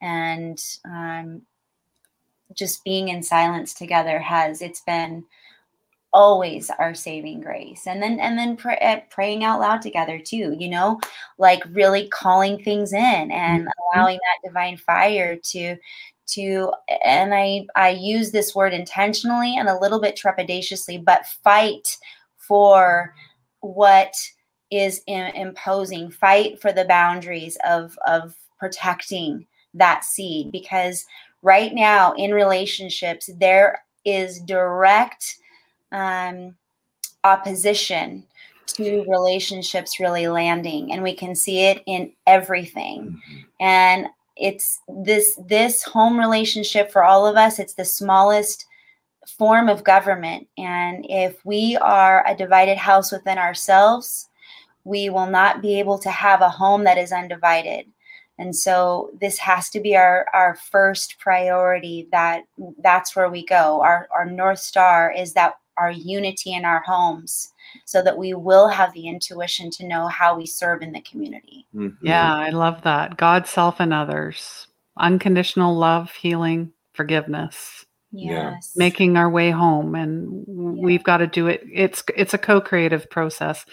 And 0.00 0.62
um, 0.84 1.42
just 2.54 2.84
being 2.84 3.08
in 3.08 3.22
silence 3.22 3.74
together 3.74 4.18
has 4.18 4.62
it's 4.62 4.82
been 4.82 5.24
always 6.12 6.70
our 6.70 6.94
saving 6.94 7.40
grace. 7.40 7.86
And 7.86 8.02
then 8.02 8.20
and 8.20 8.38
then 8.38 8.56
pray, 8.56 8.78
uh, 8.78 9.00
praying 9.10 9.42
out 9.42 9.60
loud 9.60 9.82
together 9.82 10.18
too 10.18 10.54
you 10.58 10.68
know 10.68 11.00
like 11.38 11.62
really 11.70 12.08
calling 12.08 12.62
things 12.62 12.92
in 12.92 13.30
and 13.30 13.68
allowing 13.94 14.18
that 14.18 14.48
divine 14.48 14.76
fire 14.76 15.36
to 15.36 15.76
to 16.26 16.72
and 17.04 17.34
i 17.34 17.66
i 17.76 17.90
use 17.90 18.30
this 18.30 18.54
word 18.54 18.72
intentionally 18.72 19.56
and 19.56 19.68
a 19.68 19.78
little 19.78 20.00
bit 20.00 20.16
trepidatiously 20.16 21.02
but 21.04 21.26
fight 21.44 21.96
for 22.36 23.14
what 23.60 24.14
is 24.70 25.02
im- 25.06 25.34
imposing 25.34 26.10
fight 26.10 26.60
for 26.60 26.72
the 26.72 26.84
boundaries 26.84 27.56
of 27.66 27.96
of 28.06 28.34
protecting 28.58 29.46
that 29.74 30.04
seed 30.04 30.50
because 30.50 31.06
right 31.42 31.74
now 31.74 32.12
in 32.14 32.32
relationships 32.32 33.30
there 33.38 33.82
is 34.04 34.40
direct 34.40 35.38
um, 35.92 36.56
opposition 37.24 38.24
to 38.66 39.04
relationships 39.08 40.00
really 40.00 40.26
landing 40.26 40.92
and 40.92 41.02
we 41.02 41.14
can 41.14 41.34
see 41.34 41.60
it 41.60 41.82
in 41.86 42.12
everything 42.26 43.20
mhm. 43.30 43.44
and 43.60 44.06
it's 44.36 44.80
this 44.88 45.38
this 45.48 45.82
home 45.82 46.18
relationship 46.18 46.90
for 46.90 47.02
all 47.04 47.26
of 47.26 47.36
us 47.36 47.58
it's 47.58 47.74
the 47.74 47.84
smallest 47.84 48.66
form 49.26 49.68
of 49.68 49.84
government. 49.84 50.46
And 50.56 51.04
if 51.08 51.44
we 51.44 51.76
are 51.78 52.24
a 52.26 52.36
divided 52.36 52.78
house 52.78 53.12
within 53.12 53.38
ourselves 53.38 54.28
we 54.84 55.10
will 55.10 55.26
not 55.26 55.60
be 55.60 55.78
able 55.80 55.98
to 55.98 56.10
have 56.10 56.42
a 56.42 56.48
home 56.48 56.84
that 56.84 56.96
is 56.96 57.10
undivided. 57.10 57.86
And 58.38 58.54
so 58.54 59.10
this 59.20 59.36
has 59.38 59.68
to 59.70 59.80
be 59.80 59.96
our 59.96 60.26
our 60.32 60.54
first 60.54 61.18
priority 61.18 62.08
that 62.12 62.44
that's 62.78 63.16
where 63.16 63.30
we 63.30 63.44
go. 63.44 63.80
Our 63.82 64.08
our 64.14 64.26
north 64.26 64.60
star 64.60 65.10
is 65.10 65.32
that 65.32 65.54
our 65.76 65.90
unity 65.90 66.54
in 66.54 66.64
our 66.64 66.82
homes 66.86 67.52
so 67.84 68.02
that 68.02 68.16
we 68.16 68.34
will 68.34 68.68
have 68.68 68.92
the 68.94 69.06
intuition 69.06 69.70
to 69.70 69.86
know 69.86 70.06
how 70.08 70.36
we 70.36 70.46
serve 70.46 70.82
in 70.82 70.92
the 70.92 71.00
community 71.02 71.66
Mhm. 71.74 71.96
Yeah, 72.02 72.34
I 72.34 72.50
love 72.50 72.82
that. 72.82 73.16
God, 73.16 73.46
self, 73.46 73.80
and 73.80 73.92
others. 73.92 74.66
Unconditional 74.98 75.74
love, 75.76 76.10
healing, 76.12 76.72
forgiveness. 76.94 77.84
Yeah. 78.12 78.52
yes 78.54 78.72
Making 78.76 79.16
our 79.18 79.28
way 79.28 79.50
home, 79.50 79.94
and 79.94 80.44
Yeah. 80.48 80.84
we've 80.84 81.04
got 81.04 81.18
to 81.18 81.26
do 81.26 81.48
it. 81.48 81.62
It's 81.70 82.02
it's 82.16 82.32
a 82.34 82.38
co-creative 82.38 83.10
process. 83.10 83.66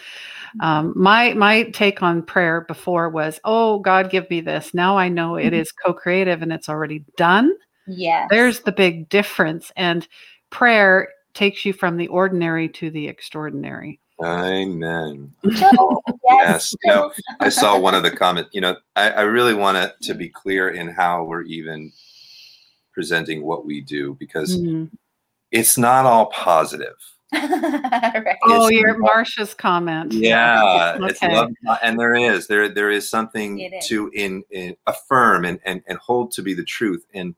Um, 0.60 0.94
my 0.96 1.34
my 1.34 1.64
take 1.72 2.02
on 2.04 2.24
prayer 2.24 2.62
before 2.68 3.10
was, 3.10 3.40
"Oh 3.46 3.80
God, 3.80 4.10
give 4.10 4.30
me 4.30 4.42
this." 4.42 4.74
Now 4.74 4.98
I 4.98 5.08
know 5.10 5.36
it 5.38 5.54
is 5.54 5.72
co-creative 5.72 6.42
and 6.42 6.52
it's 6.52 6.68
already 6.70 7.06
done. 7.18 7.54
yes 7.88 8.28
There's 8.30 8.62
the 8.62 8.72
big 8.72 9.10
difference, 9.10 9.72
and 9.78 10.08
prayer 10.50 11.10
takes 11.34 11.66
you 11.66 11.74
from 11.74 11.98
the 11.98 12.08
ordinary 12.08 12.70
to 12.70 12.90
the 12.90 13.08
extraordinary. 13.08 14.00
amen 14.24 15.34
So, 15.58 16.02
Yes, 16.30 16.74
you 16.84 16.92
know, 16.92 17.12
I 17.40 17.50
saw 17.50 17.78
one 17.78 17.96
of 17.96 18.04
the 18.04 18.12
comments. 18.12 18.52
You 18.54 18.62
know, 18.62 18.78
I, 18.96 19.10
I 19.12 19.22
really 19.22 19.54
want 19.54 19.78
it 19.78 19.96
to 20.04 20.14
be 20.14 20.30
clear 20.30 20.70
in 20.70 20.88
how 20.88 21.24
we're 21.24 21.42
even 21.44 21.92
presenting 22.94 23.44
what 23.44 23.66
we 23.66 23.82
do 23.82 24.16
because 24.20 24.58
Mhm. 24.58 24.90
it's 25.52 25.78
not 25.78 26.06
all 26.06 26.28
positive. 26.28 26.96
right. 27.34 28.38
Oh, 28.44 28.70
your 28.70 28.96
Marsha's 29.00 29.56
comment. 29.56 30.14
Yeah, 30.14 30.98
okay. 31.00 31.08
it's 31.10 31.22
love, 31.24 31.50
and 31.82 32.00
there 32.00 32.14
is 32.14 32.46
there 32.46 32.70
there 32.70 32.92
is 32.92 33.10
something 33.10 33.60
is. 33.60 33.88
to 33.88 34.12
in, 34.14 34.44
in 34.52 34.76
affirm 34.86 35.46
and, 35.46 35.60
and 35.66 35.82
and 35.88 35.98
hold 35.98 36.32
to 36.34 36.44
be 36.44 36.54
the 36.54 36.64
truth. 36.64 37.04
And 37.16 37.34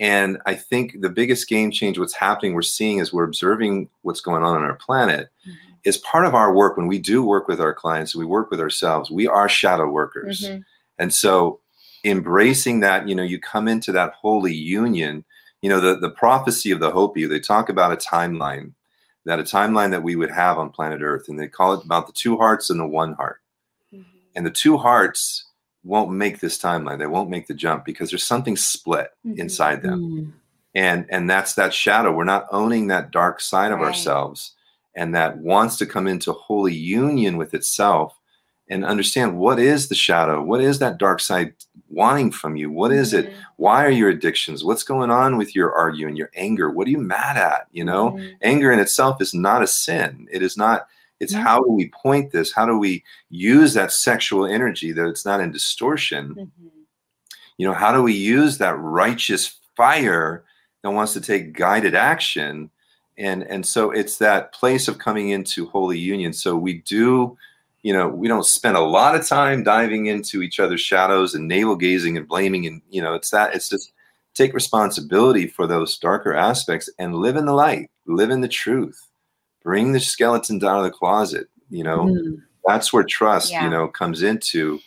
and 0.00 0.38
I 0.46 0.54
think 0.54 1.02
the 1.02 1.10
biggest 1.10 1.46
game 1.46 1.70
change, 1.70 1.98
what's 1.98 2.14
happening, 2.14 2.54
we're 2.54 2.62
seeing 2.62 3.00
as 3.00 3.12
we're 3.12 3.24
observing 3.24 3.90
what's 4.00 4.22
going 4.22 4.42
on 4.42 4.56
on 4.56 4.64
our 4.64 4.74
planet, 4.74 5.28
mm-hmm. 5.46 5.56
is 5.84 5.98
part 5.98 6.24
of 6.24 6.34
our 6.34 6.54
work. 6.54 6.78
When 6.78 6.86
we 6.86 6.98
do 6.98 7.22
work 7.22 7.46
with 7.46 7.60
our 7.60 7.74
clients, 7.74 8.16
we 8.16 8.24
work 8.24 8.50
with 8.50 8.60
ourselves. 8.60 9.10
We 9.10 9.28
are 9.28 9.48
shadow 9.48 9.88
workers, 9.88 10.40
mm-hmm. 10.40 10.62
and 10.98 11.12
so 11.12 11.60
embracing 12.02 12.80
that, 12.80 13.06
you 13.06 13.14
know, 13.14 13.22
you 13.22 13.38
come 13.38 13.68
into 13.68 13.92
that 13.92 14.14
holy 14.14 14.54
union. 14.54 15.24
You 15.60 15.68
know, 15.68 15.80
the 15.80 15.96
the 15.96 16.10
prophecy 16.10 16.70
of 16.70 16.80
the 16.80 16.90
Hopi. 16.90 17.26
They 17.26 17.38
talk 17.38 17.68
about 17.68 17.92
a 17.92 17.96
timeline 17.96 18.72
that 19.26 19.38
a 19.38 19.42
timeline 19.42 19.90
that 19.90 20.02
we 20.02 20.16
would 20.16 20.30
have 20.30 20.58
on 20.58 20.70
planet 20.70 21.02
Earth, 21.02 21.28
and 21.28 21.38
they 21.38 21.46
call 21.46 21.74
it 21.74 21.84
about 21.84 22.06
the 22.06 22.14
two 22.14 22.38
hearts 22.38 22.70
and 22.70 22.80
the 22.80 22.86
one 22.86 23.12
heart. 23.12 23.42
Mm-hmm. 23.92 24.18
And 24.34 24.46
the 24.46 24.50
two 24.50 24.78
hearts 24.78 25.44
won't 25.84 26.10
make 26.10 26.40
this 26.40 26.58
timeline. 26.58 26.98
They 26.98 27.06
won't 27.06 27.30
make 27.30 27.46
the 27.46 27.54
jump 27.54 27.84
because 27.84 28.10
there's 28.10 28.24
something 28.24 28.56
split 28.56 29.08
mm-hmm. 29.26 29.40
inside 29.40 29.82
them. 29.82 30.00
Mm-hmm. 30.00 30.30
And 30.74 31.06
and 31.10 31.28
that's 31.28 31.54
that 31.54 31.74
shadow. 31.74 32.12
We're 32.12 32.24
not 32.24 32.46
owning 32.52 32.88
that 32.88 33.10
dark 33.10 33.40
side 33.40 33.72
of 33.72 33.80
right. 33.80 33.88
ourselves 33.88 34.54
and 34.94 35.14
that 35.14 35.38
wants 35.38 35.76
to 35.78 35.86
come 35.86 36.06
into 36.06 36.32
holy 36.32 36.74
union 36.74 37.36
with 37.36 37.54
itself 37.54 38.20
and 38.68 38.84
understand 38.84 39.36
what 39.36 39.58
is 39.58 39.88
the 39.88 39.94
shadow? 39.94 40.42
What 40.42 40.60
is 40.60 40.78
that 40.78 40.98
dark 40.98 41.20
side 41.20 41.54
wanting 41.88 42.30
from 42.30 42.54
you? 42.54 42.70
What 42.70 42.92
is 42.92 43.12
it? 43.12 43.26
Mm-hmm. 43.26 43.40
Why 43.56 43.84
are 43.84 43.90
your 43.90 44.10
addictions? 44.10 44.62
What's 44.62 44.84
going 44.84 45.10
on 45.10 45.36
with 45.36 45.56
your 45.56 45.72
arguing, 45.72 46.14
your 46.14 46.30
anger? 46.36 46.70
What 46.70 46.86
are 46.86 46.90
you 46.90 46.98
mad 46.98 47.36
at? 47.36 47.66
You 47.72 47.84
know, 47.84 48.12
mm-hmm. 48.12 48.34
anger 48.42 48.70
in 48.70 48.78
itself 48.78 49.20
is 49.20 49.34
not 49.34 49.62
a 49.62 49.66
sin. 49.66 50.28
It 50.30 50.42
is 50.42 50.56
not, 50.56 50.86
it's 51.20 51.34
mm-hmm. 51.34 51.42
how 51.42 51.62
do 51.62 51.70
we 51.70 51.90
point 51.90 52.32
this? 52.32 52.52
How 52.52 52.66
do 52.66 52.78
we 52.78 53.04
use 53.28 53.74
that 53.74 53.92
sexual 53.92 54.46
energy 54.46 54.92
that 54.92 55.06
it's 55.06 55.24
not 55.24 55.40
in 55.40 55.52
distortion? 55.52 56.30
Mm-hmm. 56.30 56.66
You 57.58 57.66
know, 57.66 57.74
how 57.74 57.92
do 57.92 58.02
we 58.02 58.14
use 58.14 58.58
that 58.58 58.78
righteous 58.78 59.58
fire 59.76 60.44
that 60.82 60.90
wants 60.90 61.12
to 61.12 61.20
take 61.20 61.52
guided 61.52 61.94
action? 61.94 62.70
And, 63.18 63.42
and 63.42 63.66
so 63.66 63.90
it's 63.90 64.16
that 64.18 64.54
place 64.54 64.88
of 64.88 64.98
coming 64.98 65.28
into 65.28 65.66
holy 65.66 65.98
union. 65.98 66.32
So 66.32 66.56
we 66.56 66.78
do 66.78 67.36
you 67.82 67.92
know 67.92 68.08
we 68.08 68.28
don't 68.28 68.44
spend 68.44 68.76
a 68.76 68.80
lot 68.80 69.14
of 69.14 69.26
time 69.26 69.62
diving 69.62 70.06
into 70.06 70.42
each 70.42 70.60
other's 70.60 70.80
shadows 70.80 71.34
and 71.34 71.48
navel 71.48 71.76
gazing 71.76 72.16
and 72.16 72.28
blaming 72.28 72.66
and 72.66 72.82
you 72.90 73.00
know 73.00 73.14
it's 73.14 73.30
that 73.30 73.54
it's 73.54 73.68
just 73.68 73.92
take 74.34 74.52
responsibility 74.54 75.46
for 75.46 75.66
those 75.66 75.98
darker 75.98 76.34
aspects 76.34 76.90
and 76.98 77.16
live 77.16 77.36
in 77.36 77.46
the 77.46 77.52
light 77.52 77.90
live 78.06 78.30
in 78.30 78.40
the 78.40 78.48
truth 78.48 79.08
bring 79.62 79.92
the 79.92 80.00
skeleton 80.00 80.62
out 80.64 80.78
of 80.78 80.84
the 80.84 80.90
closet 80.90 81.48
you 81.68 81.84
know 81.84 82.04
mm. 82.04 82.42
that's 82.66 82.92
where 82.92 83.04
trust 83.04 83.50
yeah. 83.50 83.64
you 83.64 83.70
know 83.70 83.88
comes 83.88 84.22
into 84.22 84.80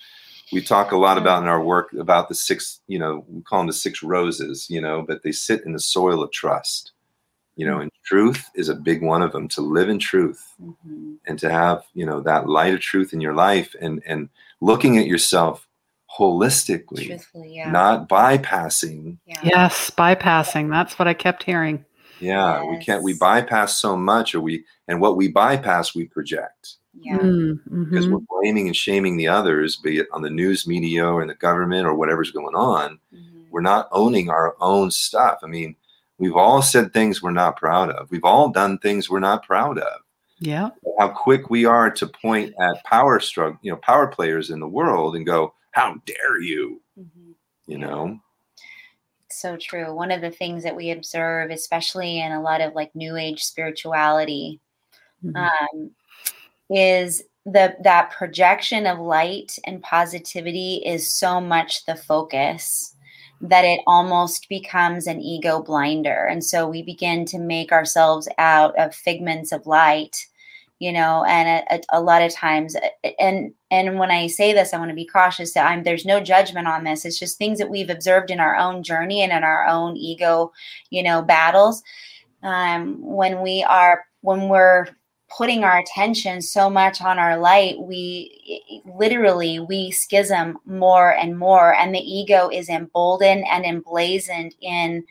we 0.52 0.62
talk 0.62 0.92
a 0.92 0.98
lot 0.98 1.18
about 1.18 1.42
in 1.42 1.50
our 1.50 1.64
work 1.64 1.92
about 1.94 2.30
the 2.30 2.36
six 2.36 2.82
you 2.88 3.00
know 3.00 3.26
we 3.28 3.42
call 3.42 3.60
them 3.60 3.68
the 3.68 3.74
six 3.74 4.04
roses 4.04 4.68
you 4.70 4.80
know 4.80 5.04
but 5.08 5.24
they 5.24 5.32
sit 5.32 5.66
in 5.66 5.74
the 5.74 5.80
soil 5.80 6.22
of 6.22 6.32
trust 6.32 6.92
you 7.56 7.66
know 7.66 7.80
and 7.80 7.92
truth 8.06 8.50
is 8.56 8.70
a 8.70 8.76
big 8.76 9.02
one 9.02 9.22
of 9.22 9.32
them 9.32 9.48
to 9.48 9.62
live 9.62 9.90
in 9.90 10.00
truth 10.00 10.54
mm-hmm. 10.62 11.14
and 11.28 11.40
to 11.40 11.50
have 11.50 11.84
you 11.94 12.06
know 12.06 12.22
that 12.22 12.48
light 12.48 12.74
of 12.74 12.80
truth 12.80 13.14
in 13.14 13.22
your 13.22 13.34
life 13.34 13.76
and 13.82 14.02
and 14.06 14.30
looking 14.62 14.98
at 14.98 15.08
yourself 15.08 15.68
holistically 16.20 17.24
yeah. 17.34 17.72
not 17.72 18.08
bypassing 18.08 19.18
yeah. 19.26 19.40
yes 19.44 19.90
bypassing 19.90 20.70
that's 20.70 21.00
what 21.00 21.08
i 21.08 21.14
kept 21.14 21.44
hearing 21.44 21.84
yeah 22.24 22.62
yes. 22.62 22.70
we 22.70 22.84
can't 22.84 23.04
we 23.04 23.14
bypass 23.14 23.80
so 23.80 23.96
much 23.96 24.34
or 24.34 24.42
we 24.42 24.64
and 24.88 25.00
what 25.00 25.18
we 25.18 25.28
bypass 25.28 25.94
we 25.94 26.06
project 26.06 26.76
yeah. 27.00 27.18
Mm-hmm. 27.18 27.86
because 27.86 28.08
we're 28.08 28.20
blaming 28.30 28.68
and 28.68 28.76
shaming 28.76 29.18
the 29.18 29.28
others 29.28 29.78
be 29.78 29.98
it 29.98 30.08
on 30.14 30.22
the 30.22 30.30
news 30.30 30.68
media 30.68 31.06
or 31.06 31.22
in 31.22 31.28
the 31.28 31.36
government 31.36 31.86
or 31.86 31.96
whatever's 31.96 32.32
going 32.32 32.56
on 32.56 33.00
mm-hmm. 33.14 33.44
we're 33.52 33.62
not 33.62 33.88
owning 33.92 34.30
our 34.30 34.56
own 34.60 34.92
stuff 34.92 35.40
i 35.44 35.48
mean 35.48 35.76
We've 36.24 36.36
all 36.36 36.62
said 36.62 36.94
things 36.94 37.22
we're 37.22 37.32
not 37.32 37.58
proud 37.58 37.90
of. 37.90 38.10
We've 38.12 38.24
all 38.24 38.50
done 38.50 38.78
things 38.78 39.10
we're 39.10 39.20
not 39.20 39.44
proud 39.44 39.78
of. 39.78 40.02
Yeah. 40.40 40.70
How 41.00 41.10
quick 41.10 41.50
we 41.50 41.66
are 41.66 41.90
to 41.92 42.08
point 42.08 42.54
at 42.60 42.84
power 42.86 43.20
struggle, 43.20 43.60
you 43.62 43.72
know, 43.72 43.78
power 43.78 44.08
players 44.08 44.50
in 44.50 44.60
the 44.60 44.68
world 44.68 45.16
and 45.16 45.26
go, 45.26 45.54
"How 45.72 45.96
dare 46.06 46.42
you?" 46.42 46.82
Mm-hmm. 47.00 47.32
You 47.68 47.78
know. 47.78 48.20
So 49.34 49.58
true. 49.58 49.94
One 49.94 50.12
of 50.12 50.22
the 50.22 50.32
things 50.32 50.64
that 50.64 50.76
we 50.76 50.92
observe, 50.92 51.52
especially 51.52 52.20
in 52.20 52.32
a 52.32 52.42
lot 52.42 52.62
of 52.62 52.74
like 52.74 52.96
New 52.96 53.18
Age 53.18 53.44
spirituality, 53.44 54.60
mm-hmm. 55.24 55.36
um, 55.36 55.92
is 56.70 57.24
the 57.46 57.76
that 57.84 58.12
projection 58.12 58.86
of 58.88 59.00
light 59.00 59.58
and 59.66 59.82
positivity 59.82 60.82
is 60.86 61.14
so 61.14 61.42
much 61.42 61.86
the 61.86 61.96
focus 61.96 62.96
that 63.42 63.66
it 63.66 63.82
almost 63.86 64.48
becomes 64.48 65.06
an 65.06 65.20
ego 65.20 65.62
blinder. 65.62 66.26
And 66.26 66.44
so 66.44 66.68
we 66.68 66.82
begin 66.82 67.26
to 67.26 67.38
make 67.38 67.74
ourselves 67.74 68.30
out 68.38 68.78
of 68.80 68.96
figments 68.96 69.52
of 69.52 69.68
light, 69.68 70.16
you 70.84 70.92
know, 70.92 71.24
and 71.24 71.64
a, 71.72 71.98
a, 71.98 72.02
lot 72.02 72.22
of 72.22 72.34
times, 72.34 72.76
and 73.18 73.54
and 73.72 73.98
when 73.98 74.12
I 74.12 74.28
say 74.28 74.52
this, 74.52 74.74
I 74.74 74.78
want 74.78 74.90
to 74.90 74.96
be 74.96 75.06
cautious 75.06 75.54
that 75.54 75.66
I'm 75.66 75.84
there's 75.84 76.04
no 76.04 76.20
judgment 76.20 76.68
on 76.68 76.84
this. 76.84 77.06
It's 77.06 77.18
just 77.18 77.38
things 77.38 77.58
that 77.60 77.70
we've 77.70 77.90
observed 77.90 78.30
in 78.30 78.42
our 78.42 78.58
own 78.58 78.84
journey 78.84 79.22
and 79.22 79.32
in 79.32 79.46
our 79.46 79.66
own 79.66 79.96
ego, 79.96 80.52
you 80.90 81.02
know, 81.02 81.22
battles. 81.22 81.84
Um, 82.44 82.98
when 83.02 83.42
we 83.42 83.64
are 83.64 84.04
when 84.20 84.50
we're 84.50 84.88
putting 85.30 85.64
our 85.64 85.80
attention 85.80 86.42
so 86.42 86.70
much 86.70 87.02
on 87.02 87.18
our 87.18 87.38
light 87.38 87.80
we 87.80 88.84
literally 88.86 89.60
we 89.60 89.90
schism 89.90 90.58
more 90.66 91.16
and 91.16 91.40
more 91.40 91.74
and 91.74 91.96
the 91.96 92.00
ego 92.00 92.50
is 92.50 92.70
emboldened 92.70 93.44
and 93.50 93.66
emblazoned 93.66 94.54
in 94.62 95.04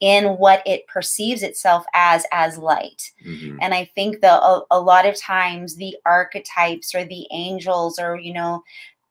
in 0.00 0.38
what 0.38 0.62
it 0.66 0.86
perceives 0.86 1.42
itself 1.42 1.84
as 1.94 2.24
as 2.32 2.58
light 2.58 3.12
mm-hmm. 3.24 3.56
and 3.60 3.74
i 3.74 3.88
think 3.94 4.20
that 4.20 4.40
a, 4.40 4.60
a, 4.70 4.80
lot 4.80 5.06
of 5.06 5.14
times 5.16 5.76
the 5.76 5.96
archetypes 6.06 6.94
or 6.94 7.04
the 7.04 7.26
angels 7.30 7.98
or 7.98 8.16
you 8.16 8.32
know 8.32 8.62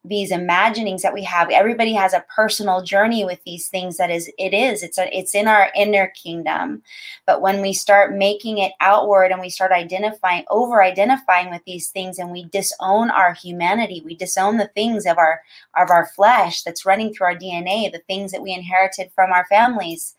these 0.05 0.31
imaginings 0.31 1.01
that 1.01 1.13
we 1.13 1.23
have 1.23 1.49
everybody 1.49 1.91
has 1.91 2.13
a 2.13 2.23
personal 2.33 2.81
journey 2.81 3.25
with 3.25 3.39
these 3.45 3.67
things 3.67 3.97
that 3.97 4.09
is 4.09 4.31
it 4.37 4.53
is 4.53 4.81
it's 4.81 4.97
a, 4.97 5.17
it's 5.17 5.35
in 5.35 5.45
our 5.45 5.69
inner 5.75 6.07
kingdom 6.15 6.81
but 7.27 7.41
when 7.41 7.61
we 7.61 7.73
start 7.73 8.15
making 8.15 8.59
it 8.59 8.71
outward 8.79 9.29
and 9.29 9.41
we 9.41 9.49
start 9.49 9.73
identifying 9.73 10.45
over 10.49 10.81
identifying 10.81 11.49
with 11.49 11.61
these 11.65 11.89
things 11.89 12.17
and 12.17 12.31
we 12.31 12.45
disown 12.45 13.09
our 13.11 13.33
humanity 13.33 14.01
we 14.05 14.15
disown 14.15 14.55
the 14.55 14.71
things 14.73 15.05
of 15.05 15.17
our 15.17 15.41
of 15.75 15.89
our 15.89 16.05
flesh 16.15 16.63
that's 16.63 16.85
running 16.85 17.13
through 17.13 17.27
our 17.27 17.35
dna 17.35 17.91
the 17.91 18.01
things 18.07 18.31
that 18.31 18.41
we 18.41 18.53
inherited 18.53 19.11
from 19.13 19.33
our 19.33 19.45
families 19.47 20.15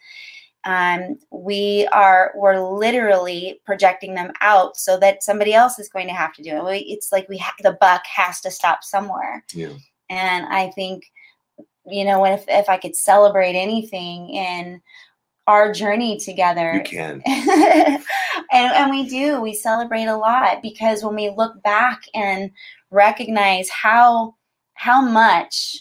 um, 0.64 1.18
we 1.30 1.88
are 1.92 2.32
we're 2.36 2.60
literally 2.60 3.60
projecting 3.64 4.14
them 4.14 4.32
out 4.40 4.76
so 4.76 4.98
that 4.98 5.22
somebody 5.22 5.54
else 5.54 5.78
is 5.78 5.88
going 5.88 6.06
to 6.06 6.12
have 6.12 6.34
to 6.34 6.42
do 6.42 6.66
it. 6.68 6.80
It's 6.80 7.12
like 7.12 7.28
we 7.28 7.38
ha- 7.38 7.54
the 7.62 7.78
buck 7.80 8.04
has 8.06 8.40
to 8.42 8.50
stop 8.50 8.84
somewhere. 8.84 9.44
Yeah. 9.54 9.72
And 10.10 10.46
I 10.46 10.70
think, 10.70 11.04
you 11.86 12.04
know, 12.04 12.26
if 12.26 12.44
if 12.48 12.68
I 12.68 12.76
could 12.76 12.94
celebrate 12.94 13.54
anything 13.54 14.30
in 14.30 14.82
our 15.46 15.72
journey 15.72 16.18
together, 16.18 16.74
you 16.74 16.82
can, 16.82 17.22
and 17.26 18.02
and 18.52 18.90
we 18.90 19.08
do. 19.08 19.40
We 19.40 19.54
celebrate 19.54 20.06
a 20.06 20.16
lot 20.16 20.60
because 20.62 21.02
when 21.02 21.14
we 21.14 21.30
look 21.30 21.62
back 21.62 22.02
and 22.14 22.50
recognize 22.90 23.70
how 23.70 24.34
how 24.74 25.00
much 25.00 25.78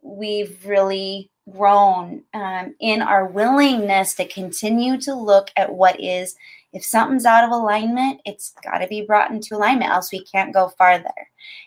we've 0.00 0.64
really 0.64 1.30
grown 1.50 2.22
um, 2.34 2.74
in 2.80 3.02
our 3.02 3.26
willingness 3.26 4.14
to 4.14 4.28
continue 4.28 4.96
to 5.00 5.14
look 5.14 5.50
at 5.56 5.72
what 5.72 6.00
is 6.00 6.36
if 6.72 6.84
something's 6.84 7.26
out 7.26 7.44
of 7.44 7.50
alignment 7.50 8.20
it's 8.24 8.54
got 8.62 8.78
to 8.78 8.86
be 8.86 9.02
brought 9.02 9.30
into 9.30 9.56
alignment 9.56 9.90
else 9.90 10.12
we 10.12 10.24
can't 10.24 10.54
go 10.54 10.68
farther. 10.68 11.10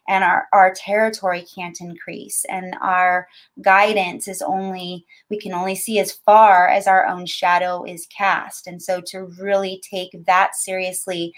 And 0.07 0.23
our, 0.23 0.47
our 0.53 0.73
territory 0.73 1.45
can't 1.53 1.79
increase 1.81 2.45
and 2.45 2.75
our 2.81 3.27
guidance 3.61 4.29
is 4.29 4.41
only 4.41 5.05
we 5.29 5.37
can 5.39 5.53
only 5.53 5.75
see 5.75 5.99
as 5.99 6.11
far 6.11 6.69
as 6.69 6.87
our 6.87 7.05
own 7.05 7.25
shadow 7.25 7.83
is 7.83 8.07
cast. 8.07 8.67
And 8.67 8.81
so 8.81 9.01
to 9.07 9.25
really 9.39 9.81
take 9.89 10.25
that 10.25 10.55
seriously 10.55 11.33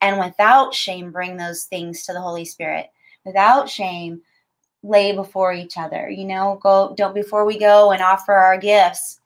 and 0.00 0.18
without 0.18 0.74
shame 0.74 1.12
bring 1.12 1.36
those 1.36 1.64
things 1.64 2.04
to 2.04 2.14
the 2.14 2.20
holy 2.20 2.46
spirit. 2.46 2.86
Without 3.24 3.68
shame 3.68 4.22
lay 4.82 5.12
before 5.12 5.52
each 5.52 5.76
other. 5.76 6.10
You 6.10 6.24
know, 6.24 6.58
go 6.62 6.94
don't 6.96 7.14
before 7.14 7.44
we 7.44 7.58
go 7.58 7.92
and 7.92 8.02
offer 8.02 8.32
our 8.32 8.58
gifts. 8.58 9.20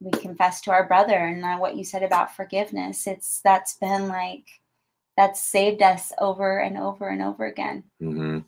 We 0.00 0.10
confess 0.10 0.60
to 0.62 0.72
our 0.72 0.86
brother, 0.86 1.14
and 1.14 1.44
uh, 1.44 1.56
what 1.58 1.76
you 1.76 1.84
said 1.84 2.02
about 2.02 2.34
forgiveness. 2.34 3.06
It's 3.06 3.40
that's 3.40 3.74
been 3.74 4.08
like 4.08 4.44
that's 5.16 5.42
saved 5.42 5.82
us 5.82 6.12
over 6.18 6.58
and 6.58 6.76
over 6.76 7.08
and 7.08 7.22
over 7.22 7.44
again. 7.46 7.84
Mm-hmm. 8.02 8.38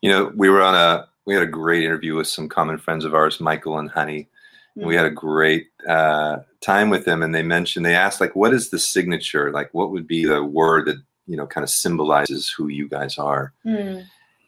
You 0.00 0.10
know, 0.10 0.32
we 0.34 0.48
were 0.48 0.62
on 0.62 0.74
a 0.74 1.08
we 1.26 1.34
had 1.34 1.42
a 1.42 1.46
great 1.46 1.82
interview 1.82 2.14
with 2.14 2.28
some 2.28 2.48
common 2.48 2.78
friends 2.78 3.04
of 3.04 3.14
ours, 3.14 3.40
Michael 3.40 3.78
and 3.78 3.90
Honey, 3.90 4.28
We 4.76 4.94
had 4.94 5.06
a 5.06 5.10
great 5.10 5.68
uh, 5.88 6.38
time 6.60 6.90
with 6.90 7.04
them, 7.04 7.22
and 7.22 7.34
they 7.34 7.42
mentioned 7.42 7.84
they 7.84 7.94
asked 7.94 8.20
like, 8.20 8.36
"What 8.36 8.54
is 8.54 8.70
the 8.70 8.78
signature? 8.78 9.50
Like, 9.50 9.72
what 9.72 9.90
would 9.90 10.06
be 10.06 10.24
the 10.24 10.44
word 10.44 10.86
that 10.86 10.96
you 11.26 11.36
know 11.36 11.46
kind 11.46 11.64
of 11.64 11.70
symbolizes 11.70 12.50
who 12.50 12.68
you 12.68 12.88
guys 12.88 13.18
are?" 13.18 13.52
Mm. 13.64 14.06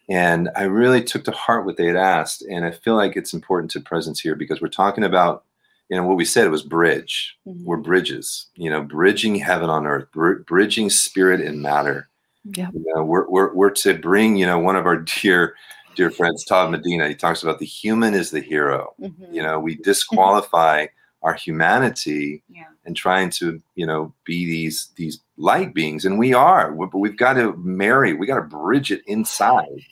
And 0.09 0.49
I 0.57 0.63
really 0.63 1.03
took 1.03 1.25
to 1.25 1.31
heart 1.33 1.67
what 1.67 1.77
they 1.77 1.87
had 1.87 1.97
asked, 1.97 2.43
and 2.43 2.65
I 2.65 2.71
feel 2.71 2.95
like 2.97 3.17
it's 3.17 3.35
important 3.35 3.71
to 3.73 3.81
presence 3.81 4.19
here 4.21 4.35
because 4.35 4.61
we're 4.61 4.69
talking 4.69 5.05
about, 5.05 5.45
you 5.91 5.97
know, 5.97 6.07
what 6.07 6.17
we 6.17 6.25
said 6.25 6.47
it 6.47 6.51
was 6.51 6.63
bridge. 6.63 7.37
Mhm. 7.47 7.65
We're 7.65 7.77
bridges, 7.77 8.47
you 8.55 8.71
know, 8.71 8.83
bridging 8.83 9.35
heaven 9.35 9.69
on 9.69 9.87
earth, 9.87 10.11
br- 10.13 10.41
bridging 10.47 10.89
spirit 10.89 11.41
and 11.43 11.61
matter. 11.61 12.09
Yeah. 12.45 12.71
You 12.73 12.85
know, 12.95 13.05
we're, 13.05 13.29
we're, 13.29 13.53
we're 13.53 13.71
to 13.71 13.99
bring, 13.99 14.37
you 14.37 14.47
know, 14.47 14.59
one 14.59 14.77
of 14.77 14.87
our 14.87 14.97
dear, 15.23 15.55
dear 15.95 16.11
friends, 16.11 16.45
Todd 16.45 16.71
Medina, 16.71 17.09
he 17.09 17.15
talks 17.15 17.43
about 17.43 17.59
the 17.59 17.67
human 17.67 18.15
is 18.15 18.31
the 18.31 18.41
hero. 18.41 18.95
Mhm. 19.01 19.35
You 19.35 19.43
know, 19.43 19.61
we 19.61 19.77
disqualify 19.77 20.87
our 21.23 21.35
humanity 21.35 22.43
Yeah. 22.49 22.65
And 22.89 22.97
trying 22.97 23.29
to, 23.29 23.63
you 23.77 23.87
know, 23.87 24.13
be 24.25 24.47
these 24.47 24.89
these 24.97 25.21
light 25.37 25.75
beings, 25.75 26.05
and 26.07 26.19
we 26.19 26.33
are. 26.35 26.73
But 26.73 26.99
we've 26.99 27.19
got 27.19 27.35
to 27.35 27.53
marry. 27.59 28.15
We 28.15 28.27
got 28.27 28.37
to 28.37 28.43
bridge 28.43 28.91
it 28.91 29.03
inside. 29.07 29.85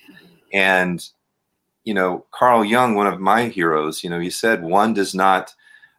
And 0.53 1.07
you 1.85 1.95
know, 1.95 2.25
Carl 2.33 2.65
Jung, 2.65 2.97
one 2.97 3.07
of 3.07 3.21
my 3.21 3.45
heroes, 3.45 4.03
you 4.03 4.11
know, 4.11 4.19
he 4.19 4.31
said 4.31 4.65
one 4.65 4.93
does 4.95 5.15
not 5.15 5.55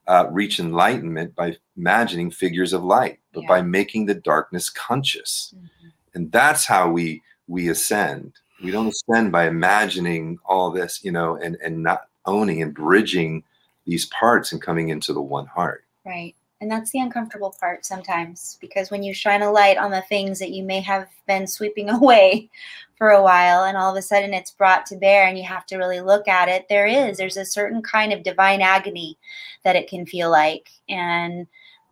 uh, 0.07 0.25
reach 0.31 0.59
enlightenment 0.59 1.33
by 1.35 1.55
imagining 1.77 2.31
figures 2.31 2.73
of 2.73 2.83
light, 2.83 3.19
but 3.33 3.43
Yeah. 3.43 3.47
by 3.47 3.61
making 3.61 4.05
the 4.05 4.15
darkness 4.15 4.69
conscious. 4.69 5.53
Mhm. 5.55 5.91
And 6.13 6.31
that's 6.31 6.65
how 6.65 6.89
we 6.89 7.21
we 7.47 7.69
ascend. 7.69 8.33
We 8.63 8.71
don't 8.71 8.87
ascend 8.87 9.31
by 9.31 9.47
imagining 9.47 10.39
all 10.45 10.71
this, 10.71 11.03
you 11.05 11.11
know, 11.11 11.35
and 11.37 11.55
and 11.63 11.83
not 11.83 12.07
owning 12.25 12.61
and 12.61 12.73
bridging 12.73 13.43
these 13.85 14.05
parts 14.07 14.51
and 14.51 14.61
coming 14.61 14.89
into 14.89 15.13
the 15.13 15.21
one 15.21 15.45
heart. 15.45 15.85
Right. 16.05 16.35
And 16.59 16.71
that's 16.71 16.91
the 16.91 16.99
uncomfortable 16.99 17.55
part 17.59 17.85
sometimes 17.85 18.57
because 18.59 18.89
when 18.89 19.03
you 19.03 19.13
shine 19.13 19.43
a 19.43 19.51
light 19.51 19.77
on 19.77 19.91
the 19.91 20.01
things 20.01 20.39
that 20.39 20.51
you 20.51 20.63
may 20.63 20.81
have 20.81 21.07
been 21.27 21.45
sweeping 21.45 21.89
away 21.91 22.49
for 22.97 23.09
a 23.11 23.21
while 23.21 23.65
and 23.65 23.77
all 23.77 23.91
of 23.91 23.97
a 23.97 24.01
sudden 24.01 24.33
it's 24.33 24.51
brought 24.51 24.85
to 24.87 24.95
bear 24.95 25.27
and 25.27 25.37
you 25.37 25.43
have 25.43 25.67
to 25.67 25.77
really 25.77 26.01
look 26.01 26.27
at 26.27 26.49
it, 26.49 26.67
there 26.67 26.87
is. 26.87 27.17
There's 27.17 27.37
a 27.37 27.45
certain 27.45 27.83
kind 27.83 28.11
of 28.11 28.23
divine 28.23 28.61
agony 28.61 29.17
that 29.63 29.75
it 29.75 29.87
can 29.87 30.05
feel 30.05 30.31
like. 30.31 30.69
And 30.89 31.45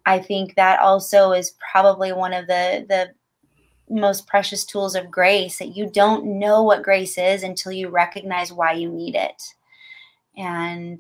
I 0.06 0.20
think 0.20 0.56
that 0.56 0.80
also 0.80 1.32
is 1.32 1.56
probably 1.72 2.12
one 2.12 2.34
of 2.34 2.48
the 2.48 2.86
the 2.88 3.14
most 3.88 4.26
precious 4.26 4.66
tools 4.66 4.96
of 4.96 5.12
grace 5.12 5.60
that 5.60 5.76
you 5.76 5.88
don't 5.88 6.40
know 6.40 6.64
what 6.64 6.82
grace 6.82 7.20
is 7.20 7.44
until 7.44 7.72
you 7.72 7.88
recognize 7.90 8.52
why 8.52 8.74
you 8.74 8.90
need 8.90 9.14
it. 9.14 9.44
And 10.36 11.00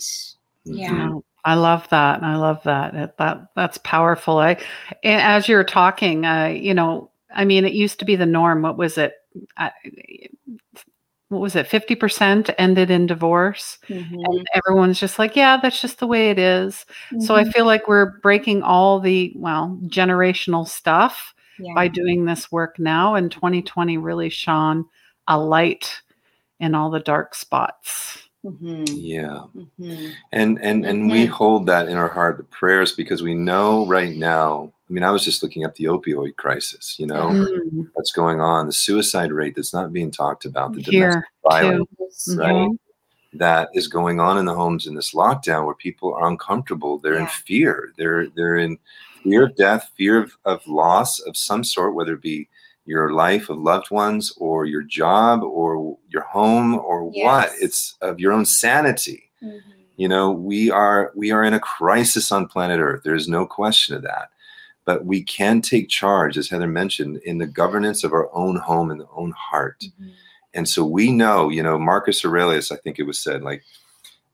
yeah. 0.65 0.91
No, 0.91 1.23
I 1.45 1.53
love 1.55 1.87
that. 1.89 2.23
I 2.23 2.35
love 2.37 2.63
that. 2.63 2.93
That, 2.93 3.17
that 3.17 3.47
that's 3.55 3.77
powerful. 3.79 4.39
I, 4.39 4.57
as 5.03 5.47
you're 5.47 5.63
talking, 5.63 6.25
uh, 6.25 6.47
you 6.47 6.73
know, 6.73 7.11
I 7.33 7.45
mean, 7.45 7.65
it 7.65 7.73
used 7.73 7.99
to 7.99 8.05
be 8.05 8.15
the 8.15 8.25
norm. 8.25 8.63
What 8.63 8.77
was 8.77 8.97
it? 8.97 9.13
I, 9.57 9.71
what 11.29 11.41
was 11.41 11.55
it? 11.55 11.67
Fifty 11.67 11.95
percent 11.95 12.49
ended 12.57 12.91
in 12.91 13.07
divorce, 13.07 13.79
Mhm. 13.89 14.23
and 14.25 14.47
everyone's 14.53 14.99
just 14.99 15.17
like, 15.19 15.35
"Yeah, 15.35 15.57
that's 15.57 15.81
just 15.81 15.99
the 15.99 16.07
way 16.07 16.29
it 16.29 16.37
is." 16.39 16.85
So 17.19 17.35
I 17.35 17.43
Mhm. 17.43 17.53
feel 17.53 17.65
like 17.65 17.87
we're 17.87 18.19
breaking 18.21 18.61
all 18.63 18.99
the 18.99 19.33
well 19.35 19.77
generational 19.87 20.67
stuff 20.67 21.33
Yeah. 21.57 21.73
by 21.75 21.87
doing 21.87 22.25
this 22.25 22.51
work 22.51 22.77
now. 22.79 23.15
And 23.15 23.31
2020 23.31 23.97
really 23.97 24.29
shone 24.29 24.85
a 25.27 25.39
light 25.39 26.01
in 26.59 26.75
all 26.75 26.91
the 26.91 26.99
dark 27.01 27.35
spots. 27.35 28.24
Mhm. 28.45 28.85
Yeah. 28.93 29.43
Mhm. 29.79 30.11
And 30.31 30.59
and 30.61 30.85
and 30.85 31.09
we 31.11 31.25
Mhm. 31.25 31.29
hold 31.29 31.65
that 31.67 31.89
in 31.89 31.97
our 31.97 32.07
heart, 32.09 32.37
the 32.37 32.43
prayers, 32.43 32.91
because 32.93 33.23
we 33.23 33.33
know 33.33 33.85
right 33.87 34.15
now. 34.15 34.71
I 34.87 34.93
mean, 34.93 35.03
I 35.03 35.09
was 35.09 35.25
just 35.25 35.41
looking 35.41 35.65
up 35.65 35.73
the 35.75 35.85
opioid 35.85 36.35
crisis. 36.35 36.95
You 36.99 37.07
know 37.07 37.29
what's 37.93 38.11
going 38.11 38.39
on, 38.39 38.67
the 38.67 38.71
suicide 38.73 39.31
rate 39.31 39.55
that's 39.55 39.73
not 39.73 39.91
being 39.91 40.11
talked 40.11 40.45
about, 40.45 40.73
the 40.73 40.81
domestic 40.83 40.93
Here, 40.93 41.27
violence 41.49 42.25
too. 42.25 42.37
right? 42.37 42.53
Mhm. 42.53 42.77
that 43.37 43.67
is 43.73 43.89
going 43.89 44.21
on 44.21 44.37
in 44.37 44.45
the 44.45 44.53
homes 44.53 44.87
in 44.87 44.95
this 44.95 45.13
lockdown, 45.13 45.65
where 45.65 45.75
people 45.75 46.13
are 46.13 46.25
uncomfortable. 46.29 46.99
They're 46.99 47.17
in 47.17 47.27
fear. 47.27 47.91
They're 47.97 48.27
they're 48.27 48.55
in 48.57 48.77
fear 49.23 49.43
of 49.47 49.55
death, 49.57 49.91
fear 49.97 50.19
of, 50.23 50.37
of 50.45 50.65
loss 50.67 51.19
of 51.19 51.35
some 51.35 51.63
sort, 51.65 51.95
whether 51.95 52.13
it 52.13 52.21
be 52.21 52.47
your 52.85 53.11
life 53.11 53.49
of 53.49 53.57
loved 53.57 53.91
ones 53.91 54.33
or 54.37 54.65
your 54.65 54.83
job 54.83 55.43
or 55.43 55.97
your 56.09 56.23
home 56.23 56.75
or 56.75 57.05
what 57.05 57.51
it's 57.59 57.95
of 58.01 58.19
your 58.19 58.31
own 58.31 58.45
sanity. 58.45 59.29
Mhm. 59.43 59.61
You 59.97 60.07
know, 60.07 60.31
we 60.31 60.69
are 60.69 61.11
we 61.15 61.31
are 61.31 61.43
in 61.43 61.53
a 61.53 61.59
crisis 61.59 62.31
on 62.31 62.47
planet 62.47 62.79
Earth. 62.79 63.03
There 63.03 63.15
is 63.15 63.27
no 63.27 63.45
question 63.45 63.95
of 63.95 64.03
that. 64.03 64.29
But 64.85 65.05
we 65.05 65.23
can 65.23 65.61
take 65.61 65.89
charge, 65.89 66.37
as 66.37 66.49
Heather 66.49 66.67
mentioned, 66.67 67.17
in 67.25 67.39
the 67.39 67.47
governance 67.47 68.03
of 68.03 68.13
our 68.13 68.29
own 68.35 68.57
home 68.57 68.91
and 68.91 69.01
the 69.01 69.07
own 69.15 69.31
heart. 69.31 69.79
Mhm. 69.99 70.11
And 70.53 70.69
so 70.69 70.85
we 70.85 71.11
know, 71.11 71.49
you 71.49 71.63
know, 71.63 71.79
Marcus 71.79 72.23
Aurelius, 72.23 72.71
I 72.71 72.77
think 72.77 72.99
it 72.99 73.03
was 73.03 73.19
said, 73.19 73.41
like, 73.41 73.63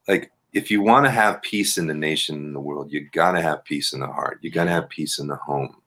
like 0.07 0.31
if 0.53 0.69
you 0.69 0.81
want 0.81 1.05
to 1.05 1.11
have 1.11 1.41
peace 1.41 1.77
in 1.77 1.87
the 1.87 1.93
nation 1.93 2.35
in 2.35 2.53
the 2.53 2.59
world, 2.59 2.91
you 2.91 3.07
gotta 3.11 3.41
have 3.41 3.63
peace 3.63 3.93
in 3.93 4.01
the 4.01 4.07
heart. 4.07 4.39
You 4.41 4.51
gotta 4.51 4.69
have 4.71 4.89
peace 4.89 5.19
in 5.19 5.27
the 5.27 5.37
home. 5.37 5.77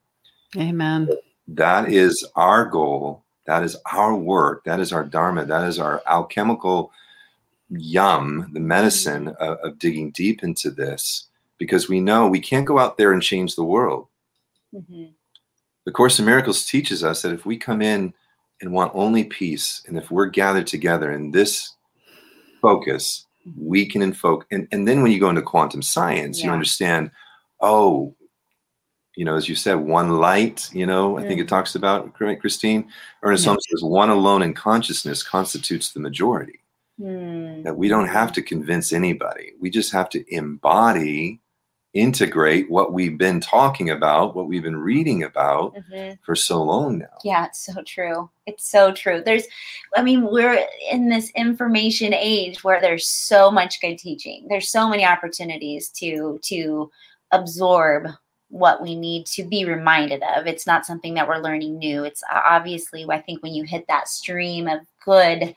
Amen. 0.57 1.09
That 1.47 1.91
is 1.91 2.27
our 2.35 2.65
goal. 2.65 3.23
That 3.45 3.63
is 3.63 3.77
our 3.91 4.15
work. 4.15 4.63
That 4.63 4.79
is 4.79 4.91
our 4.91 5.03
dharma. 5.03 5.45
That 5.45 5.67
is 5.67 5.79
our 5.79 6.01
alchemical 6.07 6.91
yum, 7.69 8.49
the 8.53 8.59
medicine 8.59 9.29
of, 9.39 9.57
of 9.59 9.79
digging 9.79 10.11
deep 10.11 10.43
into 10.43 10.71
this, 10.71 11.27
because 11.57 11.89
we 11.89 11.99
know 11.99 12.27
we 12.27 12.39
can't 12.39 12.65
go 12.65 12.79
out 12.79 12.97
there 12.97 13.11
and 13.11 13.21
change 13.21 13.55
the 13.55 13.63
world. 13.63 14.07
Mhm. 14.73 15.13
The 15.85 15.91
Course 15.91 16.19
in 16.19 16.25
Miracles 16.25 16.65
teaches 16.65 17.03
us 17.03 17.21
that 17.21 17.33
if 17.33 17.45
we 17.45 17.57
come 17.57 17.81
in 17.81 18.13
and 18.61 18.71
want 18.71 18.91
only 18.95 19.23
peace, 19.23 19.83
and 19.87 19.97
if 19.97 20.09
we're 20.09 20.25
gathered 20.25 20.65
together 20.65 21.11
in 21.11 21.31
this 21.31 21.75
focus, 22.61 23.27
we 23.55 23.85
can 23.85 24.01
invoke. 24.01 24.47
And, 24.51 24.67
and 24.71 24.87
then 24.87 25.03
when 25.03 25.11
you 25.11 25.19
go 25.19 25.29
into 25.29 25.43
quantum 25.43 25.83
science, 25.83 26.43
you 26.43 26.49
understand, 26.49 27.11
oh, 27.61 28.15
you 29.15 29.25
know, 29.25 29.35
as 29.35 29.47
you 29.47 29.55
said, 29.55 29.75
one 29.75 30.17
light, 30.19 30.69
you 30.73 30.85
know, 30.85 31.17
I 31.17 31.23
think 31.25 31.39
it 31.39 31.47
talks 31.47 31.75
about, 31.75 32.13
Christine? 32.13 32.89
Ernest 33.23 33.45
Yeah. 33.45 33.51
Holmes 33.51 33.65
says, 33.71 33.83
one 33.83 34.09
alone 34.09 34.41
in 34.41 34.53
consciousness 34.53 35.23
constitutes 35.23 35.91
the 35.93 35.99
majority. 35.99 36.59
Hmm. 36.99 37.63
That 37.63 37.75
we 37.77 37.87
don't 37.89 38.07
have 38.07 38.31
to 38.33 38.41
convince 38.41 38.93
anybody. 38.93 39.51
We 39.59 39.69
just 39.69 39.91
have 39.91 40.09
to 40.09 40.23
embody, 40.33 41.41
integrate 41.93 42.69
what 42.69 42.91
we've 42.93 43.17
been 43.17 43.39
talking 43.39 43.89
about, 43.89 44.35
what 44.35 44.47
we've 44.47 44.63
been 44.63 44.75
reading 44.77 45.23
about 45.23 45.75
Mhm. 45.75 46.17
for 46.25 46.35
so 46.35 46.61
long 46.61 46.97
now. 46.97 47.17
Yeah, 47.23 47.45
it's 47.45 47.65
so 47.65 47.81
true. 47.83 48.29
It's 48.45 48.69
so 48.69 48.91
true. 48.91 49.21
There's, 49.25 49.45
I 49.95 50.01
mean, 50.03 50.29
we're 50.29 50.65
in 50.91 51.07
this 51.09 51.29
information 51.31 52.13
age 52.13 52.63
where 52.65 52.81
there's 52.81 53.07
so 53.07 53.49
much 53.49 53.79
good 53.79 53.97
teaching. 53.97 54.45
There's 54.49 54.69
so 54.69 54.89
many 54.89 55.05
opportunities 55.05 55.89
to 55.99 56.39
to 56.43 56.91
absorb 57.31 58.07
what 58.55 58.81
we 58.81 58.95
need 58.95 59.25
to 59.25 59.43
be 59.43 59.65
reminded 59.65 60.23
of. 60.35 60.47
It's 60.47 60.65
not 60.65 60.85
something 60.85 61.13
that 61.15 61.27
we're 61.27 61.41
learning 61.41 61.77
new. 61.77 62.05
It's 62.05 62.23
uh, 62.31 62.41
obviously, 62.45 63.05
I 63.09 63.19
think, 63.19 63.43
when 63.43 63.53
you 63.53 63.65
hit 63.65 63.85
that 63.89 64.07
stream 64.07 64.69
of 64.69 64.79
good 65.03 65.53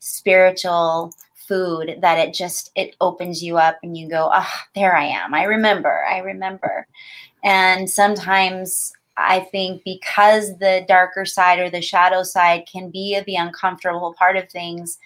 spiritual 0.00 1.14
food 1.48 1.96
that 2.02 2.18
it 2.18 2.34
just 2.34 2.70
it 2.76 2.94
opens 3.00 3.42
you 3.42 3.56
up 3.56 3.78
and 3.82 3.96
you 3.96 4.08
go 4.08 4.28
ah 4.32 4.64
there 4.74 4.96
i 4.96 5.04
am 5.04 5.34
i 5.34 5.42
remember 5.44 6.04
i 6.08 6.18
remember 6.18 6.86
and 7.42 7.90
sometimes 7.90 8.92
i 9.16 9.40
think 9.40 9.82
because 9.84 10.56
the 10.58 10.84
darker 10.88 11.24
side 11.24 11.58
or 11.58 11.68
the 11.70 11.82
shadow 11.82 12.22
side 12.22 12.66
can 12.70 12.90
be 12.90 13.20
the 13.26 13.36
uncomfortable 13.36 14.14
part 14.18 14.36
of 14.36 14.48
things 14.50 14.98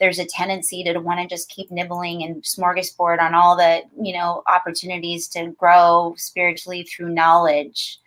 there's 0.00 0.18
a 0.18 0.24
tendency 0.26 0.82
to 0.82 0.98
want 0.98 1.20
to 1.20 1.26
just 1.32 1.48
keep 1.48 1.70
nibbling 1.70 2.22
and 2.22 2.42
smorgasbord 2.42 3.20
on 3.20 3.34
all 3.34 3.56
the 3.56 3.82
you 4.00 4.12
know 4.12 4.42
opportunities 4.46 5.28
to 5.28 5.48
grow 5.58 6.14
spiritually 6.16 6.82
through 6.82 7.08
knowledge 7.08 7.98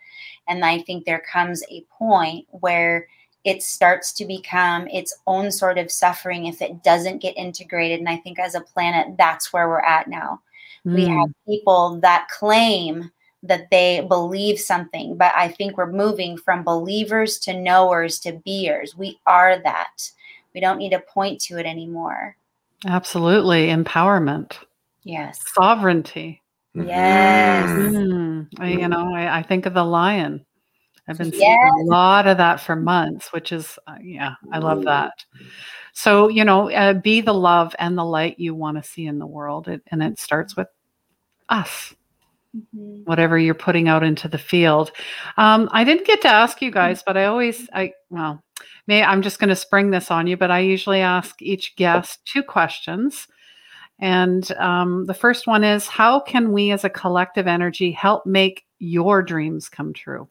and 0.48 0.64
i 0.64 0.78
think 0.82 1.04
there 1.04 1.22
comes 1.32 1.62
a 1.70 1.82
point 1.98 2.46
where 2.50 3.06
it 3.46 3.62
starts 3.62 4.12
to 4.12 4.24
become 4.24 4.88
its 4.88 5.16
own 5.28 5.52
sort 5.52 5.78
of 5.78 5.90
suffering 5.90 6.46
if 6.46 6.60
it 6.60 6.82
doesn't 6.82 7.22
get 7.22 7.36
integrated. 7.36 8.00
And 8.00 8.08
I 8.08 8.16
think 8.16 8.40
as 8.40 8.56
a 8.56 8.60
planet, 8.60 9.16
that's 9.16 9.52
where 9.52 9.68
we're 9.68 9.78
at 9.82 10.08
now. 10.08 10.40
We 10.84 11.06
Mm. 11.06 11.16
have 11.20 11.28
people 11.46 12.00
that 12.00 12.26
claim 12.26 13.08
that 13.48 13.70
they 13.70 14.04
believe 14.08 14.58
something, 14.58 15.16
but 15.16 15.32
I 15.36 15.48
think 15.48 15.76
we're 15.76 15.90
moving 15.92 16.36
from 16.36 16.64
believers 16.64 17.38
to 17.40 17.58
knowers 17.58 18.18
to 18.20 18.40
beers. 18.44 18.96
We 18.96 19.18
are 19.26 19.58
that. 19.62 20.10
We 20.54 20.60
don't 20.60 20.78
need 20.78 20.90
to 20.90 21.00
point 21.00 21.40
to 21.42 21.58
it 21.58 21.66
anymore. 21.66 22.36
Absolutely. 22.86 23.68
Empowerment, 23.68 24.52
Yes. 25.02 25.40
sovereignty. 25.54 26.42
Yes. 26.74 27.68
Mhm. 27.70 28.48
Mm. 28.50 28.60
I- 28.60 28.68
you 28.68 28.88
know, 28.88 29.14
I, 29.14 29.38
I 29.38 29.42
think 29.42 29.66
of 29.66 29.74
the 29.74 29.84
lion. 29.84 30.44
I've 31.08 31.18
been 31.18 31.30
seeing 31.30 31.42
Yes. 31.42 31.72
a 31.82 31.84
lot 31.84 32.26
of 32.26 32.36
that 32.38 32.60
for 32.60 32.74
months, 32.74 33.32
which 33.32 33.52
is, 33.52 33.78
uh, 33.86 33.96
yeah, 34.02 34.34
I 34.52 34.58
love 34.58 34.82
that. 34.84 35.12
So, 35.92 36.28
you 36.28 36.44
know, 36.44 36.70
uh, 36.70 36.94
be 36.94 37.20
the 37.20 37.32
love 37.32 37.74
and 37.78 37.96
the 37.96 38.04
light 38.04 38.38
you 38.40 38.54
want 38.54 38.76
to 38.76 38.82
see 38.82 39.06
in 39.06 39.18
the 39.18 39.26
world. 39.26 39.68
It, 39.68 39.82
and 39.90 40.02
it 40.02 40.18
starts 40.18 40.56
with 40.56 40.66
us. 41.48 41.94
Mm-hmm. 42.56 43.02
Whatever 43.04 43.38
you're 43.38 43.54
putting 43.54 43.88
out 43.88 44.02
into 44.02 44.28
the 44.28 44.38
field. 44.38 44.92
Um, 45.36 45.68
I 45.72 45.84
didn't 45.84 46.06
get 46.06 46.22
to 46.22 46.28
ask 46.28 46.62
you 46.62 46.70
guys, 46.70 47.02
but 47.04 47.16
I 47.16 47.26
always, 47.26 47.68
I 47.72 47.92
well, 48.08 48.42
may 48.86 49.02
I'm 49.02 49.22
just 49.22 49.38
going 49.38 49.50
to 49.50 49.56
spring 49.56 49.90
this 49.90 50.10
on 50.10 50.26
you, 50.26 50.36
but 50.36 50.50
I 50.50 50.60
usually 50.60 51.00
ask 51.00 51.40
each 51.42 51.76
guest 51.76 52.20
two 52.24 52.42
questions. 52.42 53.26
And 53.98 54.50
um, 54.52 55.06
the 55.06 55.14
first 55.14 55.46
one 55.46 55.64
is 55.64 55.86
How 55.86 56.20
can 56.20 56.52
we 56.52 56.70
as 56.70 56.84
a 56.84 56.90
collective 56.90 57.46
energy 57.46 57.92
help 57.92 58.26
make 58.26 58.64
your 58.78 59.22
dreams 59.22 59.68
come 59.68 59.92
true? 59.92 60.28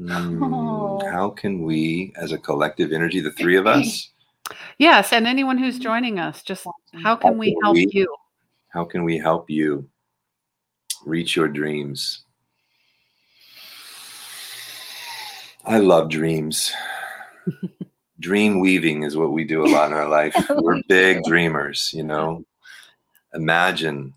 Mm, 0.00 1.10
how 1.10 1.30
can 1.30 1.62
we 1.62 2.12
as 2.16 2.32
a 2.32 2.38
collective 2.38 2.92
energy, 2.92 3.20
the 3.20 3.32
three 3.32 3.56
of 3.56 3.66
us? 3.66 4.10
Yes, 4.78 5.12
and 5.12 5.26
anyone 5.26 5.58
who's 5.58 5.78
joining 5.78 6.18
us, 6.18 6.42
just 6.42 6.66
how 7.02 7.16
can 7.16 7.36
we 7.36 7.56
help 7.62 7.74
we, 7.74 7.88
you? 7.92 8.12
How 8.68 8.84
can 8.84 9.04
we 9.04 9.18
help 9.18 9.50
you 9.50 9.88
reach 11.04 11.36
your 11.36 11.48
dreams? 11.48 12.24
I 15.64 15.78
love 15.78 16.08
dreams. 16.08 16.72
Dream 18.20 18.58
weaving 18.58 19.04
is 19.04 19.16
what 19.16 19.32
we 19.32 19.44
do 19.44 19.64
a 19.64 19.68
lot 19.68 19.92
in 19.92 19.96
our 19.96 20.08
life. 20.08 20.34
We're 20.50 20.82
big 20.88 21.22
dreamers, 21.22 21.90
you 21.94 22.02
know. 22.02 22.44
Imagine, 23.32 24.12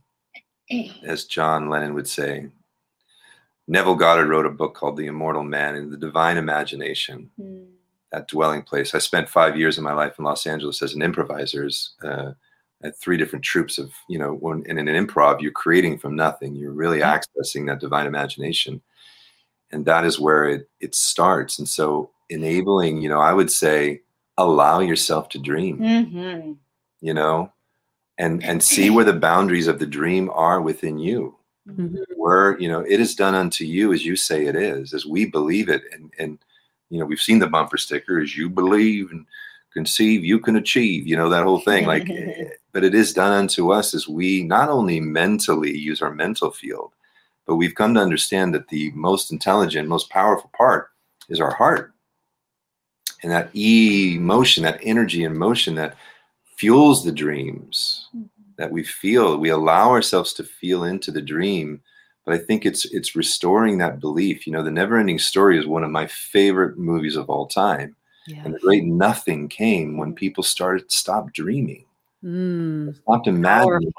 as 1.03 1.25
John 1.25 1.69
Lennon 1.69 1.93
would 1.93 2.07
say. 2.07 2.47
Neville 3.67 3.95
Goddard 3.95 4.27
wrote 4.27 4.47
a 4.47 4.49
book 4.49 4.73
called 4.73 4.97
The 4.97 5.05
Immortal 5.05 5.43
Man 5.43 5.75
and 5.75 5.91
the 5.91 5.97
Divine 5.97 6.37
Imagination. 6.37 7.29
Mm 7.39 7.67
that 8.11 8.27
dwelling 8.27 8.61
place. 8.61 8.93
I 8.93 8.99
spent 8.99 9.29
five 9.29 9.57
years 9.57 9.77
of 9.77 9.83
my 9.83 9.93
life 9.93 10.19
in 10.19 10.25
Los 10.25 10.45
Angeles 10.45 10.81
as 10.81 10.93
an 10.93 11.01
improviser. 11.01 11.69
Uh, 12.03 12.31
at 12.83 12.97
three 12.97 13.17
different 13.17 13.45
troops 13.45 13.77
of, 13.77 13.91
you 14.09 14.17
know, 14.17 14.33
when, 14.33 14.63
in 14.65 14.77
an 14.77 14.87
improv, 14.87 15.41
you're 15.41 15.51
creating 15.51 15.97
from 15.97 16.15
nothing. 16.15 16.55
You're 16.55 16.71
really 16.71 16.99
accessing 16.99 17.67
that 17.67 17.79
divine 17.79 18.07
imagination. 18.07 18.81
And 19.71 19.85
that 19.85 20.03
is 20.03 20.19
where 20.19 20.49
it, 20.49 20.69
it 20.79 20.95
starts. 20.95 21.59
And 21.59 21.67
so 21.67 22.09
enabling, 22.29 23.01
you 23.01 23.09
know, 23.09 23.19
I 23.19 23.33
would 23.33 23.51
say, 23.51 24.01
allow 24.37 24.79
yourself 24.79 25.29
to 25.29 25.37
dream, 25.37 25.77
mm-hmm. 25.79 26.53
you 27.01 27.13
know, 27.13 27.51
and, 28.17 28.43
and 28.43 28.63
see 28.63 28.89
where 28.89 29.05
the 29.05 29.13
boundaries 29.13 29.67
of 29.67 29.77
the 29.77 29.85
dream 29.85 30.29
are 30.33 30.61
within 30.61 30.97
you. 30.97 31.35
Mm-hmm. 31.69 31.95
Where, 32.15 32.59
you 32.59 32.67
know, 32.67 32.81
it 32.81 32.99
is 32.99 33.13
done 33.13 33.35
unto 33.35 33.65
you 33.65 33.93
as 33.93 34.03
you 34.03 34.15
say 34.15 34.45
it 34.47 34.55
is, 34.55 34.93
as 34.93 35.05
we 35.05 35.25
believe 35.25 35.69
it. 35.69 35.83
And, 35.93 36.11
and, 36.17 36.39
you 36.89 36.99
know, 36.99 37.05
we've 37.05 37.21
seen 37.21 37.39
the 37.39 37.47
bumper 37.47 37.77
sticker 37.77 38.19
as 38.19 38.35
you 38.35 38.49
believe 38.49 39.11
and 39.11 39.25
conceive, 39.73 40.23
you 40.23 40.39
can 40.39 40.55
achieve, 40.55 41.07
you 41.07 41.15
know, 41.15 41.29
that 41.29 41.43
whole 41.43 41.59
thing. 41.59 41.85
Like, 41.85 42.07
but 42.71 42.83
it 42.83 42.95
is 42.95 43.13
done 43.13 43.31
unto 43.31 43.71
us 43.71 43.93
as 43.93 44.07
we 44.07 44.43
not 44.43 44.69
only 44.69 44.99
mentally 44.99 45.75
use 45.75 46.01
our 46.01 46.13
mental 46.13 46.51
field, 46.51 46.93
but 47.45 47.55
we've 47.55 47.75
come 47.75 47.93
to 47.95 48.01
understand 48.01 48.53
that 48.53 48.67
the 48.69 48.91
most 48.91 49.31
intelligent, 49.31 49.87
most 49.87 50.09
powerful 50.09 50.49
part 50.53 50.89
is 51.29 51.39
our 51.39 51.53
heart. 51.53 51.93
And 53.23 53.31
that 53.31 53.55
emotion, 53.55 54.63
that 54.63 54.79
energy 54.81 55.23
and 55.23 55.35
motion 55.35 55.75
that 55.75 55.95
fuels 56.57 57.03
the 57.03 57.11
dreams 57.11 58.07
mm-hmm. 58.15 58.25
that 58.57 58.71
we 58.71 58.83
feel, 58.83 59.37
we 59.37 59.49
allow 59.49 59.89
ourselves 59.91 60.33
to 60.33 60.43
feel 60.43 60.83
into 60.83 61.11
the 61.11 61.21
dream 61.21 61.81
but 62.25 62.35
I 62.35 62.37
think 62.37 62.65
it's 62.65 62.85
it's 62.85 63.15
restoring 63.15 63.77
that 63.77 63.99
belief. 63.99 64.45
You 64.45 64.53
know, 64.53 64.63
the 64.63 64.71
Never 64.71 64.97
Ending 64.97 65.19
Story 65.19 65.57
is 65.57 65.65
one 65.65 65.83
of 65.83 65.91
my 65.91 66.07
favorite 66.07 66.77
movies 66.77 67.15
of 67.15 67.29
all 67.29 67.47
time. 67.47 67.95
And 68.27 68.53
the 68.53 68.59
great 68.59 68.85
nothing 68.85 69.49
came 69.49 69.97
when 69.97 70.13
people 70.13 70.43
started 70.43 70.89
to 70.89 70.95
stop 70.95 71.33
dreaming, 71.33 71.85
mm. 72.23 72.95
stopped 73.01 73.27
imagining. 73.27 73.91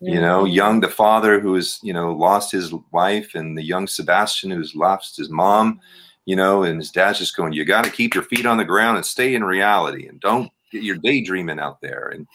You 0.00 0.20
know, 0.20 0.44
young 0.44 0.80
the 0.80 0.88
father 0.88 1.40
who 1.40 1.54
has 1.54 1.80
you 1.82 1.92
know 1.92 2.12
lost 2.12 2.52
his 2.52 2.72
wife, 2.92 3.34
and 3.34 3.56
the 3.56 3.62
young 3.62 3.86
Sebastian 3.86 4.50
who's 4.50 4.74
lost 4.74 5.16
his 5.16 5.30
mom. 5.30 5.80
You 6.26 6.36
know, 6.36 6.64
and 6.64 6.78
his 6.78 6.90
dad's 6.90 7.18
just 7.18 7.36
going, 7.36 7.52
"You 7.52 7.64
got 7.64 7.84
to 7.84 7.90
keep 7.90 8.14
your 8.14 8.24
feet 8.24 8.46
on 8.46 8.58
the 8.58 8.64
ground 8.64 8.96
and 8.96 9.06
stay 9.06 9.34
in 9.34 9.44
reality, 9.44 10.06
and 10.06 10.20
don't 10.20 10.50
get 10.70 10.82
your 10.82 10.96
daydreaming 10.96 11.58
out 11.58 11.80
there." 11.80 12.08
And 12.08 12.26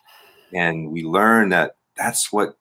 and 0.54 0.92
we 0.92 1.04
learn 1.04 1.50
that 1.50 1.76
that's 1.96 2.32
what 2.32 2.58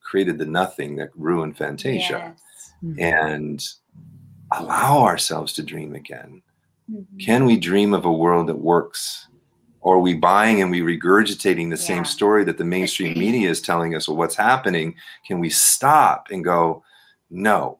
created 0.00 0.38
the 0.38 0.46
nothing 0.46 0.96
that 0.96 1.10
ruined 1.16 1.56
Fantasia. 1.56 2.34
Yes. 2.36 2.72
Mm-hmm. 2.84 3.00
And 3.00 3.68
allow 4.52 5.04
ourselves 5.04 5.52
to 5.54 5.62
dream 5.62 5.94
again. 5.94 6.42
Mm-hmm. 6.90 7.18
Can 7.18 7.44
we 7.44 7.56
dream 7.58 7.94
of 7.94 8.04
a 8.04 8.12
world 8.12 8.48
that 8.48 8.58
works? 8.58 9.28
Or 9.80 9.96
are 9.96 10.00
we 10.00 10.14
buying 10.14 10.62
and 10.62 10.70
we 10.70 10.80
regurgitating 10.80 11.68
the 11.70 11.76
yeah. 11.76 11.88
same 11.88 12.04
story 12.04 12.44
that 12.44 12.56
the 12.56 12.64
mainstream 12.64 13.18
media 13.18 13.50
is 13.50 13.60
telling 13.60 13.94
us? 13.94 14.06
Well, 14.06 14.16
what's 14.16 14.36
happening? 14.36 14.94
Can 15.26 15.40
we 15.40 15.50
stop 15.50 16.28
and 16.30 16.44
go, 16.44 16.84
no, 17.30 17.78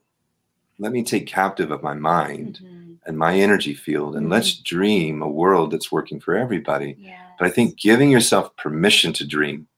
let 0.78 0.92
me 0.92 1.04
take 1.04 1.26
captive 1.26 1.70
of 1.70 1.82
my 1.82 1.94
mind 1.94 2.58
mm-hmm. 2.62 2.94
and 3.06 3.16
my 3.16 3.38
energy 3.38 3.74
field 3.74 4.16
and 4.16 4.24
mm-hmm. 4.24 4.32
let's 4.32 4.54
dream 4.56 5.22
a 5.22 5.28
world 5.28 5.70
that's 5.70 5.92
working 5.92 6.18
for 6.18 6.36
everybody. 6.36 6.96
Yes. 6.98 7.20
But 7.38 7.46
I 7.46 7.50
think 7.50 7.78
giving 7.78 8.10
yourself 8.10 8.54
permission 8.56 9.12
to 9.14 9.26
dream. 9.26 9.68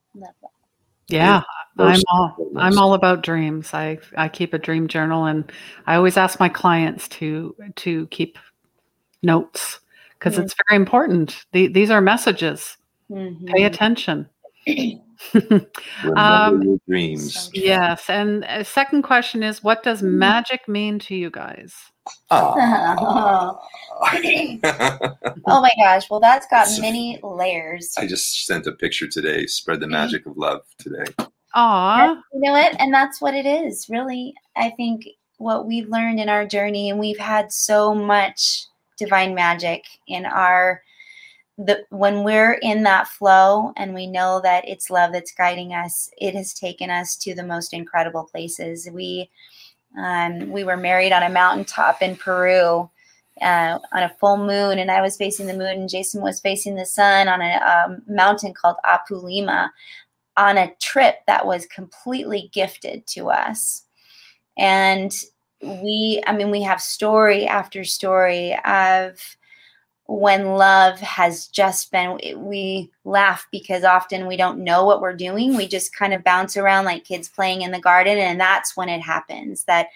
Yeah, 1.07 1.43
I'm 1.77 2.01
all 2.09 2.51
I'm 2.55 2.77
all 2.79 2.93
about 2.93 3.21
dreams. 3.21 3.73
I 3.73 3.99
I 4.17 4.27
keep 4.27 4.53
a 4.53 4.57
dream 4.57 4.87
journal 4.87 5.25
and 5.25 5.51
I 5.85 5.95
always 5.95 6.17
ask 6.17 6.39
my 6.39 6.49
clients 6.49 7.07
to 7.09 7.55
to 7.77 8.07
keep 8.07 8.39
notes 9.25 9.79
because 10.17 10.33
mm-hmm. 10.33 10.43
it's 10.43 10.55
very 10.69 10.77
important. 10.79 11.45
The, 11.51 11.67
these 11.67 11.89
are 11.89 12.01
messages. 12.01 12.77
Mm-hmm. 13.09 13.45
Pay 13.47 13.63
attention. 13.63 14.29
um, 16.15 16.79
dreams. 16.87 17.49
Yes, 17.53 18.09
and 18.09 18.43
uh, 18.45 18.63
second 18.63 19.03
question 19.03 19.43
is, 19.43 19.63
what 19.63 19.83
does 19.83 19.99
mm-hmm. 19.99 20.19
magic 20.19 20.67
mean 20.67 20.99
to 20.99 21.15
you 21.15 21.29
guys? 21.29 21.73
oh 22.31 22.53
oh 25.47 25.61
my 25.61 25.71
gosh! 25.81 26.09
Well, 26.09 26.19
that's 26.19 26.47
got 26.47 26.67
many 26.79 27.19
layers. 27.23 27.93
I 27.97 28.07
just 28.07 28.45
sent 28.45 28.67
a 28.67 28.71
picture 28.71 29.07
today. 29.07 29.45
Spread 29.47 29.79
the 29.79 29.87
magic 29.87 30.25
of 30.25 30.37
love 30.37 30.61
today. 30.77 31.05
Aw. 31.55 32.09
You 32.33 32.41
know 32.41 32.51
what? 32.51 32.79
And 32.79 32.93
that's 32.93 33.21
what 33.21 33.33
it 33.33 33.45
is, 33.45 33.87
really. 33.89 34.33
I 34.57 34.71
think 34.71 35.05
what 35.37 35.65
we've 35.65 35.87
learned 35.87 36.19
in 36.19 36.29
our 36.29 36.45
journey, 36.45 36.89
and 36.89 36.99
we've 36.99 37.17
had 37.17 37.51
so 37.51 37.95
much 37.95 38.65
divine 38.97 39.35
magic 39.35 39.83
in 40.07 40.25
our 40.25 40.81
the 41.57 41.85
when 41.89 42.23
we're 42.23 42.53
in 42.61 42.83
that 42.83 43.07
flow 43.07 43.71
and 43.77 43.93
we 43.93 44.07
know 44.07 44.41
that 44.41 44.67
it's 44.67 44.89
love 44.89 45.13
that's 45.13 45.33
guiding 45.33 45.73
us, 45.73 46.09
it 46.17 46.35
has 46.35 46.53
taken 46.53 46.89
us 46.89 47.15
to 47.15 47.33
the 47.33 47.43
most 47.43 47.73
incredible 47.73 48.25
places. 48.25 48.89
We 48.91 49.29
um, 49.97 50.51
we 50.51 50.65
were 50.65 50.77
married 50.77 51.13
on 51.13 51.23
a 51.23 51.29
mountaintop 51.29 52.01
in 52.01 52.17
Peru 52.17 52.89
uh, 53.41 53.79
on 53.93 54.03
a 54.03 54.15
full 54.19 54.37
moon, 54.37 54.79
and 54.79 54.91
I 54.91 55.01
was 55.01 55.15
facing 55.15 55.47
the 55.47 55.53
moon, 55.53 55.79
and 55.79 55.89
Jason 55.89 56.21
was 56.21 56.41
facing 56.41 56.75
the 56.75 56.85
sun 56.85 57.29
on 57.29 57.41
a 57.41 57.55
um, 57.57 58.01
mountain 58.07 58.53
called 58.53 58.77
Apu 58.85 59.23
Lima 59.23 59.71
on 60.37 60.57
a 60.57 60.73
trip 60.81 61.19
that 61.27 61.45
was 61.45 61.65
completely 61.67 62.49
gifted 62.53 63.07
to 63.07 63.29
us. 63.29 63.83
And 64.57 65.13
we, 65.61 66.21
I 66.27 66.35
mean, 66.35 66.51
we 66.51 66.61
have 66.63 66.81
story 66.81 67.47
after 67.47 67.83
story 67.83 68.57
of 68.65 69.19
when 70.07 70.49
love 70.49 70.99
has 70.99 71.47
just 71.47 71.91
been, 71.91 72.19
we 72.37 72.91
laugh 73.05 73.47
because 73.51 73.83
often 73.83 74.27
we 74.27 74.37
don't 74.37 74.63
know 74.63 74.85
what 74.85 75.01
we're 75.01 75.15
doing. 75.15 75.55
We 75.55 75.67
just 75.67 75.95
kind 75.95 76.13
of 76.13 76.23
bounce 76.23 76.57
around 76.57 76.85
like 76.85 77.03
kids 77.03 77.27
playing 77.27 77.63
in 77.63 77.71
the 77.71 77.79
garden. 77.79 78.17
And 78.17 78.39
that's 78.39 78.77
when 78.77 78.89
it 78.89 79.01
happens 79.01 79.63
that, 79.63 79.87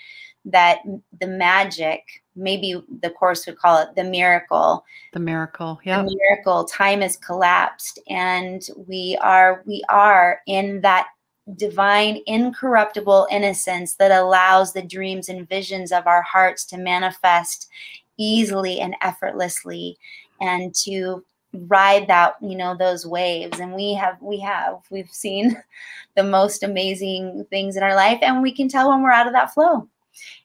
that 0.46 0.80
the 1.20 1.28
magic 1.28 2.04
maybe 2.36 2.82
the 3.02 3.10
course 3.10 3.46
would 3.46 3.58
call 3.58 3.82
it 3.82 3.94
the 3.96 4.04
miracle 4.04 4.84
the 5.12 5.20
miracle 5.20 5.80
yeah 5.84 6.02
the 6.02 6.16
miracle 6.16 6.64
time 6.64 7.02
has 7.02 7.18
collapsed 7.18 8.00
and 8.08 8.70
we 8.88 9.18
are 9.22 9.62
we 9.66 9.84
are 9.90 10.40
in 10.48 10.80
that 10.82 11.10
divine 11.56 12.22
incorruptible 12.26 13.28
innocence 13.32 13.96
that 13.96 14.12
allows 14.12 14.74
the 14.74 14.82
dreams 14.82 15.30
and 15.30 15.48
visions 15.48 15.92
of 15.92 16.08
our 16.08 16.22
hearts 16.22 16.66
to 16.66 16.78
manifest 16.78 17.70
easily 18.18 18.80
and 18.80 18.96
effortlessly 19.02 19.98
and 20.42 20.74
to 20.76 21.24
ride 21.68 22.08
that 22.08 22.36
you 22.42 22.56
know 22.56 22.76
those 22.76 23.06
waves. 23.06 23.60
And 23.60 23.74
we 23.74 23.94
have 23.96 24.22
we 24.22 24.40
have 24.40 24.82
we've 24.90 25.12
seen 25.12 25.62
the 26.16 26.24
most 26.24 26.64
amazing 26.64 27.46
things 27.50 27.76
in 27.76 27.84
our 27.84 27.96
life 27.96 28.20
and 28.22 28.42
we 28.42 28.52
can 28.52 28.68
tell 28.68 28.90
when 28.90 29.02
we're 29.02 29.12
out 29.12 29.28
of 29.28 29.34
that 29.34 29.54
flow. 29.54 29.88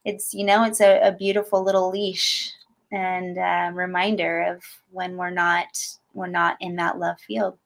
It's 0.05 0.33
you 0.33 0.45
know 0.45 0.65
it's 0.65 0.81
a, 0.81 1.01
a 1.09 1.13
beautiful 1.13 1.63
little 1.63 1.91
leash 1.91 2.53
and 2.91 3.37
uh, 3.37 3.71
reminder 3.75 4.43
of 4.43 4.63
when 4.91 5.17
we're 5.17 5.31
not 5.31 5.67
we're 6.15 6.29
not 6.29 6.57
in 6.61 6.77
that 6.77 6.99
love 6.99 7.19
field. 7.21 7.59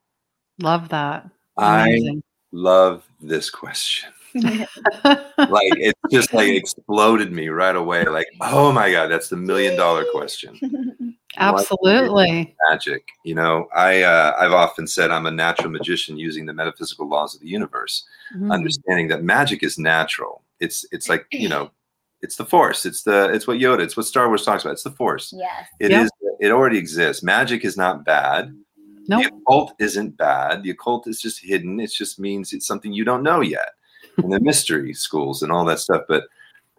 Love 0.61 0.89
that. 0.89 1.29
Amazing. 1.57 2.23
I 2.53 2.57
love 2.57 3.09
this 3.21 3.51
question 3.51 4.11
like 4.35 5.73
it 5.79 5.97
just 6.11 6.35
like 6.35 6.49
exploded 6.49 7.33
me 7.33 7.49
right 7.49 7.77
away 7.77 8.05
like 8.05 8.27
oh 8.43 8.71
my 8.71 8.91
god 8.91 9.09
that's 9.09 9.29
the 9.29 9.37
million 9.37 9.77
dollar 9.77 10.05
question 10.13 11.17
Absolutely. 11.37 12.55
Magic. 12.71 13.07
You 13.25 13.35
know, 13.35 13.69
I 13.75 14.03
uh, 14.03 14.35
I've 14.39 14.53
often 14.53 14.87
said 14.87 15.11
I'm 15.11 15.27
a 15.27 15.31
natural 15.31 15.71
magician 15.71 16.17
using 16.17 16.47
the 16.47 16.53
metaphysical 16.53 17.09
laws 17.09 17.35
of 17.35 17.41
the 17.41 17.49
universe, 17.49 18.05
mm. 18.37 18.53
understanding 18.53 19.09
that 19.09 19.23
magic 19.23 19.63
is 19.63 19.79
natural. 19.79 20.43
It's 20.61 20.85
it's 20.91 21.09
like 21.09 21.27
you 21.31 21.49
know, 21.49 21.71
it's 22.23 22.37
the 22.37 22.45
force. 22.45 22.87
It's 22.87 23.03
the 23.03 23.31
it's 23.33 23.47
what 23.47 23.59
Yoda. 23.59 23.81
It's 23.81 23.97
what 23.97 24.07
Star 24.07 24.29
Wars 24.29 24.45
talks 24.45 24.65
about. 24.65 24.73
It's 24.73 24.83
the 24.83 24.91
force. 24.91 25.33
Yes. 25.37 25.67
It 25.81 25.91
yep. 25.91 26.05
is. 26.05 26.11
It 26.41 26.51
already 26.51 26.79
exists. 26.79 27.23
Magic 27.23 27.65
is 27.65 27.77
not 27.77 28.05
bad. 28.05 28.57
Nope. 29.09 29.23
The 29.23 29.37
occult 29.37 29.75
isn't 29.79 30.17
bad. 30.17 30.63
The 30.63 30.71
occult 30.71 31.09
is 31.09 31.21
just 31.21 31.43
hidden. 31.43 31.81
It 31.81 31.91
just 31.91 32.21
means 32.21 32.53
it's 32.53 32.67
something 32.67 32.93
you 32.93 33.05
don't 33.05 33.23
know 33.23 33.41
yet. 33.41 33.71
And 34.19 34.33
the 34.33 34.41
mystery 34.41 34.95
schools 34.95 35.45
and 35.45 35.53
all 35.53 35.65
that 35.67 35.79
stuff. 35.79 36.03
But 36.09 36.25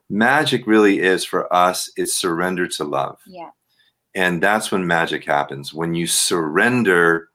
magic 0.09 0.67
really 0.67 0.99
is 0.99 1.23
for 1.23 1.51
us. 1.53 1.89
It's 1.95 2.13
surrender 2.13 2.67
to 2.67 2.83
love. 2.83 3.17
Yeah. 3.25 3.51
And 4.13 4.43
that's 4.43 4.71
when 4.71 4.85
magic 4.85 5.23
happens 5.23 5.73
when 5.73 5.93
you 5.93 6.05
surrender 6.05 7.29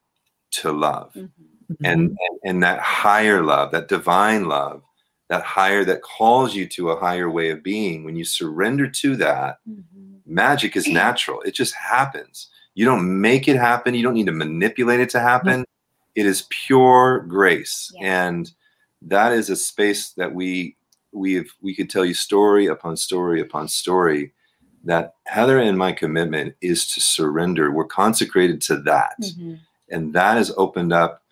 to 0.53 0.73
love. 0.73 1.15
Mm-hmm. 1.15 1.85
And, 1.85 2.01
and 2.01 2.39
and 2.45 2.63
that 2.63 2.81
higher 2.81 3.43
love, 3.43 3.71
that 3.73 3.89
divine 3.89 4.45
love, 4.45 4.83
that 5.31 5.43
higher 5.43 5.85
that 5.87 6.03
calls 6.03 6.55
you 6.55 6.69
to 6.69 6.91
a 6.91 7.01
higher 7.01 7.31
way 7.31 7.49
of 7.51 7.63
being, 7.63 8.05
when 8.05 8.17
you 8.17 8.25
surrender 8.25 8.87
to 8.89 9.17
that, 9.17 9.59
mm-hmm. 9.69 10.17
magic 10.27 10.77
is 10.77 10.87
natural. 10.87 11.41
It 11.43 11.55
just 11.55 11.75
happens. 11.75 12.51
You 12.75 12.85
don't 12.85 13.21
make 13.21 13.49
it 13.49 13.57
happen. 13.57 13.95
You 13.95 14.03
don't 14.03 14.15
need 14.15 14.27
to 14.27 14.33
manipulate 14.33 15.01
it 15.01 15.11
to 15.11 15.21
happen. 15.21 15.61
Mm-hmm. 15.61 16.21
It 16.21 16.27
is 16.27 16.47
pure 16.51 17.21
grace. 17.21 17.93
Yeah. 17.95 18.27
And 18.27 18.51
that 19.03 19.33
is 19.33 19.51
a 19.51 19.57
space 19.57 20.11
that 20.13 20.35
we 20.35 20.77
we've 21.13 21.53
we 21.63 21.75
could 21.75 21.89
tell 21.89 22.05
you 22.05 22.15
story 22.15 22.67
upon 22.67 22.97
story 22.97 23.41
upon 23.41 23.69
story 23.69 24.33
that 24.85 25.15
Heather 25.27 25.59
and 25.59 25.79
my 25.79 25.93
commitment 25.93 26.55
is 26.61 26.87
to 26.95 27.01
surrender. 27.01 27.71
We're 27.71 27.87
consecrated 27.87 28.61
to 28.63 28.77
that. 28.83 29.15
Mm-hmm. 29.23 29.55
And 29.91 30.13
that 30.15 30.37
has 30.37 30.53
opened 30.57 30.93
up 30.93 31.23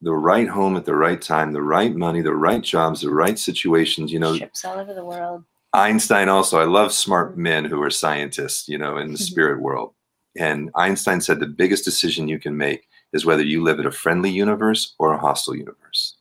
the 0.00 0.14
right 0.14 0.48
home 0.48 0.76
at 0.76 0.84
the 0.84 0.94
right 0.94 1.20
time, 1.20 1.52
the 1.52 1.62
right 1.62 1.94
money, 1.94 2.20
the 2.22 2.34
right 2.34 2.62
jobs, 2.62 3.00
the 3.00 3.10
right 3.10 3.38
situations, 3.38 4.12
you 4.12 4.18
know. 4.18 4.36
Ships 4.36 4.64
all 4.64 4.78
over 4.78 4.94
the 4.94 5.04
world. 5.04 5.44
Einstein 5.72 6.28
also, 6.28 6.58
I 6.58 6.64
love 6.64 6.92
smart 6.92 7.32
mm-hmm. 7.32 7.42
men 7.42 7.64
who 7.64 7.82
are 7.82 7.90
scientists, 7.90 8.68
you 8.68 8.78
know, 8.78 8.96
in 8.96 9.08
the 9.08 9.14
mm-hmm. 9.14 9.22
spirit 9.22 9.60
world. 9.60 9.92
And 10.38 10.70
Einstein 10.76 11.20
said 11.20 11.40
the 11.40 11.46
biggest 11.46 11.84
decision 11.84 12.28
you 12.28 12.38
can 12.38 12.56
make 12.56 12.88
is 13.12 13.26
whether 13.26 13.42
you 13.42 13.62
live 13.62 13.80
in 13.80 13.86
a 13.86 13.92
friendly 13.92 14.30
universe 14.30 14.94
or 14.98 15.12
a 15.12 15.18
hostile 15.18 15.56
universe. 15.56 16.16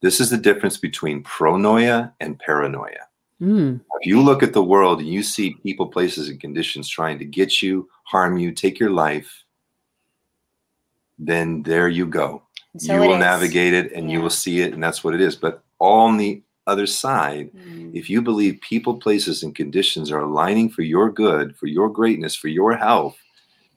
This 0.00 0.20
is 0.20 0.30
the 0.30 0.38
difference 0.38 0.76
between 0.76 1.24
pronoia 1.24 2.12
and 2.20 2.38
paranoia. 2.38 3.08
Mm. 3.42 3.80
If 4.00 4.06
you 4.06 4.22
look 4.22 4.44
at 4.44 4.52
the 4.52 4.62
world 4.62 5.00
and 5.00 5.08
you 5.08 5.24
see 5.24 5.54
people, 5.64 5.88
places, 5.88 6.28
and 6.28 6.40
conditions 6.40 6.88
trying 6.88 7.18
to 7.18 7.24
get 7.24 7.60
you, 7.60 7.88
harm 8.04 8.38
you, 8.38 8.52
take 8.52 8.78
your 8.78 8.90
life, 8.90 9.44
then 11.18 11.62
there 11.64 11.88
you 11.88 12.06
go. 12.06 12.42
So 12.76 12.94
you 12.94 13.00
will 13.00 13.14
is. 13.14 13.20
navigate 13.20 13.74
it 13.74 13.92
and 13.92 14.08
yeah. 14.08 14.16
you 14.16 14.22
will 14.22 14.30
see 14.30 14.60
it, 14.60 14.72
and 14.72 14.82
that's 14.82 15.02
what 15.02 15.14
it 15.14 15.20
is. 15.20 15.34
But 15.34 15.64
all 15.80 16.16
the 16.16 16.42
other 16.68 16.86
side, 16.86 17.50
mm. 17.52 17.94
if 17.94 18.08
you 18.08 18.22
believe 18.22 18.60
people, 18.60 18.98
places, 18.98 19.42
and 19.42 19.54
conditions 19.54 20.10
are 20.10 20.20
aligning 20.20 20.68
for 20.68 20.82
your 20.82 21.10
good, 21.10 21.56
for 21.56 21.66
your 21.66 21.88
greatness, 21.88 22.34
for 22.34 22.48
your 22.48 22.76
health, 22.76 23.16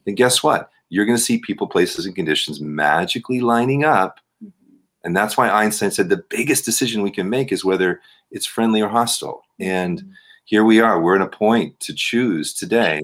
then 0.04 0.14
guess 0.14 0.42
what? 0.42 0.70
You're 0.88 1.06
going 1.06 1.16
to 1.16 1.24
see 1.24 1.38
people, 1.38 1.66
places, 1.66 2.06
and 2.06 2.14
conditions 2.14 2.60
magically 2.60 3.40
lining 3.40 3.84
up. 3.84 4.20
Mm-hmm. 4.44 4.76
And 5.04 5.16
that's 5.16 5.36
why 5.36 5.48
Einstein 5.48 5.90
said 5.90 6.08
the 6.08 6.24
biggest 6.28 6.64
decision 6.64 7.02
we 7.02 7.10
can 7.10 7.30
make 7.30 7.50
is 7.50 7.64
whether 7.64 8.00
it's 8.30 8.46
friendly 8.46 8.82
or 8.82 8.88
hostile. 8.88 9.42
And 9.58 10.00
mm-hmm. 10.00 10.12
here 10.44 10.64
we 10.64 10.80
are. 10.80 11.00
We're 11.00 11.16
in 11.16 11.22
a 11.22 11.28
point 11.28 11.80
to 11.80 11.94
choose 11.94 12.52
today 12.52 13.00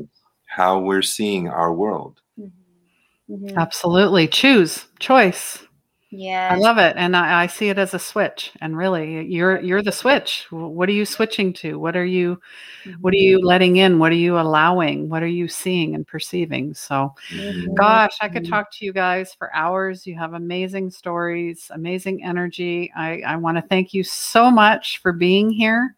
how 0.47 0.79
we're 0.79 1.03
seeing 1.03 1.49
our 1.49 1.73
world. 1.73 2.21
Mm-hmm. 2.39 3.35
mm-hmm. 3.35 3.59
Absolutely. 3.59 4.29
Choose, 4.29 4.87
choice. 4.99 5.65
Yeah. 6.11 6.49
I 6.51 6.57
love 6.57 6.79
it. 6.79 6.97
And 6.97 7.15
I, 7.15 7.43
I, 7.43 7.47
see 7.47 7.69
it 7.69 7.79
as 7.79 7.93
a 7.93 7.99
switch. 7.99 8.53
And 8.63 8.77
really 8.77 9.27
you're 9.27 9.61
you're 9.61 9.83
the 9.83 9.93
switch. 9.93 10.47
What 10.51 10.89
are 10.89 10.93
you 10.93 11.05
switching 11.05 11.53
to? 11.55 11.79
What 11.79 11.97
are 11.97 12.05
you 12.05 12.41
what 13.01 13.13
are 13.13 13.19
you 13.19 13.39
mm-hmm. 13.39 13.47
letting 13.47 13.77
in? 13.77 13.99
What 13.99 14.13
are 14.13 14.17
you 14.17 14.39
allowing? 14.39 15.11
What 15.11 15.23
are 15.23 15.27
you 15.27 15.49
seeing 15.49 15.95
and 15.95 16.07
perceiving? 16.07 16.73
So 16.73 17.15
mm-hmm. 17.31 17.75
gosh, 17.75 18.17
I 18.23 18.29
could 18.31 18.49
talk 18.49 18.73
to 18.73 18.87
you 18.87 18.93
guys 18.95 19.35
for 19.35 19.55
hours. 19.55 20.07
You 20.07 20.17
have 20.17 20.33
amazing 20.33 20.91
stories, 20.91 21.71
amazing 21.75 22.25
energy. 22.25 22.91
I, 22.97 23.21
I 23.27 23.37
want 23.37 23.59
to 23.59 23.63
thank 23.63 23.93
you 23.93 24.03
so 24.03 24.51
much 24.51 24.99
for 24.99 25.13
being 25.13 25.51
here, 25.51 25.95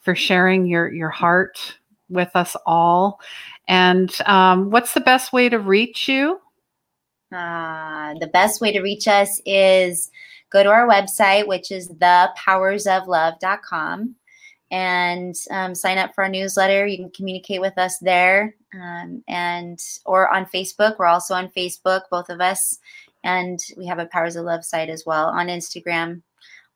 for 0.00 0.14
sharing 0.14 0.66
your 0.66 0.92
your 0.92 1.10
heart 1.10 1.78
with 2.10 2.30
us 2.34 2.54
all. 2.66 3.20
And 3.66 4.14
um, 4.26 4.70
what's 4.70 4.92
the 4.92 5.00
best 5.00 5.32
way 5.32 5.48
to 5.48 5.58
reach 5.58 6.06
you? 6.06 6.40
Uh, 7.32 8.14
the 8.20 8.28
best 8.28 8.60
way 8.60 8.72
to 8.72 8.80
reach 8.80 9.06
us 9.06 9.40
is 9.44 10.10
go 10.50 10.62
to 10.62 10.70
our 10.70 10.88
website, 10.88 11.46
which 11.46 11.70
is 11.70 11.90
thepowersoflove.com, 11.90 14.14
and 14.70 15.34
um, 15.50 15.74
sign 15.74 15.98
up 15.98 16.14
for 16.14 16.24
our 16.24 16.30
newsletter. 16.30 16.86
You 16.86 16.96
can 16.96 17.10
communicate 17.10 17.60
with 17.60 17.76
us 17.76 17.98
there, 17.98 18.54
um, 18.74 19.22
and 19.28 19.78
or 20.06 20.34
on 20.34 20.46
Facebook. 20.46 20.98
We're 20.98 21.04
also 21.06 21.34
on 21.34 21.48
Facebook, 21.48 22.04
both 22.10 22.30
of 22.30 22.40
us, 22.40 22.78
and 23.24 23.60
we 23.76 23.84
have 23.86 23.98
a 23.98 24.06
Powers 24.06 24.36
of 24.36 24.46
Love 24.46 24.64
site 24.64 24.88
as 24.88 25.04
well 25.04 25.26
on 25.26 25.48
Instagram. 25.48 26.22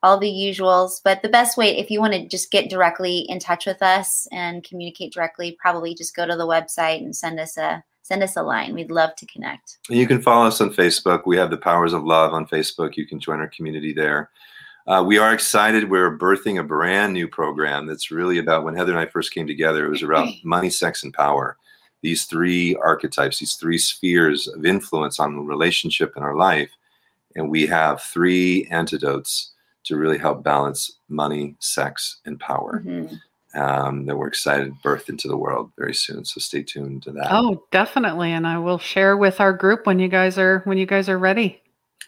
All 0.03 0.19
the 0.19 0.27
usuals, 0.27 1.01
but 1.01 1.21
the 1.21 1.29
best 1.29 1.57
way, 1.57 1.77
if 1.77 1.89
you 1.89 2.01
want 2.01 2.11
to 2.13 2.27
just 2.27 2.51
get 2.51 2.69
directly 2.69 3.19
in 3.29 3.39
touch 3.39 3.65
with 3.65 3.81
us 3.81 4.27
and 4.33 4.61
communicate 4.61 5.13
directly, 5.13 5.55
probably 5.61 5.95
just 5.95 6.13
go 6.13 6.27
to 6.27 6.35
the 6.35 6.45
website 6.45 6.97
and 6.97 7.15
send 7.15 7.39
us 7.39 7.55
a 7.57 7.81
send 8.13 8.21
us 8.21 8.37
a 8.37 8.43
line. 8.43 8.75
We'd 8.75 8.91
love 8.91 9.15
to 9.15 9.25
connect. 9.25 9.79
You 9.89 10.05
can 10.05 10.21
follow 10.21 10.45
us 10.45 10.61
on 10.61 10.71
Facebook. 10.71 11.23
We 11.25 11.35
have 11.37 11.49
the 11.49 11.57
Powers 11.57 11.93
of 11.93 12.03
Love 12.03 12.31
on 12.31 12.45
Facebook. 12.45 12.95
You 12.95 13.07
can 13.07 13.19
join 13.19 13.39
our 13.39 13.47
community 13.47 13.91
there. 13.91 14.29
Uh, 14.85 15.03
we 15.05 15.17
are 15.17 15.33
excited. 15.33 15.89
We're 15.89 16.15
birthing 16.15 16.59
a 16.59 16.63
brand 16.63 17.13
new 17.13 17.27
program 17.27 17.87
that's 17.87 18.11
really 18.11 18.37
about 18.37 18.63
when 18.63 18.75
Heather 18.75 18.91
and 18.91 18.99
I 18.99 19.07
first 19.07 19.33
came 19.33 19.47
together, 19.47 19.83
it 19.83 19.89
was 19.89 20.03
about 20.03 20.29
money, 20.43 20.69
sex, 20.69 21.03
and 21.03 21.11
power. 21.11 21.57
These 22.01 22.25
three 22.25 22.75
archetypes, 22.75 23.39
these 23.39 23.55
three 23.55 23.79
spheres 23.79 24.47
of 24.47 24.63
influence 24.63 25.19
on 25.19 25.35
the 25.35 25.41
relationship 25.41 26.13
in 26.15 26.21
our 26.21 26.35
life. 26.35 26.69
And 27.35 27.49
we 27.49 27.65
have 27.65 28.03
three 28.03 28.67
antidotes 28.69 29.53
to 29.85 29.97
really 29.97 30.19
help 30.19 30.43
balance 30.43 30.97
money, 31.09 31.55
sex, 31.59 32.17
and 32.25 32.39
power. 32.39 32.83
Mm-hmm 32.85 33.15
um, 33.55 34.05
that 34.05 34.17
we're 34.17 34.27
excited 34.27 34.81
birth 34.81 35.09
into 35.09 35.27
the 35.27 35.37
world 35.37 35.71
very 35.77 35.93
soon. 35.93 36.25
So 36.25 36.39
stay 36.39 36.63
tuned 36.63 37.03
to 37.03 37.11
that. 37.11 37.27
Oh, 37.31 37.63
definitely, 37.71 38.31
and 38.31 38.47
I 38.47 38.57
will 38.57 38.79
share 38.79 39.17
with 39.17 39.39
our 39.39 39.53
group 39.53 39.85
when 39.85 39.99
you 39.99 40.07
guys 40.07 40.37
are 40.37 40.61
when 40.65 40.77
you 40.77 40.85
guys 40.85 41.09
are 41.09 41.17
ready. 41.17 41.61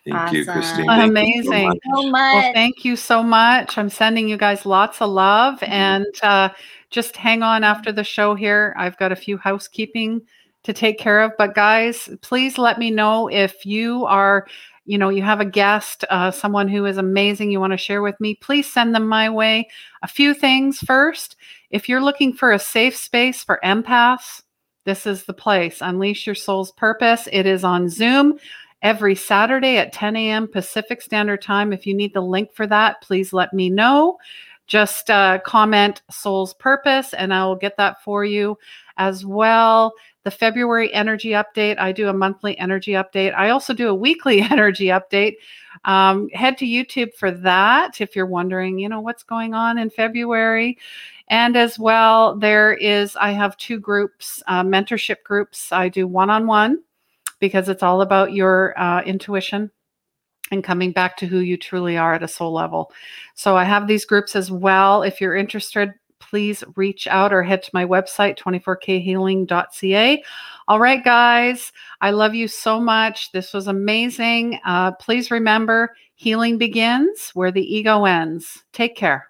Thank 0.06 0.18
awesome. 0.18 0.36
you, 0.36 0.46
Christine. 0.46 0.86
Thank 0.86 1.10
Amazing. 1.10 1.44
You 1.44 1.44
so, 1.44 1.68
much. 1.68 1.80
so 1.96 2.10
much. 2.10 2.34
Well, 2.34 2.54
thank 2.54 2.86
you 2.86 2.96
so 2.96 3.24
much. 3.24 3.78
I'm 3.78 3.90
sending 3.90 4.30
you 4.30 4.38
guys 4.38 4.66
lots 4.66 5.02
of 5.02 5.10
love, 5.10 5.56
mm-hmm. 5.56 5.72
and 5.72 6.06
uh, 6.22 6.50
just 6.90 7.16
hang 7.16 7.44
on 7.44 7.64
after 7.64 7.92
the 7.92 8.04
show 8.04 8.36
here. 8.36 8.76
I've 8.78 8.98
got 8.98 9.12
a 9.12 9.16
few 9.16 9.38
housekeeping 9.38 10.22
to 10.64 10.74
take 10.74 10.98
care 10.98 11.22
of, 11.22 11.32
but 11.38 11.54
guys, 11.54 12.10
please 12.22 12.58
let 12.58 12.80
me 12.80 12.90
know 12.90 13.28
if 13.28 13.68
you 13.68 14.04
are 14.06 14.48
you 14.86 14.98
know 14.98 15.10
you 15.10 15.24
have 15.24 15.40
a 15.40 15.46
guest 15.46 16.06
uh, 16.10 16.32
someone 16.32 16.68
who 16.68 16.86
is 16.86 16.98
amazing 16.98 17.52
you 17.52 17.60
want 17.60 17.74
to 17.74 17.78
share 17.78 18.02
with 18.02 18.20
me 18.20 18.36
please 18.36 18.72
send 18.72 18.96
them 18.96 19.08
my 19.08 19.30
way. 19.30 19.68
A 20.04 20.08
few 20.08 20.34
things. 20.34 20.80
First 20.80 21.36
if 21.70 21.90
you're 21.90 22.04
looking 22.04 22.34
for 22.34 22.52
a 22.52 22.60
safe 22.60 22.96
space 22.96 23.44
for 23.44 23.60
empaths 23.64 24.42
this 24.86 25.08
is 25.08 25.24
the 25.24 25.34
place. 25.34 25.82
Unleash 25.82 26.28
your 26.28 26.36
soul's 26.36 26.72
purpose. 26.74 27.28
It 27.32 27.46
is 27.46 27.64
on 27.64 27.90
zoom 27.90 28.38
every 28.82 29.16
saturday 29.16 29.78
at 29.78 29.94
10 29.94 30.16
a.m 30.16 30.48
pacific 30.48 31.02
standard 31.02 31.42
time. 31.42 31.74
If 31.74 31.88
you 31.88 31.96
need 31.96 32.14
the 32.14 32.22
link 32.22 32.54
for 32.54 32.68
that 32.68 33.02
please 33.02 33.34
let 33.34 33.54
me 33.54 33.70
know. 33.70 34.18
Just 34.68 35.12
uh, 35.12 35.40
comment 35.46 36.02
soul's 36.10 36.54
purpose 36.56 37.14
and 37.14 37.34
i 37.34 37.46
will 37.46 37.56
get 37.56 37.78
that 37.78 38.02
for 38.04 38.26
you 38.26 38.58
as 38.98 39.26
well 39.26 39.94
the 40.26 40.32
February 40.32 40.92
energy 40.92 41.30
update. 41.30 41.80
I 41.80 41.92
do 41.92 42.10
a 42.10 42.14
monthly 42.14 42.58
energy 42.58 42.94
update. 42.94 43.34
I 43.36 43.52
also 43.52 43.74
do 43.74 43.88
a 43.88 43.96
weekly 43.96 44.42
energy 44.52 44.88
update. 44.88 45.36
Um, 45.86 46.28
head 46.30 46.58
to 46.58 46.66
YouTube 46.66 47.14
for 47.14 47.32
that 47.32 48.02
if 48.02 48.16
you're 48.16 48.26
wondering, 48.26 48.80
you 48.80 48.90
know, 48.90 49.00
what's 49.00 49.24
going 49.24 49.54
on 49.54 49.78
in 49.78 49.90
February. 49.92 50.80
And 51.28 51.56
as 51.56 51.78
well, 51.80 52.36
there 52.36 52.74
is, 52.74 53.16
I 53.16 53.32
have 53.32 53.56
two 53.58 53.80
groups, 53.80 54.42
uh, 54.48 54.64
mentorship 54.64 55.24
groups. 55.24 55.72
I 55.72 55.90
do 55.90 56.08
one 56.08 56.32
on 56.32 56.48
one 56.48 56.84
because 57.40 57.70
it's 57.70 57.84
all 57.84 58.02
about 58.02 58.34
your 58.34 58.78
uh, 58.80 59.04
intuition 59.04 59.70
and 60.52 60.64
coming 60.64 60.92
back 60.92 61.18
to 61.18 61.28
who 61.28 61.40
you 61.40 61.58
truly 61.58 61.98
are 61.98 62.16
at 62.16 62.24
a 62.24 62.28
soul 62.28 62.52
level. 62.52 62.92
So 63.36 63.56
I 63.56 63.64
have 63.64 63.88
these 63.88 64.06
groups 64.06 64.36
as 64.36 64.50
well. 64.50 65.04
If 65.04 65.22
you're 65.22 65.36
interested, 65.36 65.94
please 66.20 66.64
reach 66.76 67.08
out 67.08 67.34
or 67.34 67.44
head 67.44 67.64
to 67.64 67.70
my 67.74 67.86
website, 67.86 68.38
24khealing.ca. 68.38 70.24
All 70.68 70.80
right, 70.80 71.04
guys, 71.04 71.72
I 72.02 72.12
love 72.12 72.34
you 72.34 72.48
so 72.48 72.80
much. 72.80 73.32
This 73.32 73.54
was 73.54 73.68
amazing. 73.68 74.60
Uh, 74.66 74.92
please 74.94 75.32
remember 75.32 75.96
healing 76.16 76.58
begins 76.58 77.32
where 77.34 77.52
the 77.52 77.62
ego 77.62 78.06
ends. 78.06 78.64
Take 78.74 78.96
care. 78.96 79.28